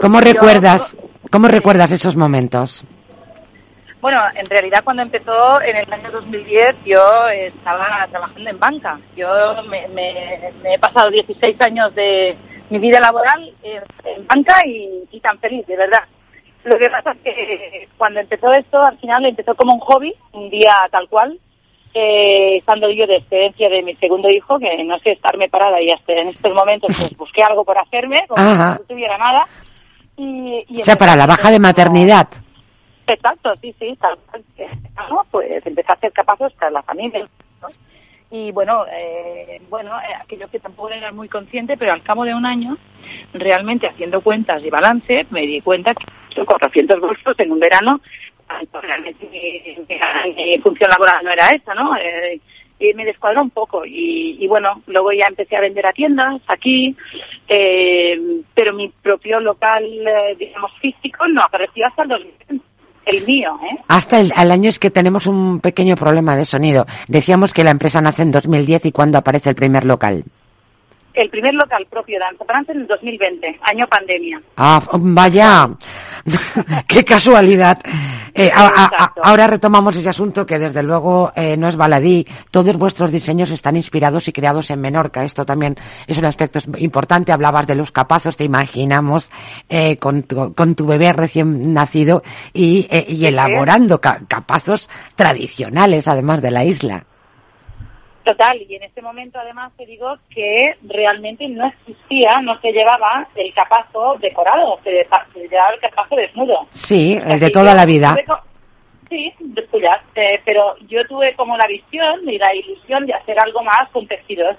¿Cómo 0.00 0.20
recuerdas, 0.20 0.96
cómo 1.30 1.48
recuerdas 1.48 1.90
esos 1.90 2.16
momentos? 2.16 2.84
Bueno, 4.00 4.20
en 4.34 4.46
realidad 4.46 4.84
cuando 4.84 5.02
empezó 5.02 5.60
en 5.62 5.76
el 5.76 5.92
año 5.92 6.12
2010 6.12 6.76
yo 6.84 7.28
estaba 7.28 8.06
trabajando 8.10 8.50
en 8.50 8.58
banca. 8.60 9.00
Yo 9.16 9.26
me, 9.68 9.84
he 10.64 10.78
pasado 10.78 11.10
16 11.10 11.60
años 11.62 11.94
de 11.94 12.36
mi 12.70 12.78
vida 12.78 13.00
laboral 13.00 13.52
en, 13.62 14.26
banca 14.28 14.60
y, 14.64 15.08
y, 15.10 15.20
tan 15.20 15.38
feliz, 15.40 15.66
de 15.66 15.76
verdad. 15.76 16.04
Lo 16.64 16.78
que 16.78 16.90
pasa 16.90 17.12
es 17.12 17.18
que 17.18 17.88
cuando 17.96 18.20
empezó 18.20 18.52
esto, 18.52 18.80
al 18.80 18.98
final 18.98 19.24
empezó 19.24 19.54
como 19.56 19.74
un 19.74 19.80
hobby, 19.80 20.14
un 20.32 20.50
día 20.50 20.74
tal 20.90 21.08
cual, 21.08 21.40
eh, 21.98 22.58
estando 22.58 22.90
yo 22.90 23.06
de 23.06 23.16
excedencia 23.16 23.70
de 23.70 23.82
mi 23.82 23.96
segundo 23.96 24.28
hijo, 24.28 24.58
que 24.58 24.84
no 24.84 24.98
sé 24.98 25.12
estarme 25.12 25.48
parada 25.48 25.80
y 25.80 25.90
hasta 25.90 26.12
en 26.12 26.28
estos 26.28 26.52
momentos 26.52 26.94
pues 26.94 27.16
busqué 27.16 27.42
algo 27.42 27.64
por 27.64 27.78
hacerme, 27.78 28.26
como 28.28 28.42
no 28.42 28.78
tuviera 28.86 29.16
nada. 29.16 29.46
Y, 30.18 30.80
o 30.80 30.84
sea, 30.84 30.96
para 30.96 31.16
la 31.16 31.26
baja 31.26 31.50
de 31.50 31.58
maternidad. 31.58 32.28
Exacto, 33.06 33.54
sí, 33.62 33.74
sí, 33.78 33.96
tal, 34.00 34.18
pues 35.30 35.64
empecé 35.64 35.90
a 35.90 35.94
hacer 35.94 36.12
capazos 36.12 36.52
para 36.54 36.70
la 36.70 36.82
familia. 36.82 37.26
Y 38.30 38.50
bueno, 38.50 38.84
eh, 38.90 39.62
bueno, 39.70 39.96
eh, 40.00 40.14
aquello 40.20 40.48
que 40.48 40.58
tampoco 40.58 40.90
era 40.90 41.12
muy 41.12 41.28
consciente, 41.28 41.76
pero 41.76 41.92
al 41.92 42.02
cabo 42.02 42.24
de 42.24 42.34
un 42.34 42.44
año, 42.44 42.76
realmente 43.32 43.86
haciendo 43.86 44.20
cuentas 44.20 44.62
y 44.64 44.68
balance, 44.68 45.26
me 45.30 45.42
di 45.42 45.60
cuenta 45.60 45.94
que 45.94 46.44
400 46.44 47.00
bolsos 47.00 47.38
en 47.38 47.52
un 47.52 47.60
verano 47.60 48.00
realmente 48.82 49.28
mi, 49.30 50.58
función 50.58 50.90
laboral 50.90 51.24
no 51.24 51.30
era 51.30 51.48
esa, 51.48 51.74
¿no? 51.74 51.96
Eh, 51.96 52.40
y 52.78 52.92
me 52.94 53.04
descuadró 53.04 53.42
un 53.42 53.50
poco 53.50 53.82
y, 53.86 54.46
bueno, 54.48 54.82
luego 54.86 55.12
ya 55.12 55.24
empecé 55.28 55.56
a 55.56 55.60
vender 55.60 55.86
a 55.86 55.92
tiendas 55.92 56.42
aquí, 56.46 56.94
eh, 57.48 58.18
pero 58.54 58.74
mi 58.74 58.88
propio 58.88 59.40
local, 59.40 59.84
eh, 59.84 60.36
digamos, 60.38 60.72
físico 60.80 61.26
no 61.28 61.40
apareció 61.42 61.86
hasta 61.86 62.02
el 62.02 62.08
2020. 62.10 62.66
El 63.06 63.24
mío, 63.24 63.56
¿eh? 63.62 63.76
Hasta 63.86 64.18
el, 64.18 64.50
año 64.50 64.68
es 64.68 64.80
que 64.80 64.90
tenemos 64.90 65.28
un 65.28 65.60
pequeño 65.60 65.94
problema 65.94 66.36
de 66.36 66.44
sonido. 66.44 66.86
Decíamos 67.06 67.54
que 67.54 67.62
la 67.62 67.70
empresa 67.70 68.00
nace 68.00 68.22
en 68.22 68.32
2010 68.32 68.86
y 68.86 68.92
cuando 68.92 69.16
aparece 69.16 69.48
el 69.48 69.54
primer 69.54 69.84
local 69.84 70.24
el 71.16 71.30
primer 71.30 71.54
local 71.54 71.86
propio 71.90 72.18
de 72.18 72.24
Anza 72.26 72.72
en 72.72 72.80
el 72.80 72.86
2020, 72.86 73.58
año 73.62 73.86
pandemia. 73.88 74.40
Ah, 74.56 74.80
vaya, 74.92 75.68
qué 76.86 77.04
casualidad. 77.04 77.78
Eh, 78.34 78.50
ahora 79.22 79.46
retomamos 79.46 79.96
ese 79.96 80.10
asunto 80.10 80.44
que 80.44 80.58
desde 80.58 80.82
luego 80.82 81.32
eh, 81.34 81.56
no 81.56 81.68
es 81.68 81.76
baladí. 81.76 82.26
Todos 82.50 82.76
vuestros 82.76 83.10
diseños 83.10 83.50
están 83.50 83.76
inspirados 83.76 84.28
y 84.28 84.32
creados 84.32 84.68
en 84.70 84.80
Menorca. 84.80 85.24
Esto 85.24 85.46
también 85.46 85.74
es 86.06 86.18
un 86.18 86.26
aspecto 86.26 86.58
importante. 86.76 87.32
Hablabas 87.32 87.66
de 87.66 87.76
los 87.76 87.92
capazos, 87.92 88.36
te 88.36 88.44
imaginamos 88.44 89.30
eh, 89.70 89.96
con, 89.96 90.24
tu, 90.24 90.86
bebé 90.86 91.14
recién 91.14 91.72
nacido 91.72 92.22
y, 92.52 92.86
elaborando 92.90 94.00
capazos 94.00 94.90
tradicionales 95.14 96.06
además 96.06 96.42
de 96.42 96.50
la 96.50 96.64
isla. 96.64 97.06
Total, 98.26 98.60
y 98.60 98.74
en 98.74 98.82
este 98.82 99.00
momento 99.00 99.38
además 99.38 99.70
te 99.76 99.86
digo 99.86 100.16
que 100.34 100.74
realmente 100.82 101.46
no 101.48 101.64
existía, 101.68 102.40
no 102.40 102.60
se 102.60 102.72
llevaba 102.72 103.24
el 103.36 103.54
capazo 103.54 104.16
decorado, 104.20 104.80
se, 104.82 104.90
llevaba 104.90 105.70
el 105.74 105.80
capazo 105.80 106.16
desnudo. 106.16 106.66
Sí, 106.70 107.16
el 107.24 107.38
de 107.38 107.50
toda 107.50 107.72
la 107.72 107.86
vida. 107.86 108.16
Sí, 109.08 109.32
eh, 110.16 110.40
pero 110.44 110.74
yo 110.88 111.06
tuve 111.06 111.36
como 111.36 111.56
la 111.56 111.68
visión 111.68 112.28
y 112.28 112.36
la 112.36 112.52
ilusión 112.52 113.06
de 113.06 113.14
hacer 113.14 113.38
algo 113.38 113.62
más 113.62 113.88
con 113.92 114.04
tejidos. 114.08 114.56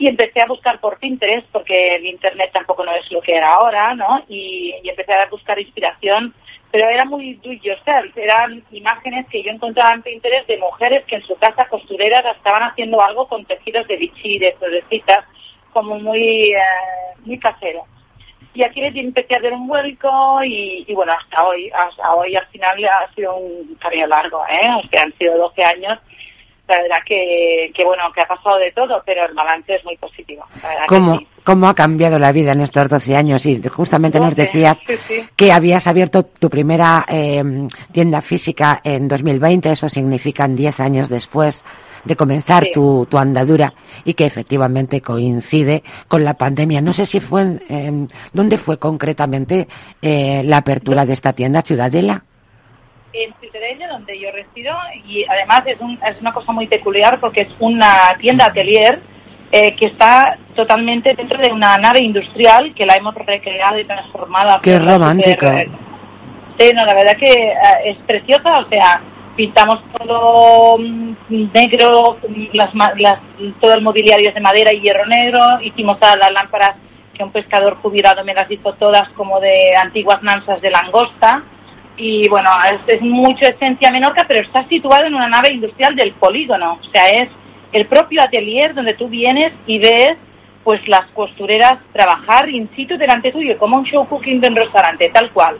Y 0.00 0.08
empecé 0.08 0.40
a 0.42 0.46
buscar 0.46 0.80
por 0.80 0.98
Pinterest, 0.98 1.46
porque 1.52 1.94
el 1.94 2.06
Internet 2.06 2.50
tampoco 2.52 2.84
no 2.84 2.92
es 2.92 3.12
lo 3.12 3.20
que 3.20 3.36
era 3.36 3.50
ahora, 3.50 3.94
¿no? 3.94 4.24
Y, 4.28 4.74
y 4.82 4.88
empecé 4.88 5.12
a 5.12 5.26
buscar 5.26 5.60
inspiración 5.60 6.34
pero 6.70 6.88
era 6.88 7.04
muy 7.04 7.34
do 7.34 7.52
yourself, 7.52 8.16
eran 8.16 8.62
imágenes 8.70 9.26
que 9.28 9.42
yo 9.42 9.50
encontraba 9.50 9.94
en 9.94 10.02
Pinterest 10.02 10.46
de 10.46 10.58
mujeres 10.58 11.04
que 11.04 11.16
en 11.16 11.24
su 11.24 11.34
casa 11.36 11.66
costureras 11.68 12.36
estaban 12.36 12.62
haciendo 12.62 13.02
algo 13.02 13.26
con 13.26 13.44
tejidos 13.44 13.88
de 13.88 13.96
bichí, 13.96 14.38
de 14.38 14.52
florecitas, 14.52 15.24
como 15.72 15.98
muy, 15.98 16.52
eh, 16.52 16.58
muy 17.24 17.38
casero. 17.38 17.84
Y 18.54 18.62
aquí 18.62 18.80
empecé 18.82 19.34
a 19.34 19.38
hacer 19.38 19.52
un 19.52 19.66
vuelco 19.66 20.42
y, 20.44 20.84
y, 20.86 20.94
bueno, 20.94 21.12
hasta 21.12 21.44
hoy, 21.44 21.70
hasta 21.70 22.14
hoy 22.14 22.34
al 22.34 22.46
final 22.48 22.84
ha 22.84 23.12
sido 23.14 23.36
un 23.36 23.76
camino 23.76 24.06
largo, 24.08 24.42
¿eh? 24.48 24.68
O 24.76 24.88
sea, 24.88 25.04
han 25.04 25.12
sido 25.18 25.38
12 25.38 25.62
años 25.62 25.98
la 26.70 26.82
verdad 26.82 26.98
que, 27.04 27.70
que, 27.74 27.84
bueno, 27.84 28.04
que 28.14 28.20
ha 28.20 28.26
pasado 28.26 28.58
de 28.58 28.72
todo, 28.72 29.02
pero 29.04 29.26
el 29.26 29.34
balance 29.34 29.74
es 29.74 29.84
muy 29.84 29.96
positivo. 29.96 30.44
¿Cómo, 30.86 31.20
¿Cómo 31.42 31.68
ha 31.68 31.74
cambiado 31.74 32.18
la 32.18 32.32
vida 32.32 32.52
en 32.52 32.60
estos 32.60 32.88
12 32.88 33.16
años? 33.16 33.44
Y 33.46 33.60
justamente 33.68 34.20
nos 34.20 34.36
decías 34.36 34.80
que 35.36 35.52
habías 35.52 35.86
abierto 35.86 36.24
tu 36.24 36.48
primera 36.48 37.04
eh, 37.08 37.42
tienda 37.92 38.20
física 38.20 38.80
en 38.84 39.08
2020, 39.08 39.70
eso 39.70 39.88
significa 39.88 40.46
10 40.46 40.80
años 40.80 41.08
después 41.08 41.64
de 42.04 42.16
comenzar 42.16 42.66
tu, 42.72 43.06
tu, 43.10 43.18
andadura 43.18 43.74
y 44.04 44.14
que 44.14 44.24
efectivamente 44.24 45.00
coincide 45.00 45.82
con 46.08 46.24
la 46.24 46.34
pandemia. 46.34 46.80
No 46.80 46.92
sé 46.92 47.04
si 47.04 47.20
fue, 47.20 47.58
eh, 47.68 48.06
¿dónde 48.32 48.56
fue 48.56 48.78
concretamente 48.78 49.68
eh, 50.00 50.42
la 50.44 50.58
apertura 50.58 51.04
de 51.04 51.12
esta 51.12 51.32
tienda, 51.32 51.62
Ciudadela? 51.62 52.24
En 53.12 53.34
Ciutadella, 53.40 53.88
donde 53.88 54.18
yo 54.18 54.30
resido, 54.32 54.74
y 55.04 55.24
además 55.28 55.62
es, 55.66 55.80
un, 55.80 55.98
es 56.04 56.20
una 56.20 56.32
cosa 56.32 56.52
muy 56.52 56.66
peculiar 56.66 57.18
porque 57.20 57.42
es 57.42 57.48
una 57.58 58.16
tienda 58.20 58.46
atelier 58.46 59.00
eh, 59.52 59.74
que 59.74 59.86
está 59.86 60.38
totalmente 60.54 61.14
dentro 61.14 61.38
de 61.38 61.52
una 61.52 61.76
nave 61.76 62.02
industrial 62.02 62.72
que 62.74 62.86
la 62.86 62.94
hemos 62.94 63.14
recreado 63.14 63.78
y 63.78 63.84
transformado. 63.84 64.60
¡Qué 64.62 64.78
romántica! 64.78 65.64
Sí, 66.56 66.70
no, 66.74 66.84
la 66.84 66.94
verdad 66.94 67.16
que 67.18 67.32
eh, 67.32 67.54
es 67.86 67.96
preciosa, 68.06 68.60
o 68.60 68.68
sea, 68.68 69.02
pintamos 69.36 69.82
todo 69.98 70.78
mm, 70.78 71.14
negro, 71.52 72.18
las, 72.52 72.70
las, 72.74 73.18
todo 73.60 73.74
el 73.74 73.82
mobiliario 73.82 74.28
es 74.28 74.34
de 74.34 74.40
madera 74.40 74.72
y 74.72 74.82
hierro 74.82 75.06
negro, 75.06 75.40
hicimos 75.62 75.98
todas 75.98 76.16
las 76.16 76.30
lámparas 76.30 76.76
que 77.14 77.24
un 77.24 77.32
pescador 77.32 77.76
jubilado 77.82 78.24
me 78.24 78.34
las 78.34 78.50
hizo 78.50 78.74
todas 78.74 79.08
como 79.10 79.40
de 79.40 79.74
antiguas 79.76 80.22
nansas 80.22 80.60
de 80.60 80.70
langosta, 80.70 81.42
y 82.00 82.28
bueno, 82.28 82.48
es, 82.88 83.02
mucho 83.02 83.44
esencia 83.46 83.90
Menorca, 83.90 84.24
pero 84.26 84.42
está 84.42 84.66
situado 84.68 85.06
en 85.06 85.14
una 85.14 85.28
nave 85.28 85.52
industrial 85.52 85.94
del 85.94 86.12
polígono, 86.14 86.78
o 86.80 86.84
sea, 86.84 87.08
es 87.08 87.28
el 87.72 87.86
propio 87.86 88.22
atelier 88.22 88.74
donde 88.74 88.94
tú 88.94 89.08
vienes 89.08 89.52
y 89.66 89.78
ves 89.78 90.16
pues 90.64 90.80
las 90.88 91.10
costureras 91.12 91.74
trabajar 91.92 92.48
in 92.48 92.68
situ 92.74 92.96
delante 92.96 93.32
tuyo, 93.32 93.56
como 93.58 93.76
un 93.76 93.84
show 93.84 94.06
cooking 94.08 94.40
de 94.40 94.48
un 94.48 94.56
restaurante, 94.56 95.10
tal 95.12 95.30
cual. 95.30 95.58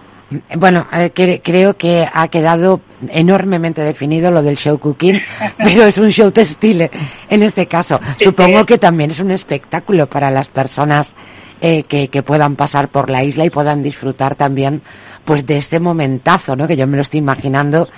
Bueno, 0.57 0.86
eh, 0.93 1.41
creo 1.43 1.76
que 1.76 2.07
ha 2.12 2.28
quedado 2.28 2.80
enormemente 3.09 3.82
definido 3.82 4.30
lo 4.30 4.43
del 4.43 4.57
show 4.57 4.78
cooking, 4.78 5.20
pero 5.59 5.84
es 5.84 5.99
un 5.99 6.11
show 6.11 6.30
textil 6.30 6.88
en 7.28 7.43
este 7.43 7.66
caso. 7.66 7.99
Supongo 8.18 8.64
que 8.64 8.78
también 8.78 9.11
es 9.11 9.20
un 9.20 9.30
espectáculo 9.30 10.07
para 10.07 10.30
las 10.30 10.49
personas 10.49 11.14
eh, 11.61 11.82
que, 11.82 12.09
que, 12.09 12.22
puedan 12.22 12.57
pasar 12.57 12.88
por 12.88 13.11
la 13.11 13.22
isla 13.22 13.45
y 13.45 13.51
puedan 13.51 13.82
disfrutar 13.82 14.34
también 14.34 14.82
pues 15.25 15.47
de 15.47 15.57
este 15.57 15.81
momentazo, 15.81 16.57
¿no? 16.57 16.66
Que 16.66 16.77
yo 16.77 16.87
me 16.87 16.97
lo 16.97 17.03
estoy 17.03 17.18
imaginando 17.18 17.89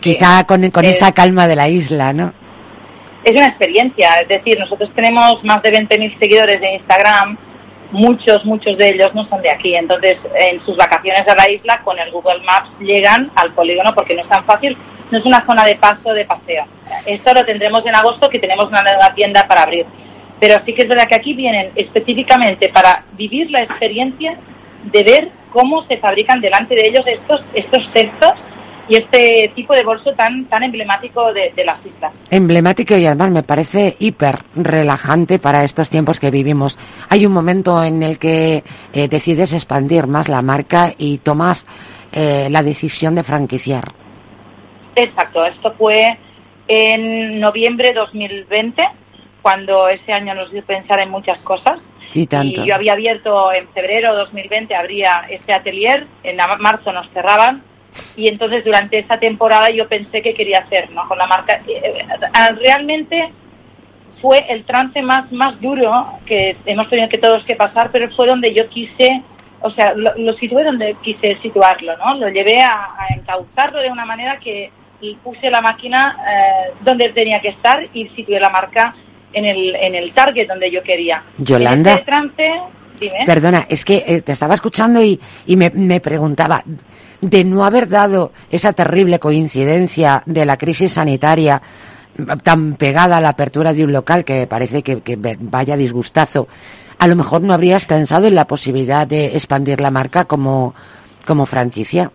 quizá 0.00 0.44
con, 0.44 0.70
con 0.70 0.84
esa 0.84 1.12
calma 1.12 1.46
de 1.46 1.56
la 1.56 1.68
isla, 1.68 2.12
¿no? 2.12 2.32
Es 3.22 3.32
una 3.32 3.46
experiencia, 3.48 4.14
es 4.22 4.28
decir, 4.28 4.58
nosotros 4.58 4.90
tenemos 4.94 5.44
más 5.44 5.62
de 5.62 5.72
20.000 5.72 6.18
seguidores 6.18 6.60
de 6.60 6.74
Instagram 6.76 7.36
muchos, 7.92 8.44
muchos 8.44 8.76
de 8.76 8.88
ellos 8.90 9.14
no 9.14 9.26
son 9.28 9.42
de 9.42 9.50
aquí. 9.50 9.74
Entonces, 9.74 10.18
en 10.34 10.64
sus 10.64 10.76
vacaciones 10.76 11.26
a 11.28 11.34
la 11.34 11.50
isla, 11.50 11.80
con 11.84 11.98
el 11.98 12.10
Google 12.10 12.40
Maps 12.44 12.70
llegan 12.80 13.30
al 13.36 13.52
polígono 13.52 13.92
porque 13.94 14.14
no 14.14 14.22
es 14.22 14.28
tan 14.28 14.44
fácil, 14.44 14.76
no 15.10 15.18
es 15.18 15.24
una 15.24 15.44
zona 15.46 15.64
de 15.64 15.76
paso, 15.76 16.12
de 16.12 16.24
paseo. 16.24 16.64
Esto 17.06 17.34
lo 17.34 17.44
tendremos 17.44 17.84
en 17.86 17.94
agosto, 17.94 18.28
que 18.28 18.38
tenemos 18.38 18.66
una 18.66 18.82
nueva 18.82 19.14
tienda 19.14 19.46
para 19.48 19.62
abrir. 19.62 19.86
Pero 20.40 20.56
sí 20.64 20.72
que 20.72 20.82
es 20.82 20.88
verdad 20.88 21.06
que 21.06 21.16
aquí 21.16 21.34
vienen 21.34 21.72
específicamente 21.74 22.68
para 22.68 23.04
vivir 23.12 23.50
la 23.50 23.62
experiencia 23.62 24.38
de 24.84 25.02
ver 25.02 25.28
cómo 25.50 25.84
se 25.86 25.98
fabrican 25.98 26.40
delante 26.40 26.74
de 26.74 26.82
ellos 26.88 27.06
estos, 27.06 27.44
estos 27.54 27.92
textos 27.92 28.32
y 28.88 28.96
este 28.96 29.52
tipo 29.54 29.72
de 29.74 29.84
bolso 29.84 30.12
tan 30.14 30.46
tan 30.46 30.64
emblemático 30.64 31.32
de, 31.32 31.52
las 31.64 31.78
islas. 31.86 32.12
Emblemático 32.30 32.96
y 32.96 33.06
además 33.06 33.30
me 33.30 33.42
parece 33.44 33.96
hiper 34.00 34.40
relajante 34.56 35.38
para 35.38 35.62
estos 35.62 35.90
tiempos 35.90 36.18
que 36.18 36.30
vivimos. 36.30 36.76
Hay 37.08 37.24
un 37.24 37.32
momento 37.32 37.82
en 37.84 38.02
el 38.02 38.18
que 38.18 38.64
eh, 38.92 39.08
decides 39.08 39.52
expandir 39.52 40.08
más 40.08 40.28
la 40.28 40.42
marca 40.42 40.92
y 40.98 41.18
tomas 41.18 41.66
eh, 42.12 42.48
la 42.50 42.62
decisión 42.64 43.14
de 43.14 43.22
franquiciar. 43.22 43.92
Exacto, 44.96 45.44
esto 45.44 45.72
fue 45.78 46.18
en 46.66 47.40
noviembre 47.40 47.88
de 47.88 47.94
2020, 47.94 48.82
cuando 49.42 49.88
ese 49.88 50.12
año 50.12 50.34
nos 50.34 50.50
dio 50.50 50.64
pensar 50.64 50.98
en 50.98 51.10
muchas 51.10 51.38
cosas. 51.38 51.80
Y, 52.12 52.26
tanto. 52.26 52.62
y 52.62 52.66
yo 52.66 52.74
había 52.74 52.94
abierto 52.94 53.52
en 53.52 53.68
febrero 53.68 54.12
de 54.12 54.18
2020, 54.20 54.74
abría 54.74 55.26
este 55.28 55.52
atelier, 55.52 56.06
en 56.24 56.38
marzo 56.58 56.92
nos 56.92 57.08
cerraban, 57.10 57.62
y 58.16 58.28
entonces 58.28 58.64
durante 58.64 58.98
esa 58.98 59.18
temporada 59.18 59.70
yo 59.70 59.88
pensé 59.88 60.22
que 60.22 60.34
quería 60.34 60.58
hacer 60.58 60.90
¿no? 60.90 61.06
con 61.08 61.18
la 61.18 61.26
marca 61.26 61.60
eh, 61.66 61.80
eh, 61.84 62.54
realmente 62.62 63.32
fue 64.20 64.44
el 64.48 64.64
trance 64.64 65.00
más 65.02 65.30
más 65.32 65.60
duro 65.60 66.06
que 66.26 66.56
hemos 66.66 66.88
tenido 66.88 67.08
que 67.08 67.18
todos 67.18 67.44
que 67.44 67.56
pasar 67.56 67.90
pero 67.90 68.08
fue 68.10 68.26
donde 68.26 68.52
yo 68.54 68.68
quise 68.68 69.22
o 69.60 69.70
sea 69.70 69.94
lo, 69.94 70.32
situé 70.34 70.64
donde 70.64 70.96
quise 71.02 71.36
situarlo 71.42 71.96
no 71.98 72.14
lo 72.14 72.28
llevé 72.28 72.60
a, 72.60 72.88
encauzarlo 73.16 73.80
de 73.80 73.90
una 73.90 74.04
manera 74.04 74.38
que 74.38 74.70
puse 75.22 75.50
la 75.50 75.60
máquina 75.60 76.16
eh, 76.28 76.72
donde 76.82 77.08
tenía 77.10 77.40
que 77.40 77.48
estar 77.48 77.88
y 77.94 78.08
situé 78.10 78.38
la 78.38 78.50
marca 78.50 78.94
en 79.32 79.44
el 79.44 79.74
en 79.76 79.94
el 79.94 80.12
target 80.12 80.48
donde 80.48 80.70
yo 80.70 80.82
quería. 80.82 81.22
Yolanda. 81.38 81.98
En 81.98 82.04
trance 82.04 82.50
Perdona, 83.24 83.66
es 83.68 83.82
que 83.82 84.22
te 84.22 84.32
estaba 84.32 84.54
escuchando 84.54 85.02
y, 85.02 85.18
y 85.46 85.56
me, 85.56 85.70
me 85.70 86.00
preguntaba, 86.00 86.62
de 87.20 87.44
no 87.44 87.64
haber 87.64 87.88
dado 87.88 88.32
esa 88.50 88.72
terrible 88.72 89.18
coincidencia 89.18 90.22
de 90.26 90.44
la 90.44 90.56
crisis 90.56 90.92
sanitaria 90.92 91.62
tan 92.42 92.76
pegada 92.76 93.16
a 93.16 93.20
la 93.20 93.30
apertura 93.30 93.72
de 93.72 93.84
un 93.84 93.92
local 93.92 94.24
que 94.24 94.46
parece 94.46 94.82
que, 94.82 95.16
vaya 95.38 95.76
disgustazo, 95.76 96.48
a 96.98 97.06
lo 97.06 97.16
mejor 97.16 97.42
no 97.42 97.54
habrías 97.54 97.86
pensado 97.86 98.26
en 98.26 98.34
la 98.34 98.46
posibilidad 98.46 99.06
de 99.06 99.26
expandir 99.26 99.80
la 99.80 99.90
marca 99.90 100.24
como, 100.24 100.74
como 101.26 101.46
franquicia. 101.46 102.10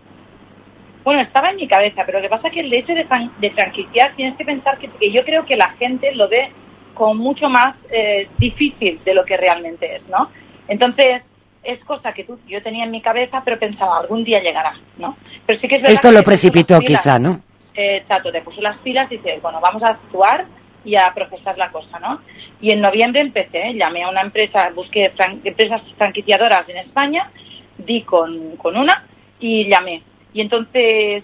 Bueno, 1.04 1.20
estaba 1.22 1.50
en 1.50 1.56
mi 1.56 1.68
cabeza, 1.68 2.02
pero 2.04 2.18
lo 2.18 2.22
que 2.22 2.28
pasa 2.28 2.48
es 2.48 2.54
que 2.54 2.60
el 2.60 2.72
hecho 2.72 2.92
de, 2.92 3.06
de 3.40 3.50
franquiciar 3.52 4.14
tienes 4.16 4.36
que 4.36 4.44
pensar 4.44 4.76
que, 4.78 4.88
yo 5.10 5.24
creo 5.24 5.44
que 5.44 5.56
la 5.56 5.70
gente 5.78 6.12
lo 6.14 6.28
ve 6.28 6.50
como 6.96 7.14
mucho 7.14 7.48
más 7.48 7.76
eh, 7.90 8.28
difícil 8.38 9.00
de 9.04 9.14
lo 9.14 9.24
que 9.24 9.36
realmente 9.36 9.96
es, 9.96 10.08
¿no? 10.08 10.30
Entonces, 10.66 11.22
es 11.62 11.78
cosa 11.84 12.12
que 12.12 12.24
tú, 12.24 12.38
yo 12.48 12.62
tenía 12.62 12.84
en 12.84 12.90
mi 12.90 13.00
cabeza, 13.00 13.42
pero 13.44 13.58
pensaba, 13.58 13.98
algún 13.98 14.24
día 14.24 14.42
llegará, 14.42 14.74
¿no? 14.98 15.16
Pero 15.46 15.60
sí 15.60 15.68
que 15.68 15.76
es 15.76 15.84
Esto 15.84 16.10
lo 16.10 16.22
precipitó 16.22 16.80
quizá, 16.80 17.18
¿no? 17.18 17.40
exacto, 17.78 18.32
te 18.32 18.40
puso 18.40 18.62
las 18.62 18.78
pilas 18.78 19.12
y 19.12 19.18
dices, 19.18 19.42
bueno, 19.42 19.60
vamos 19.60 19.82
a 19.82 19.90
actuar 19.90 20.46
y 20.82 20.96
a 20.96 21.12
procesar 21.12 21.58
la 21.58 21.70
cosa, 21.70 21.98
¿no? 21.98 22.22
Y 22.58 22.70
en 22.70 22.80
noviembre 22.80 23.20
empecé, 23.20 23.74
llamé 23.74 24.04
a 24.04 24.08
una 24.08 24.22
empresa, 24.22 24.70
busqué 24.74 25.12
empresas 25.44 25.82
franquiciadoras 25.98 26.66
en 26.70 26.78
España, 26.78 27.30
di 27.76 28.00
con, 28.02 28.56
con 28.56 28.78
una 28.78 29.04
y 29.38 29.68
llamé. 29.68 30.02
Y 30.32 30.40
entonces 30.40 31.22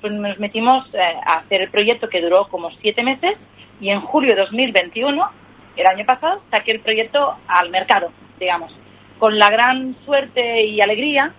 pues, 0.00 0.12
nos 0.12 0.38
metimos 0.38 0.86
eh, 0.94 0.98
a 1.26 1.38
hacer 1.38 1.62
el 1.62 1.70
proyecto 1.70 2.08
que 2.08 2.20
duró 2.20 2.46
como 2.48 2.70
siete 2.80 3.02
meses 3.02 3.36
y 3.82 3.90
en 3.90 4.00
julio 4.00 4.34
de 4.34 4.40
2021, 4.40 5.30
el 5.76 5.86
año 5.86 6.06
pasado, 6.06 6.40
saqué 6.50 6.72
el 6.72 6.80
proyecto 6.80 7.36
al 7.46 7.68
mercado, 7.68 8.10
digamos 8.40 8.72
con 9.22 9.38
la 9.38 9.50
gran 9.50 9.94
suerte 10.04 10.64
y 10.64 10.80
alegría 10.80 11.32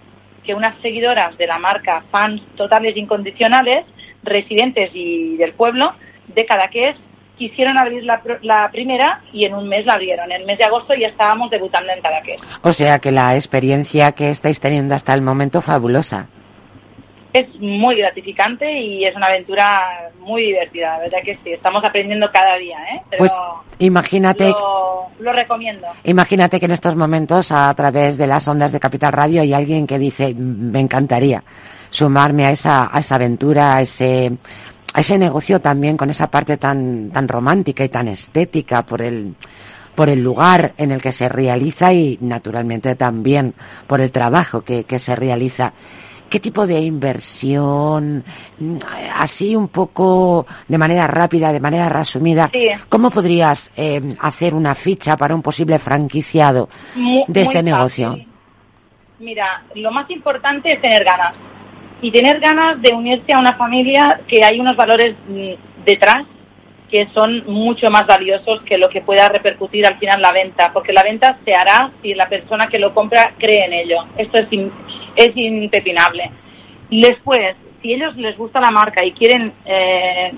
que 0.46 0.56
unas 0.56 0.74
seguidoras 0.82 1.38
de 1.38 1.48
la 1.48 1.60
marca, 1.60 2.02
fans 2.12 2.42
totales 2.56 2.96
incondicionales, 2.96 3.86
residentes 4.24 4.92
y 4.94 5.36
del 5.36 5.52
pueblo, 5.52 5.92
de 6.34 6.46
Cadaqués, 6.46 6.96
quisieron 7.38 7.78
abrir 7.78 8.06
la, 8.06 8.22
la, 8.42 8.70
primera 8.72 9.22
y 9.34 9.44
en 9.44 9.54
un 9.54 9.68
mes 9.68 9.86
la 9.86 9.96
abrieron. 9.96 10.32
En 10.32 10.40
el 10.40 10.46
mes 10.46 10.60
de 10.60 10.64
agosto 10.64 10.94
ya 10.94 11.08
estábamos 11.08 11.50
debutando 11.50 11.92
en 11.92 12.02
Cadaqués. 12.02 12.40
O 12.62 12.72
sea 12.72 13.00
que 13.00 13.12
la 13.12 13.36
experiencia 13.36 14.14
que 14.14 14.30
estáis 14.30 14.62
teniendo 14.62 14.96
hasta 14.96 15.14
el 15.14 15.22
momento 15.22 15.62
fabulosa 15.62 16.30
es 17.34 17.60
muy 17.60 17.96
gratificante 17.96 18.72
y 18.72 19.06
es 19.06 19.16
una 19.16 19.26
aventura 19.26 20.12
muy 20.20 20.44
divertida, 20.44 20.98
la 20.98 21.00
verdad 21.00 21.18
que 21.26 21.36
sí. 21.44 21.52
Estamos 21.52 21.84
aprendiendo 21.84 22.30
cada 22.32 22.56
día, 22.58 22.78
¿eh? 22.94 23.02
pues 23.18 23.32
imagínate. 23.80 24.54
Lo, 25.20 25.34
recomiendo. 25.34 25.88
Imagínate 26.04 26.60
que 26.60 26.66
en 26.66 26.72
estos 26.74 26.96
momentos, 26.96 27.52
a 27.52 27.74
través 27.74 28.18
de 28.20 28.28
las 28.28 28.48
ondas 28.48 28.72
de 28.72 28.80
Capital 28.80 29.12
Radio, 29.12 29.42
hay 29.42 29.52
alguien 29.52 29.88
que 29.88 29.98
dice, 29.98 30.34
me 30.36 30.80
encantaría 30.80 31.44
sumarme 31.90 32.46
a 32.46 32.52
esa, 32.52 32.90
a 32.92 33.00
esa 33.00 33.16
aventura, 33.16 33.76
a 33.76 33.82
ese, 33.82 34.32
a 34.94 35.00
ese 35.00 35.18
negocio 35.18 35.60
también 35.60 35.98
con 35.98 36.10
esa 36.10 36.28
parte 36.28 36.58
tan, 36.58 37.12
tan 37.12 37.28
romántica 37.28 37.84
y 37.84 37.90
tan 37.90 38.08
estética 38.08 38.84
por 38.84 39.02
el, 39.02 39.36
por 39.96 40.10
el 40.10 40.20
lugar 40.20 40.74
en 40.78 40.92
el 40.92 41.02
que 41.02 41.12
se 41.12 41.30
realiza 41.30 41.94
y 41.94 42.18
naturalmente 42.22 42.96
también 42.96 43.54
por 43.88 44.02
el 44.02 44.12
trabajo 44.12 44.62
que, 44.62 44.84
que 44.84 45.00
se 45.00 45.16
realiza. 45.16 45.74
¿Qué 46.34 46.40
tipo 46.40 46.66
de 46.66 46.82
inversión, 46.82 48.24
así 49.14 49.56
un 49.56 49.68
poco 49.68 50.48
de 50.68 50.80
manera 50.80 51.06
rápida, 51.06 51.52
de 51.52 51.60
manera 51.60 51.90
resumida, 51.90 52.50
cómo 52.90 53.12
podrías 53.12 53.72
eh, 53.78 54.02
hacer 54.20 54.56
una 54.56 54.74
ficha 54.74 55.16
para 55.16 55.36
un 55.36 55.44
posible 55.44 55.78
franquiciado 55.78 56.70
de 57.28 57.40
este 57.40 57.62
negocio? 57.62 58.18
Mira, 59.20 59.64
lo 59.76 59.92
más 59.92 60.10
importante 60.10 60.74
es 60.74 60.82
tener 60.82 61.04
ganas. 61.04 61.36
Y 62.02 62.12
tener 62.12 62.40
ganas 62.40 62.82
de 62.82 62.96
unirse 62.96 63.32
a 63.32 63.38
una 63.38 63.56
familia 63.56 64.20
que 64.28 64.44
hay 64.44 64.60
unos 64.60 64.76
valores 64.76 65.16
mm, 65.28 65.86
detrás 65.86 66.26
que 66.94 67.08
son 67.12 67.44
mucho 67.48 67.90
más 67.90 68.06
valiosos 68.06 68.62
que 68.68 68.78
lo 68.78 68.88
que 68.88 69.02
pueda 69.02 69.28
repercutir 69.28 69.84
al 69.84 69.98
final 69.98 70.22
la 70.22 70.32
venta, 70.32 70.70
porque 70.72 70.94
la 70.94 71.02
venta 71.02 71.40
se 71.44 71.56
hará 71.56 71.90
si 72.04 72.14
la 72.14 72.30
persona 72.30 72.68
que 72.68 72.78
lo 72.78 72.94
compra 72.94 73.34
cree 73.40 73.66
en 73.66 73.74
ello. 73.74 74.06
Esto 74.16 74.38
es, 74.38 74.48
es 75.16 75.36
impepinable. 75.36 76.30
Después, 76.92 77.56
si 77.82 77.94
ellos 77.94 78.16
les 78.16 78.38
gusta 78.38 78.62
la 78.62 78.70
marca 78.70 79.04
y 79.04 79.12
quieren 79.12 79.54
eh, 79.66 80.34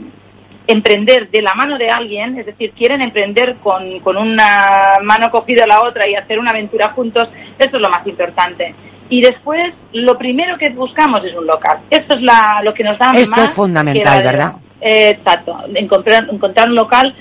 emprender 0.65 1.29
de 1.29 1.41
la 1.41 1.53
mano 1.55 1.77
de 1.77 1.89
alguien, 1.89 2.39
es 2.39 2.45
decir, 2.45 2.71
quieren 2.71 3.01
emprender 3.01 3.57
con, 3.57 3.99
con 3.99 4.15
una 4.15 4.99
mano 5.03 5.31
cogida 5.31 5.65
a 5.65 5.67
la 5.67 5.81
otra 5.81 6.07
y 6.07 6.15
hacer 6.15 6.39
una 6.39 6.51
aventura 6.51 6.91
juntos, 6.91 7.27
eso 7.59 7.75
es 7.75 7.81
lo 7.81 7.89
más 7.89 8.07
importante. 8.07 8.73
Y 9.09 9.19
después, 9.19 9.73
lo 9.91 10.17
primero 10.17 10.57
que 10.57 10.69
buscamos 10.69 11.21
es 11.25 11.35
un 11.35 11.47
local. 11.47 11.79
Esto 11.89 12.15
es 12.15 12.21
la, 12.21 12.61
lo 12.63 12.73
que 12.73 12.85
nos 12.85 12.97
da 12.97 13.11
Esto 13.11 13.41
es 13.41 13.53
fundamental, 13.53 14.23
¿verdad? 14.23 14.53
Exacto, 14.85 15.57
encontrar, 15.73 16.27
encontrar 16.31 16.69
un 16.69 16.75
local 16.75 17.15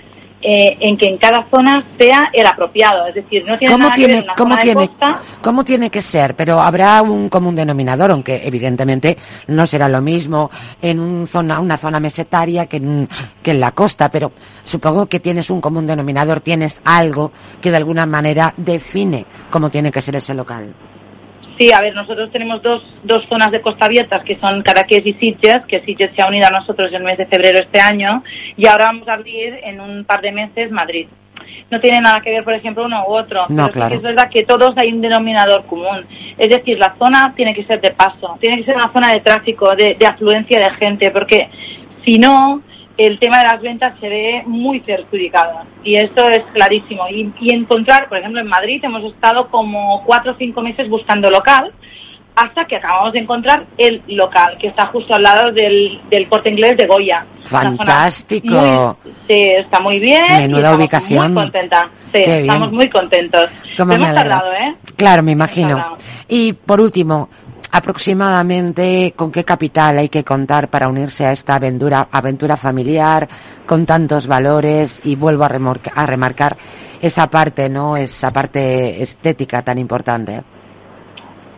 eh, 0.47 0.77
en 0.79 0.99
que 0.99 1.09
en 1.09 1.17
cada 1.17 1.47
zona 1.51 1.83
sea 1.99 2.29
el 2.31 2.47
apropiado, 2.47 3.07
es 3.07 3.15
decir, 3.15 3.43
no 3.47 3.57
tiene 3.57 3.73
¿Cómo 3.73 3.85
nada 3.85 3.95
tiene, 3.95 4.13
que 4.13 4.21
ver 4.21 4.37
¿cómo 4.37 4.57
tiene, 4.59 4.89
costa, 4.89 5.21
¿Cómo 5.41 5.65
tiene 5.65 5.91
que 5.91 6.03
ser? 6.03 6.37
Pero 6.37 6.61
habrá 6.61 7.01
un 7.01 7.31
común 7.31 7.55
denominador, 7.55 8.11
aunque 8.11 8.47
evidentemente 8.47 9.17
no 9.47 9.65
será 9.65 9.89
lo 9.89 10.03
mismo 10.03 10.51
en 10.83 11.01
un 11.01 11.27
zona, 11.27 11.61
una 11.61 11.79
zona 11.79 11.99
mesetaria 11.99 12.67
que 12.67 12.77
en, 12.77 13.09
que 13.43 13.53
en 13.53 13.61
la 13.61 13.71
costa, 13.71 14.11
pero 14.11 14.33
supongo 14.63 15.07
que 15.07 15.21
tienes 15.21 15.49
un 15.49 15.63
común 15.63 15.87
denominador, 15.87 16.41
tienes 16.41 16.79
algo 16.85 17.33
que 17.63 17.71
de 17.71 17.79
alguna 17.79 18.05
manera 18.05 18.53
define 18.59 19.25
cómo 19.51 19.71
tiene 19.71 19.91
que 19.91 20.03
ser 20.03 20.17
ese 20.17 20.35
local. 20.35 20.75
Sí, 21.59 21.73
a 21.73 21.81
ver, 21.81 21.95
nosotros 21.95 22.31
tenemos 22.33 22.63
dos, 22.63 22.83
dos 23.05 23.25
zonas 23.29 23.53
de 23.53 23.61
costa 23.61 23.87
abiertas 23.87 24.25
que 24.25 24.37
son 24.41 24.63
Cadaqués 24.63 25.07
y 25.07 25.13
Sitges, 25.15 25.65
que 25.69 25.81
Sitges 25.83 26.11
se 26.17 26.23
ha 26.23 26.27
unido 26.27 26.47
a 26.49 26.51
nosotros 26.51 26.89
en 26.91 26.97
el 26.97 27.03
mes 27.05 27.19
de 27.19 27.27
febrero 27.27 27.61
este 27.61 27.81
año 27.81 28.25
y 28.57 28.67
ahora 28.67 28.87
vamos 28.87 29.07
a 29.07 29.15
abrir 29.15 29.61
en 29.63 29.81
un 29.81 30.05
par 30.05 30.21
de 30.21 30.33
meses 30.33 30.71
Madrid. 30.73 31.07
no 31.71 31.81
tiene 31.81 32.01
nada 32.01 32.21
que 32.23 32.31
ver, 32.31 32.43
por 32.45 32.55
ejemplo, 32.55 32.85
uno 32.85 33.05
u 33.07 33.13
otro. 33.13 33.47
No, 33.49 33.65
Pero 33.67 33.73
claro. 33.73 33.95
es 33.95 34.03
verdad 34.03 34.31
que 34.31 34.43
todos 34.43 34.75
hay 34.77 34.93
un 34.93 35.01
denominador 35.01 35.65
común. 35.67 36.07
Es 36.39 36.49
decir, 36.49 36.79
la 36.79 36.95
zona 36.99 37.33
tiene 37.37 37.55
que 37.55 37.65
ser 37.65 37.81
de 37.81 37.93
paso, 37.93 38.37
tiene 38.41 38.59
que 38.59 38.65
ser 38.65 38.75
una 38.77 38.93
zona 38.93 39.13
de 39.13 39.21
tráfico, 39.21 39.75
de, 39.77 39.95
de 39.95 40.07
afluencia 40.07 40.59
de 40.59 40.71
gente, 40.77 41.11
porque 41.13 41.51
si 42.05 42.19
no, 42.19 42.63
el 42.97 43.19
tema 43.19 43.39
de 43.39 43.45
las 43.45 43.61
ventas 43.61 43.99
se 44.01 44.09
ve 44.09 44.43
muy 44.47 44.81
perjudicado. 44.81 45.61
Y 45.83 45.97
esto 45.97 46.29
es 46.29 46.43
clarísimo. 46.53 47.09
Y, 47.11 47.33
y 47.41 47.55
encontrar, 47.55 48.09
por 48.09 48.19
ejemplo, 48.19 48.41
en 48.41 48.47
Madrid 48.49 48.81
hemos 48.85 49.05
estado 49.05 49.49
como 49.51 50.03
cuatro 50.05 50.33
o 50.33 50.37
cinco 50.37 50.63
meses 50.63 50.89
buscando 50.89 51.29
local 51.31 51.73
hasta 52.37 52.65
que 52.65 52.77
acabamos 52.77 53.13
de 53.13 53.21
encontrar 53.21 53.65
el 53.79 54.03
local, 54.09 54.57
que 54.61 54.67
está 54.67 54.87
justo 54.87 55.15
al 55.15 55.23
lado 55.23 55.53
del, 55.53 56.01
del 56.11 56.29
corte 56.29 56.51
inglés 56.51 56.77
de 56.77 56.87
Goya. 56.89 57.25
Fantástico. 57.45 58.97
muy- 59.05 59.13
sí, 59.29 59.41
está 59.59 59.81
muy 59.81 59.99
bien. 60.01 60.23
Menuda 60.39 60.75
ubicación. 60.75 61.33
Muy 61.33 61.43
contenta. 61.45 61.89
Sí, 62.13 62.23
estamos 62.25 62.73
muy 62.73 62.89
contentos. 62.91 63.51
Cómo 63.77 63.93
Hemos 63.93 64.15
tardado, 64.15 64.53
¿eh? 64.53 64.75
Claro, 64.97 65.23
me 65.23 65.33
imagino. 65.33 65.97
Y 66.29 66.53
por 66.55 66.81
último, 66.81 67.29
aproximadamente 67.75 69.15
con 69.17 69.33
qué 69.33 69.43
capital 69.43 69.99
hay 69.99 70.09
que 70.09 70.23
contar 70.23 70.69
para 70.69 70.87
unirse 70.87 71.27
a 71.27 71.33
esta 71.33 71.57
aventura, 71.57 72.07
aventura 72.13 72.57
familiar 72.57 73.27
con 73.67 73.85
tantos 73.85 74.29
valores 74.29 75.01
y 75.05 75.17
vuelvo 75.17 75.43
a, 75.43 75.49
remarcar 76.07 76.57
esa 77.03 77.27
parte, 77.29 77.69
¿no? 77.69 77.97
Esa 77.97 78.31
parte 78.31 79.03
estética 79.03 79.63
tan 79.63 79.79
importante. 79.79 80.41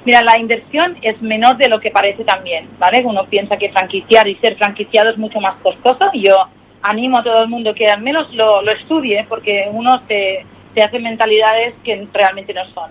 Mira, 0.06 0.22
la 0.22 0.38
inversión 0.38 0.96
es 1.02 1.20
menor 1.20 1.58
de 1.58 1.68
lo 1.68 1.78
que 1.80 1.90
parece 1.90 2.24
también, 2.24 2.70
¿vale? 2.78 3.04
Uno 3.04 3.26
piensa 3.26 3.58
que 3.58 3.70
franquiciar 3.70 4.26
y 4.26 4.36
ser 4.36 4.56
franquiciado 4.56 5.10
es 5.10 5.18
mucho 5.18 5.38
más 5.38 5.56
costoso. 5.56 6.08
y 6.14 6.26
Yo 6.28 6.36
animo 6.80 7.18
a 7.18 7.24
todo 7.24 7.42
el 7.42 7.48
mundo 7.50 7.74
que 7.74 7.88
al 7.88 8.00
menos 8.00 8.32
lo, 8.32 8.62
lo 8.62 8.72
estudie 8.72 9.26
porque 9.28 9.68
uno 9.70 10.00
se, 10.08 10.46
se 10.72 10.80
hace 10.80 10.98
mentalidades 10.98 11.74
que 11.84 12.08
realmente 12.10 12.54
no 12.54 12.64
son. 12.66 12.90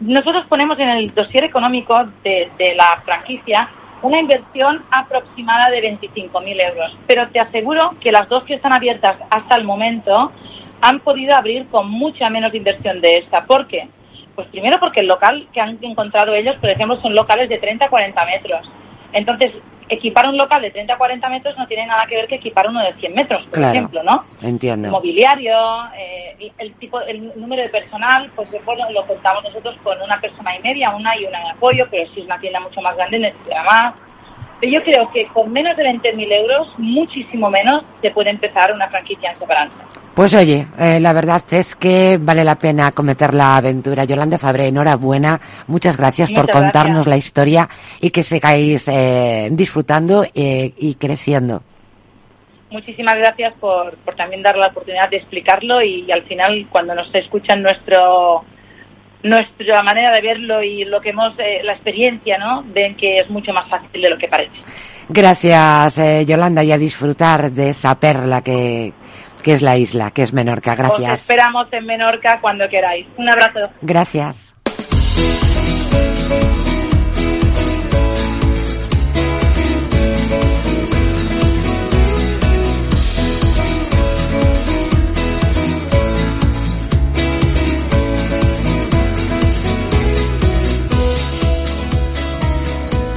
Nosotros 0.00 0.44
ponemos 0.46 0.78
en 0.78 0.90
el 0.90 1.14
dossier 1.14 1.44
económico 1.44 2.06
de, 2.22 2.50
de 2.58 2.74
la 2.74 3.00
franquicia 3.04 3.70
una 4.02 4.20
inversión 4.20 4.84
aproximada 4.90 5.70
de 5.70 5.82
25.000 5.98 6.68
euros, 6.68 6.96
pero 7.06 7.28
te 7.28 7.40
aseguro 7.40 7.94
que 7.98 8.12
las 8.12 8.28
dos 8.28 8.44
que 8.44 8.54
están 8.54 8.74
abiertas 8.74 9.16
hasta 9.30 9.56
el 9.56 9.64
momento 9.64 10.32
han 10.82 11.00
podido 11.00 11.34
abrir 11.34 11.66
con 11.68 11.90
mucha 11.90 12.28
menos 12.28 12.54
inversión 12.54 13.00
de 13.00 13.18
esta. 13.18 13.44
¿Por 13.46 13.66
qué? 13.66 13.88
Pues 14.34 14.46
primero 14.48 14.78
porque 14.78 15.00
el 15.00 15.06
local 15.06 15.48
que 15.52 15.62
han 15.62 15.78
encontrado 15.80 16.34
ellos, 16.34 16.56
por 16.56 16.68
ejemplo, 16.68 17.00
son 17.00 17.14
locales 17.14 17.48
de 17.48 17.56
30 17.56 17.86
a 17.86 17.88
40 17.88 18.24
metros. 18.26 18.70
Entonces, 19.16 19.50
equipar 19.88 20.28
un 20.28 20.36
local 20.36 20.60
de 20.60 20.70
30 20.70 20.92
a 20.92 20.98
40 20.98 21.28
metros 21.30 21.56
no 21.56 21.66
tiene 21.66 21.86
nada 21.86 22.06
que 22.06 22.16
ver 22.16 22.26
que 22.28 22.34
equipar 22.34 22.68
uno 22.68 22.80
de 22.82 22.92
100 22.94 23.14
metros, 23.14 23.42
por 23.44 23.54
Claro. 23.54 23.72
ejemplo, 23.72 24.02
¿no? 24.02 24.26
Entiendo. 24.42 24.90
Mobiliario, 24.90 25.56
eh, 25.96 26.52
el 26.58 26.74
tipo, 26.74 27.00
el 27.00 27.32
número 27.40 27.62
de 27.62 27.70
personal, 27.70 28.30
pues 28.36 28.48
bueno, 28.66 28.90
lo 28.90 29.06
contamos 29.06 29.42
nosotros 29.44 29.74
con 29.82 30.00
una 30.02 30.20
persona 30.20 30.54
y 30.54 30.60
media, 30.60 30.90
una 30.90 31.16
y 31.18 31.24
una 31.24 31.40
de 31.40 31.48
apoyo, 31.50 31.86
pero 31.90 32.06
si 32.12 32.20
es 32.20 32.26
una 32.26 32.38
tienda 32.38 32.60
mucho 32.60 32.82
más 32.82 32.94
grande 32.94 33.18
necesita 33.20 33.62
más. 33.62 33.94
Pero 34.60 34.72
yo 34.72 34.82
creo 34.82 35.10
que 35.12 35.26
con 35.28 35.52
menos 35.52 35.76
de 35.76 35.84
20.000 35.84 36.32
euros, 36.32 36.74
muchísimo 36.78 37.50
menos, 37.50 37.84
se 38.00 38.10
puede 38.10 38.30
empezar 38.30 38.72
una 38.72 38.88
franquicia 38.88 39.32
en 39.32 39.38
Separanza. 39.38 39.84
Pues 40.16 40.34
oye, 40.34 40.66
eh, 40.78 40.98
la 40.98 41.12
verdad 41.12 41.42
es 41.50 41.76
que 41.76 42.16
vale 42.18 42.42
la 42.42 42.54
pena 42.54 42.90
cometer 42.92 43.34
la 43.34 43.56
aventura. 43.56 44.04
Yolanda 44.04 44.38
Fabré, 44.38 44.68
enhorabuena. 44.68 45.38
Muchas 45.66 45.98
gracias 45.98 46.32
por 46.32 46.50
contarnos 46.50 47.04
gracias. 47.04 47.06
la 47.06 47.16
historia 47.18 47.68
y 48.00 48.08
que 48.08 48.22
sigáis 48.22 48.88
eh, 48.88 49.50
disfrutando 49.52 50.24
eh, 50.34 50.72
y 50.78 50.94
creciendo. 50.94 51.62
Muchísimas 52.70 53.18
gracias 53.18 53.52
por, 53.60 53.94
por 53.98 54.16
también 54.16 54.42
dar 54.42 54.56
la 54.56 54.68
oportunidad 54.68 55.10
de 55.10 55.18
explicarlo 55.18 55.82
y, 55.82 56.10
al 56.10 56.22
final 56.22 56.66
cuando 56.70 56.94
nos 56.94 57.14
escuchan 57.14 57.62
nuestro 57.62 58.42
nuestra 59.28 59.82
manera 59.82 60.12
de 60.12 60.20
verlo 60.20 60.62
y 60.62 60.84
lo 60.84 61.00
que 61.00 61.10
hemos 61.10 61.38
eh, 61.38 61.60
la 61.62 61.72
experiencia, 61.72 62.38
¿no? 62.38 62.62
Ven 62.66 62.96
que 62.96 63.18
es 63.18 63.30
mucho 63.30 63.52
más 63.52 63.68
fácil 63.68 64.00
de 64.00 64.10
lo 64.10 64.18
que 64.18 64.28
parece. 64.28 64.56
Gracias, 65.08 65.98
eh, 65.98 66.24
Yolanda, 66.26 66.64
y 66.64 66.72
a 66.72 66.78
disfrutar 66.78 67.52
de 67.52 67.70
esa 67.70 67.94
perla 67.94 68.42
que, 68.42 68.92
que 69.42 69.52
es 69.52 69.62
la 69.62 69.76
isla, 69.76 70.10
que 70.10 70.22
es 70.22 70.32
Menorca. 70.32 70.72
Os 70.72 70.78
Gracias. 70.78 71.20
esperamos 71.20 71.68
en 71.72 71.86
Menorca 71.86 72.40
cuando 72.40 72.68
queráis. 72.68 73.06
Un 73.16 73.28
abrazo. 73.28 73.72
Gracias. 73.82 74.54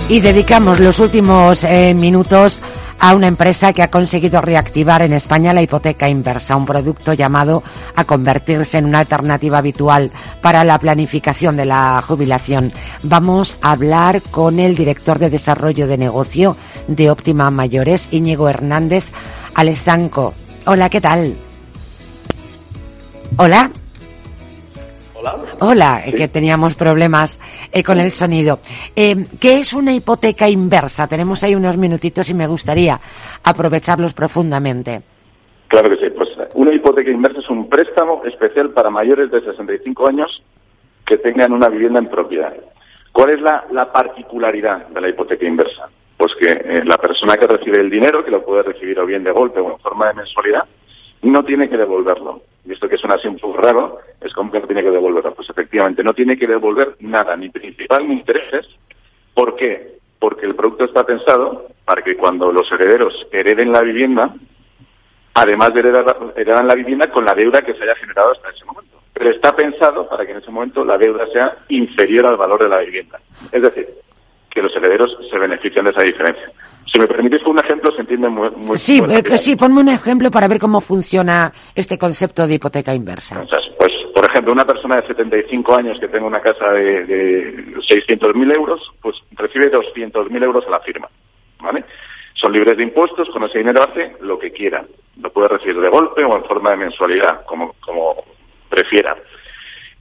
Y 0.10 0.22
dedicamos 0.22 0.80
los 0.80 0.98
últimos 0.98 1.64
eh, 1.64 1.94
minutos 1.94 2.60
a 2.98 3.14
una 3.14 3.28
empresa 3.28 3.74
que 3.74 3.84
ha 3.84 3.92
conseguido 3.92 4.42
reactivar 4.42 5.04
en 5.04 5.14
España 5.14 5.54
la 5.54 5.62
hipoteca 5.62 6.10
inversa, 6.10 6.56
un 6.56 6.66
producto 6.66 7.14
llamado 7.14 7.62
a 7.96 8.04
convertirse 8.06 8.80
en 8.80 8.86
una 8.86 9.02
alternativa 9.02 9.60
habitual 9.60 10.12
para 10.42 10.64
la 10.64 10.80
planificación 10.80 11.56
de 11.58 11.66
la 11.66 12.04
jubilación. 12.06 12.74
Vamos 13.04 13.60
a 13.62 13.74
hablar 13.74 14.24
con 14.32 14.60
el 14.60 14.76
director 14.76 15.20
de 15.20 15.30
desarrollo 15.30 15.86
de 15.86 16.00
negocio 16.00 16.58
de 16.88 17.12
Óptima 17.12 17.52
Mayores, 17.52 18.08
Íñigo 18.10 18.50
Hernández 18.50 19.12
Alessanco. 19.54 20.34
Hola, 20.66 20.90
¿qué 20.90 21.02
tal? 21.02 21.36
Hola. 23.38 23.70
Hola. 25.20 25.36
Hola, 25.60 26.02
eh, 26.06 26.14
que 26.14 26.30
teníamos 26.30 26.76
problemas 26.76 27.40
eh, 27.74 27.84
con 27.84 28.00
el 28.00 28.14
sonido. 28.14 28.60
Eh, 28.96 29.26
¿Qué 29.40 29.56
es 29.56 29.74
una 29.74 29.94
hipoteca 29.94 30.48
inversa? 30.48 31.08
Tenemos 31.08 31.44
ahí 31.44 31.56
unos 31.56 31.76
minutitos 31.76 32.30
y 32.30 32.34
me 32.34 32.48
gustaría 32.48 32.98
aprovecharlos 33.44 34.14
profundamente. 34.14 35.02
Claro 35.68 35.90
que 35.90 35.98
sí. 35.98 36.10
Pues 36.16 36.30
una 36.54 36.74
hipoteca 36.74 37.12
inversa 37.12 37.40
es 37.40 37.50
un 37.50 37.68
préstamo 37.68 38.22
especial 38.24 38.70
para 38.70 38.90
mayores 38.90 39.30
de 39.30 39.42
65 39.42 40.08
años 40.08 40.42
que 41.06 41.18
tengan 41.18 41.52
una 41.52 41.68
vivienda 41.68 42.00
en 42.00 42.08
propiedad. 42.08 42.54
¿Cuál 43.12 43.32
es 43.32 43.42
la, 43.42 43.66
la 43.72 43.92
particularidad 43.92 44.88
de 44.88 45.02
la 45.02 45.10
hipoteca 45.10 45.46
inversa? 45.46 45.90
Pues 46.16 46.34
que 46.36 46.50
eh, 46.50 46.84
la 46.86 46.98
persona 46.98 47.36
que 47.36 47.48
recibe 47.48 47.82
el 47.82 47.90
dinero, 47.90 48.24
que 48.24 48.32
lo 48.32 48.46
puede 48.46 48.64
recibir 48.64 48.98
o 49.00 49.06
bien 49.06 49.26
de 49.26 49.32
golpe 49.32 49.60
o 49.60 49.72
en 49.72 49.80
forma 49.80 50.08
de 50.08 50.14
mensualidad, 50.14 50.64
no 51.24 51.44
tiene 51.44 51.68
que 51.68 51.78
devolverlo. 51.78 52.42
Y 52.70 52.74
esto 52.74 52.88
que 52.88 52.98
suena 52.98 53.16
así 53.16 53.28
un 53.28 53.40
poco 53.40 53.58
raro, 53.58 53.98
es 54.22 54.32
como 54.32 54.52
que 54.52 54.60
no 54.60 54.68
tiene 54.68 54.84
que 54.84 54.92
devolverlo. 54.92 55.34
Pues 55.34 55.50
efectivamente, 55.50 56.04
no 56.04 56.14
tiene 56.14 56.38
que 56.38 56.46
devolver 56.46 56.98
nada, 57.00 57.36
ni 57.36 57.50
principal 57.50 58.08
ni 58.08 58.14
intereses. 58.14 58.68
¿Por 59.34 59.56
qué? 59.56 59.98
Porque 60.20 60.46
el 60.46 60.54
producto 60.54 60.86
está 60.86 61.04
pensado 61.04 61.66
para 61.84 62.04
que 62.04 62.16
cuando 62.16 62.52
los 62.52 62.72
herederos 62.72 63.28
hereden 63.32 63.72
la 63.72 63.82
vivienda, 63.82 64.36
además 65.34 65.74
de 65.74 65.80
heredar, 65.80 66.16
heredan 66.36 66.68
la 66.68 66.76
vivienda 66.76 67.10
con 67.10 67.26
la 67.26 67.34
deuda 67.34 67.64
que 67.64 67.74
se 67.74 67.82
haya 67.82 67.96
generado 67.96 68.34
hasta 68.34 68.52
ese 68.52 68.66
momento. 68.66 69.02
Pero 69.14 69.32
está 69.32 69.56
pensado 69.56 70.08
para 70.08 70.24
que 70.24 70.34
en 70.34 70.38
ese 70.38 70.52
momento 70.52 70.86
la 70.86 71.00
deuda 71.00 71.26
sea 71.34 71.58
inferior 71.70 72.28
al 72.28 72.38
valor 72.38 72.62
de 72.62 72.70
la 72.70 72.82
vivienda. 72.82 73.20
Es 73.52 73.64
decir, 73.64 73.90
que 74.50 74.62
los 74.62 74.76
herederos 74.76 75.16
se 75.30 75.38
benefician 75.38 75.86
de 75.86 75.92
esa 75.92 76.02
diferencia. 76.02 76.52
Si 76.92 77.00
me 77.00 77.08
permitís 77.08 77.44
un 77.46 77.60
ejemplo, 77.60 77.92
se 77.92 78.02
entiende 78.02 78.30
muy, 78.30 78.50
muy 78.52 78.78
Sí, 78.78 79.02
eh, 79.10 79.38
sí, 79.38 79.56
ponme 79.56 79.82
un 79.82 79.90
ejemplo 79.90 80.32
para 80.32 80.48
ver 80.48 80.60
cómo 80.60 80.82
funciona 80.82 81.52
este 81.76 81.98
concepto 81.98 82.48
de 82.48 82.56
hipoteca 82.56 82.94
inversa. 82.94 83.42
Entonces, 83.42 83.72
pues, 83.78 83.92
por 84.14 84.26
ejemplo, 84.26 84.52
una 84.52 84.66
persona 84.66 85.00
de 85.00 85.08
75 85.08 85.76
años 85.76 86.00
que 86.00 86.08
tenga 86.08 86.26
una 86.26 86.42
casa 86.42 86.72
de, 86.72 87.06
de 87.06 87.76
600.000 87.76 88.56
euros, 88.56 88.82
pues 89.02 89.16
recibe 89.32 89.72
200.000 89.72 90.44
euros 90.44 90.66
a 90.68 90.72
la 90.72 90.80
firma, 90.80 91.08
¿vale? 91.62 91.86
Son 92.34 92.52
libres 92.54 92.78
de 92.78 92.84
impuestos, 92.84 93.30
con 93.30 93.44
ese 93.44 93.60
dinero 93.60 93.84
hace 93.84 94.16
lo 94.22 94.40
que 94.40 94.52
quiera. 94.52 94.86
Lo 95.22 95.32
puede 95.32 95.50
recibir 95.50 95.80
de 95.80 95.90
golpe 95.90 96.24
o 96.24 96.38
en 96.38 96.46
forma 96.46 96.72
de 96.72 96.78
mensualidad, 96.78 97.46
como, 97.46 97.76
como 97.82 98.16
prefiera. 98.70 99.16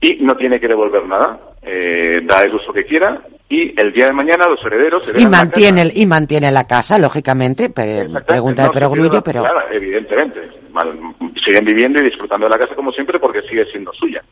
Y 0.01 0.17
no 0.23 0.35
tiene 0.37 0.59
que 0.59 0.67
devolver 0.67 1.05
nada, 1.05 1.39
eh, 1.61 2.21
da 2.23 2.43
el 2.43 2.55
uso 2.55 2.71
que 2.71 2.85
quiera 2.85 3.21
y 3.49 3.73
el 3.79 3.91
día 3.91 4.05
de 4.07 4.13
mañana 4.13 4.47
los 4.47 4.63
herederos 4.63 5.03
Y 5.07 5.09
heredan 5.09 5.31
la 5.31 5.37
mantiene, 5.39 5.83
casa. 5.87 5.99
y 5.99 6.05
mantiene 6.05 6.51
la 6.51 6.67
casa, 6.67 6.97
lógicamente. 6.97 7.69
pregunta 7.69 8.61
de 8.63 8.67
No, 8.67 8.73
se 8.73 8.79
perogrullo, 8.79 9.21
pero... 9.21 9.41
Claro, 9.41 9.61
evidentemente. 9.71 10.39
Mal- 10.71 10.97
siguen 11.43 11.65
viviendo 11.65 12.01
y 12.01 12.05
disfrutando 12.05 12.45
de 12.45 12.51
la 12.51 12.57
casa 12.59 12.75
como 12.75 12.91
siempre 12.91 13.19
porque 13.19 13.41
sigue 13.41 13.65
siendo 13.65 13.91
suya. 13.93 14.23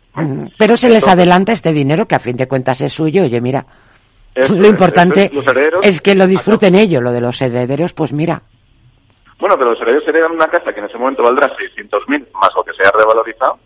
Pero 0.58 0.78
se 0.78 0.90
les 0.90 1.08
adelanta 1.08 1.52
este 1.52 1.74
dinero 1.74 2.08
que 2.08 2.16
a 2.16 2.20
fin 2.20 2.38
de 2.38 2.48
cuentas 2.48 2.80
es 2.82 2.94
suyo. 2.94 3.24
Oye, 3.24 3.42
mira, 3.42 3.66
Eso 4.36 4.54
lo 4.54 4.68
importante 4.68 5.32
es, 5.82 6.00
que 6.02 6.16
lo 6.16 6.28
disfruten 6.28 6.76
ellos, 6.76 7.02
lo 7.02 7.12
de 7.12 7.22
los 7.22 7.42
herederos, 7.42 7.94
pues 7.94 8.14
mira. 8.14 8.42
Bueno, 9.40 9.56
pero 9.58 9.72
los 9.72 9.82
herederos 9.82 10.08
heredan 10.08 10.32
una 10.32 10.48
casa 10.48 10.72
que 10.74 10.80
en 10.80 10.86
ese 10.86 10.98
momento 10.98 11.24
valdrá 11.24 11.48
600.000 11.50 12.28
más 12.34 12.50
lo 12.56 12.64
que 12.64 12.74
se 12.74 12.84
revalorizado. 12.92 13.58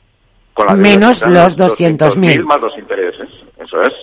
Con 0.65 0.77
la 0.77 0.83
deuda 0.83 0.97
Menos 0.97 1.21
los 1.27 1.57
200.000. 1.57 2.43
más 2.43 2.61
los 2.61 2.77
intereses. 2.77 3.29
Eso 3.59 3.81
es. 3.81 3.93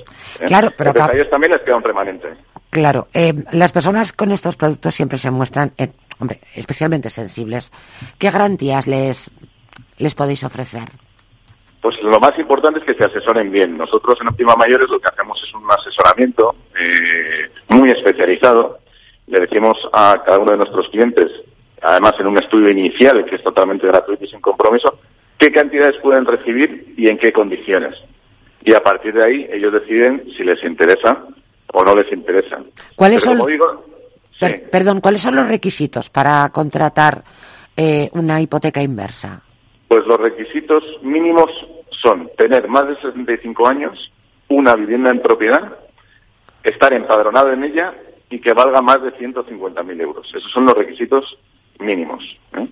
¿eh? 0.40 0.46
Claro, 0.46 0.72
pero 0.76 0.90
Entonces, 0.90 1.12
a 1.12 1.16
ellos 1.16 1.30
también 1.30 1.52
les 1.52 1.62
queda 1.62 1.76
un 1.76 1.82
remanente. 1.82 2.28
Claro, 2.70 3.08
eh, 3.14 3.32
las 3.52 3.72
personas 3.72 4.12
con 4.12 4.30
estos 4.30 4.56
productos 4.56 4.94
siempre 4.94 5.18
se 5.18 5.30
muestran, 5.30 5.72
eh, 5.78 5.90
hombre, 6.20 6.40
especialmente 6.54 7.10
sensibles. 7.10 7.72
¿Qué 8.18 8.30
garantías 8.30 8.86
les, 8.86 9.30
les 9.98 10.14
podéis 10.14 10.44
ofrecer? 10.44 10.88
Pues 11.80 11.96
lo 12.02 12.18
más 12.20 12.36
importante 12.38 12.80
es 12.80 12.84
que 12.86 12.94
se 12.94 13.08
asesoren 13.08 13.50
bien. 13.50 13.78
Nosotros 13.78 14.18
en 14.20 14.28
Optima 14.28 14.54
Mayores 14.56 14.88
lo 14.90 14.98
que 14.98 15.08
hacemos 15.08 15.40
es 15.42 15.54
un 15.54 15.62
asesoramiento 15.70 16.54
eh, 16.78 17.50
muy 17.68 17.90
especializado. 17.90 18.80
Le 19.28 19.40
decimos 19.40 19.76
a 19.92 20.22
cada 20.24 20.38
uno 20.38 20.52
de 20.52 20.58
nuestros 20.58 20.88
clientes, 20.88 21.30
además 21.80 22.14
en 22.18 22.26
un 22.26 22.38
estudio 22.38 22.68
inicial 22.70 23.24
que 23.24 23.36
es 23.36 23.42
totalmente 23.42 23.86
gratuito 23.86 24.24
y 24.24 24.28
sin 24.28 24.40
compromiso, 24.40 24.98
qué 25.38 25.50
cantidades 25.50 25.96
pueden 26.02 26.24
recibir 26.26 26.94
y 26.96 27.08
en 27.08 27.18
qué 27.18 27.32
condiciones. 27.32 27.94
Y 28.64 28.74
a 28.74 28.82
partir 28.82 29.14
de 29.14 29.24
ahí 29.24 29.48
ellos 29.52 29.72
deciden 29.72 30.24
si 30.36 30.44
les 30.44 30.62
interesa 30.64 31.26
o 31.72 31.84
no 31.84 31.94
les 31.94 32.12
interesa. 32.12 32.58
¿Cuáles 32.96 33.22
son, 33.22 33.40
perdón, 34.70 35.00
¿cuáles 35.00 35.22
son 35.22 35.36
los 35.36 35.48
requisitos 35.48 36.10
para 36.10 36.48
contratar 36.50 37.22
eh, 37.76 38.08
una 38.12 38.40
hipoteca 38.40 38.82
inversa? 38.82 39.42
Pues 39.86 40.04
los 40.06 40.20
requisitos 40.20 40.84
mínimos 41.02 41.50
son 42.02 42.30
tener 42.36 42.68
más 42.68 42.88
de 42.88 42.96
65 42.96 43.68
años, 43.68 44.12
una 44.48 44.74
vivienda 44.74 45.10
en 45.10 45.20
propiedad, 45.20 45.78
estar 46.62 46.92
empadronado 46.92 47.52
en 47.52 47.64
ella 47.64 47.94
y 48.30 48.40
que 48.40 48.52
valga 48.52 48.82
más 48.82 49.02
de 49.02 49.12
150.000 49.14 50.00
euros. 50.00 50.28
Esos 50.34 50.50
son 50.52 50.66
los 50.66 50.74
requisitos 50.74 51.38
mínimos. 51.78 52.22
¿eh? 52.56 52.68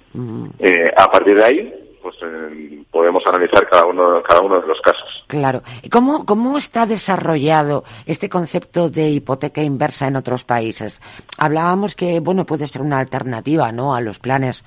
Eh, 0.58 0.90
a 0.96 1.10
partir 1.10 1.36
de 1.36 1.44
ahí, 1.44 1.74
pues 2.07 2.18
eh, 2.22 2.84
podemos 2.88 3.24
analizar 3.26 3.68
cada 3.68 3.84
uno, 3.84 4.22
cada 4.22 4.40
uno 4.40 4.61
de 4.61 4.68
los 4.68 4.80
casos. 4.80 5.24
Claro. 5.26 5.62
¿Y 5.82 5.88
cómo, 5.88 6.24
cómo 6.24 6.57
está 6.57 6.86
desarrollado 6.86 7.82
este 8.07 8.28
concepto 8.28 8.88
de 8.88 9.11
hipoteca 9.11 9.61
inversa 9.61 10.07
en 10.07 10.14
otros 10.14 10.44
países? 10.44 11.02
Hablábamos 11.36 11.96
que, 11.96 12.20
bueno, 12.20 12.46
puede 12.46 12.68
ser 12.68 12.82
una 12.82 13.00
alternativa, 13.00 13.72
¿no?, 13.72 13.92
a 13.92 14.00
los 14.00 14.20
planes 14.20 14.64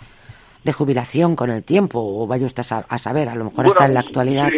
de 0.66 0.74
jubilación 0.74 1.38
con 1.38 1.50
el 1.50 1.64
tiempo, 1.64 2.00
o 2.02 2.28
vaya 2.28 2.46
usted 2.46 2.66
a, 2.90 2.98
saber, 2.98 3.30
a 3.30 3.36
lo 3.36 3.46
mejor 3.46 3.68
está 3.68 3.86
en 3.86 3.94
la 3.94 4.02
actualidad. 4.02 4.50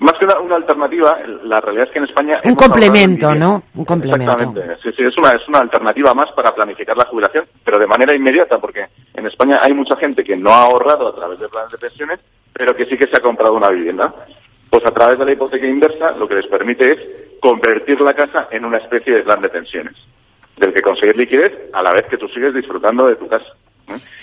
Más 0.00 0.18
que 0.18 0.24
una, 0.24 0.56
alternativa, 0.56 1.18
la 1.44 1.60
realidad 1.60 1.86
es 1.86 1.92
que 1.92 1.98
en 1.98 2.04
España... 2.04 2.38
Un 2.42 2.56
complemento, 2.56 3.34
¿no? 3.34 3.62
Un 3.74 3.84
complemento. 3.84 4.32
Exactamente. 4.32 4.76
Sí, 4.82 4.90
sí, 4.96 5.02
es 5.04 5.16
una, 5.16 5.30
es 5.30 5.46
una 5.48 5.60
alternativa 5.60 6.12
más 6.14 6.32
para 6.32 6.52
planificar 6.52 6.96
la 6.96 7.04
jubilación, 7.04 7.44
pero 7.64 7.78
de 7.78 7.86
manera 7.86 8.14
inmediata, 8.14 8.58
porque 8.58 8.86
en 9.14 9.26
España 9.26 9.60
hay 9.62 9.72
mucha 9.72 9.96
gente 9.96 10.24
que 10.24 10.36
no 10.36 10.50
ha 10.50 10.62
ahorrado 10.62 11.08
a 11.08 11.14
través 11.14 11.38
de 11.38 11.48
planes 11.48 11.70
de 11.70 11.78
pensiones, 11.78 12.20
pero 12.52 12.74
que 12.74 12.86
sí 12.86 12.96
que 12.96 13.06
se 13.06 13.16
ha 13.16 13.20
comprado 13.20 13.54
una 13.54 13.70
vivienda. 13.70 14.12
Pues 14.68 14.84
a 14.84 14.90
través 14.90 15.16
de 15.18 15.24
la 15.26 15.32
hipoteca 15.32 15.66
inversa 15.66 16.16
lo 16.18 16.26
que 16.26 16.34
les 16.34 16.46
permite 16.48 16.92
es 16.92 16.98
convertir 17.40 18.00
la 18.00 18.14
casa 18.14 18.48
en 18.50 18.64
una 18.64 18.78
especie 18.78 19.14
de 19.14 19.22
plan 19.22 19.40
de 19.40 19.48
pensiones, 19.48 19.94
del 20.56 20.74
que 20.74 20.82
conseguir 20.82 21.16
liquidez 21.16 21.52
a 21.72 21.82
la 21.82 21.92
vez 21.92 22.06
que 22.06 22.18
tú 22.18 22.26
sigues 22.28 22.52
disfrutando 22.52 23.06
de 23.06 23.14
tu 23.14 23.28
casa. 23.28 23.54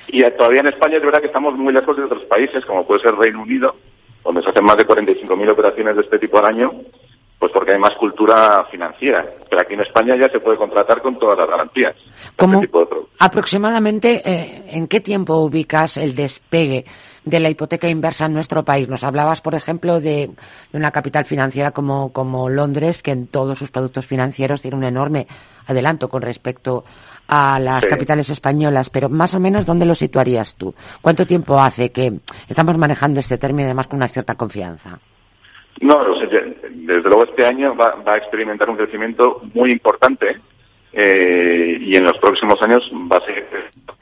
Y 0.08 0.24
todavía 0.32 0.60
en 0.60 0.68
España 0.68 0.98
es 0.98 1.04
verdad 1.04 1.22
que 1.22 1.28
estamos 1.28 1.56
muy 1.56 1.72
lejos 1.72 1.96
de 1.96 2.04
otros 2.04 2.24
países, 2.24 2.66
como 2.66 2.86
puede 2.86 3.02
ser 3.02 3.16
Reino 3.16 3.42
Unido, 3.42 3.76
donde 4.24 4.42
se 4.42 4.50
hacen 4.50 4.66
más 4.66 4.78
de 4.78 4.88
45.000 4.88 5.52
operaciones 5.52 5.96
de 5.96 6.02
este 6.02 6.20
tipo 6.20 6.38
al 6.38 6.46
año, 6.46 6.72
pues 7.42 7.52
porque 7.54 7.74
hay 7.74 7.80
más 7.80 7.96
cultura 7.96 8.66
financiera. 8.70 9.26
Pero 9.50 9.62
aquí 9.64 9.74
en 9.74 9.82
España 9.82 10.16
ya 10.16 10.30
se 10.30 10.40
puede 10.40 10.58
contratar 10.58 11.02
con 11.02 11.18
todas 11.18 11.40
las 11.40 11.50
garantías. 11.50 11.96
Este 12.38 12.70
aproximadamente, 13.18 14.22
eh, 14.24 14.64
¿en 14.74 14.88
qué 14.88 15.02
tiempo 15.02 15.38
ubicas 15.38 15.98
el 15.98 16.14
despegue 16.14 16.86
de 17.26 17.40
la 17.40 17.50
hipoteca 17.50 17.90
inversa 17.90 18.28
en 18.28 18.34
nuestro 18.34 18.64
país? 18.64 18.88
Nos 18.90 19.04
hablabas, 19.04 19.42
por 19.42 19.56
ejemplo, 19.56 20.00
de, 20.00 20.30
una 20.72 20.92
capital 20.92 21.26
financiera 21.26 21.72
como, 21.72 22.14
como 22.14 22.48
Londres, 22.48 23.02
que 23.02 23.10
en 23.10 23.26
todos 23.26 23.58
sus 23.58 23.72
productos 23.72 24.06
financieros 24.06 24.62
tiene 24.62 24.78
un 24.78 24.84
enorme 24.84 25.26
adelanto 25.66 26.10
con 26.10 26.22
respecto 26.22 26.84
a 27.28 27.60
las 27.60 27.86
capitales 27.86 28.30
españolas, 28.30 28.90
pero 28.90 29.10
más 29.10 29.34
o 29.36 29.40
menos, 29.40 29.66
¿dónde 29.66 29.86
lo 29.86 29.96
situarías 29.96 30.56
tú? 30.56 30.74
¿Cuánto 31.02 31.26
tiempo 31.26 31.60
hace 31.60 31.92
que 31.92 32.12
estamos 32.48 32.78
manejando 32.78 33.20
este 33.20 33.38
término, 33.38 33.68
además 33.68 33.88
con 33.88 33.98
una 33.98 34.08
cierta 34.08 34.36
confianza? 34.36 35.00
No, 35.80 36.04
desde 36.70 37.02
luego 37.02 37.24
este 37.24 37.46
año 37.46 37.76
va, 37.76 37.96
a 38.06 38.18
experimentar 38.18 38.70
un 38.70 38.78
crecimiento 38.78 39.42
muy 39.54 39.72
importante 39.72 40.38
eh, 40.94 41.78
y 41.80 41.96
en 41.96 42.04
los 42.04 42.18
próximos 42.18 42.62
años 42.62 42.84
va 43.12 43.18
a 43.18 43.26
ser 43.26 43.48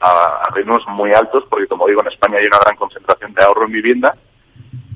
a, 0.00 0.50
ritmos 0.54 0.82
muy 0.88 1.12
altos, 1.12 1.44
porque 1.48 1.66
como 1.66 1.86
digo, 1.86 2.02
en 2.02 2.08
España 2.08 2.38
hay 2.38 2.46
una 2.46 2.58
gran 2.58 2.76
concentración 2.76 3.32
de 3.32 3.42
ahorro 3.42 3.66
en 3.66 3.72
vivienda 3.72 4.12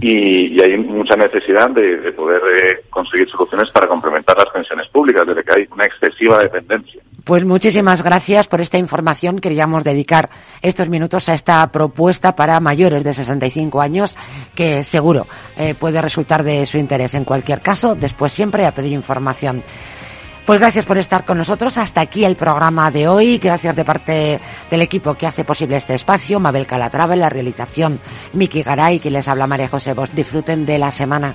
y, 0.01 0.61
hay 0.61 0.77
mucha 0.77 1.16
necesidad 1.16 1.70
de, 1.70 2.12
poder 2.12 2.43
eh, 2.61 2.85
conseguir 2.91 3.29
soluciones 3.29 3.70
para 3.70 3.87
complementar 3.87 4.37
las 4.37 4.51
pensiones 4.51 4.89
públicas, 4.89 5.27
desde 5.27 5.45
que 5.45 5.59
hay 5.59 5.68
una 5.70 5.87
excesiva 5.87 6.39
dependencia. 6.39 7.03
Pues 7.25 7.43
muchísimas 7.47 8.03
gracias 8.03 8.49
por 8.49 8.61
esta 8.61 8.77
información. 8.77 9.39
Queríamos 9.39 9.83
dedicar 9.83 10.29
estos 10.61 10.91
minutos 10.91 11.31
a 11.31 11.35
esta 11.35 11.66
propuesta 11.72 12.37
para 12.37 12.61
mayores 12.61 13.03
de 13.03 13.14
65 13.14 13.81
años 13.81 14.14
que 14.55 14.83
seguro 14.85 15.27
eh, 15.57 15.75
puede 15.75 16.03
resultar 16.03 16.45
de 16.45 16.66
su 16.66 16.77
interés. 16.77 17.14
En 17.14 17.25
cualquier 17.25 17.62
caso, 17.62 17.95
después 17.95 18.31
siempre 18.31 18.66
a 18.66 18.75
pedir 18.75 18.93
información. 18.93 19.62
Pues 20.45 20.61
gracias 20.61 20.85
por 20.85 20.99
estar 20.99 21.25
con 21.25 21.39
nosotros. 21.39 21.79
Hasta 21.79 22.03
aquí 22.03 22.25
el 22.25 22.37
programa 22.37 22.91
de 22.91 23.09
hoy. 23.09 23.39
Gracias 23.39 23.75
de 23.75 23.87
parte 23.87 24.39
del 24.70 24.83
equipo 24.83 25.14
que 25.14 25.27
hace 25.27 25.45
posible 25.45 25.77
este 25.77 25.95
espacio. 25.95 26.39
Mabel 26.39 26.66
Calatrava, 26.66 27.16
la 27.16 27.31
realización 27.31 27.99
Miki 28.35 28.62
Garay, 28.62 29.01
que 29.01 29.11
les 29.11 29.27
habla 29.29 29.47
María 29.47 29.68
José 29.68 29.95
Vos. 29.95 30.14
Disfruten 30.14 30.66
de 30.66 30.77
la 30.77 30.91
semana. 30.91 31.35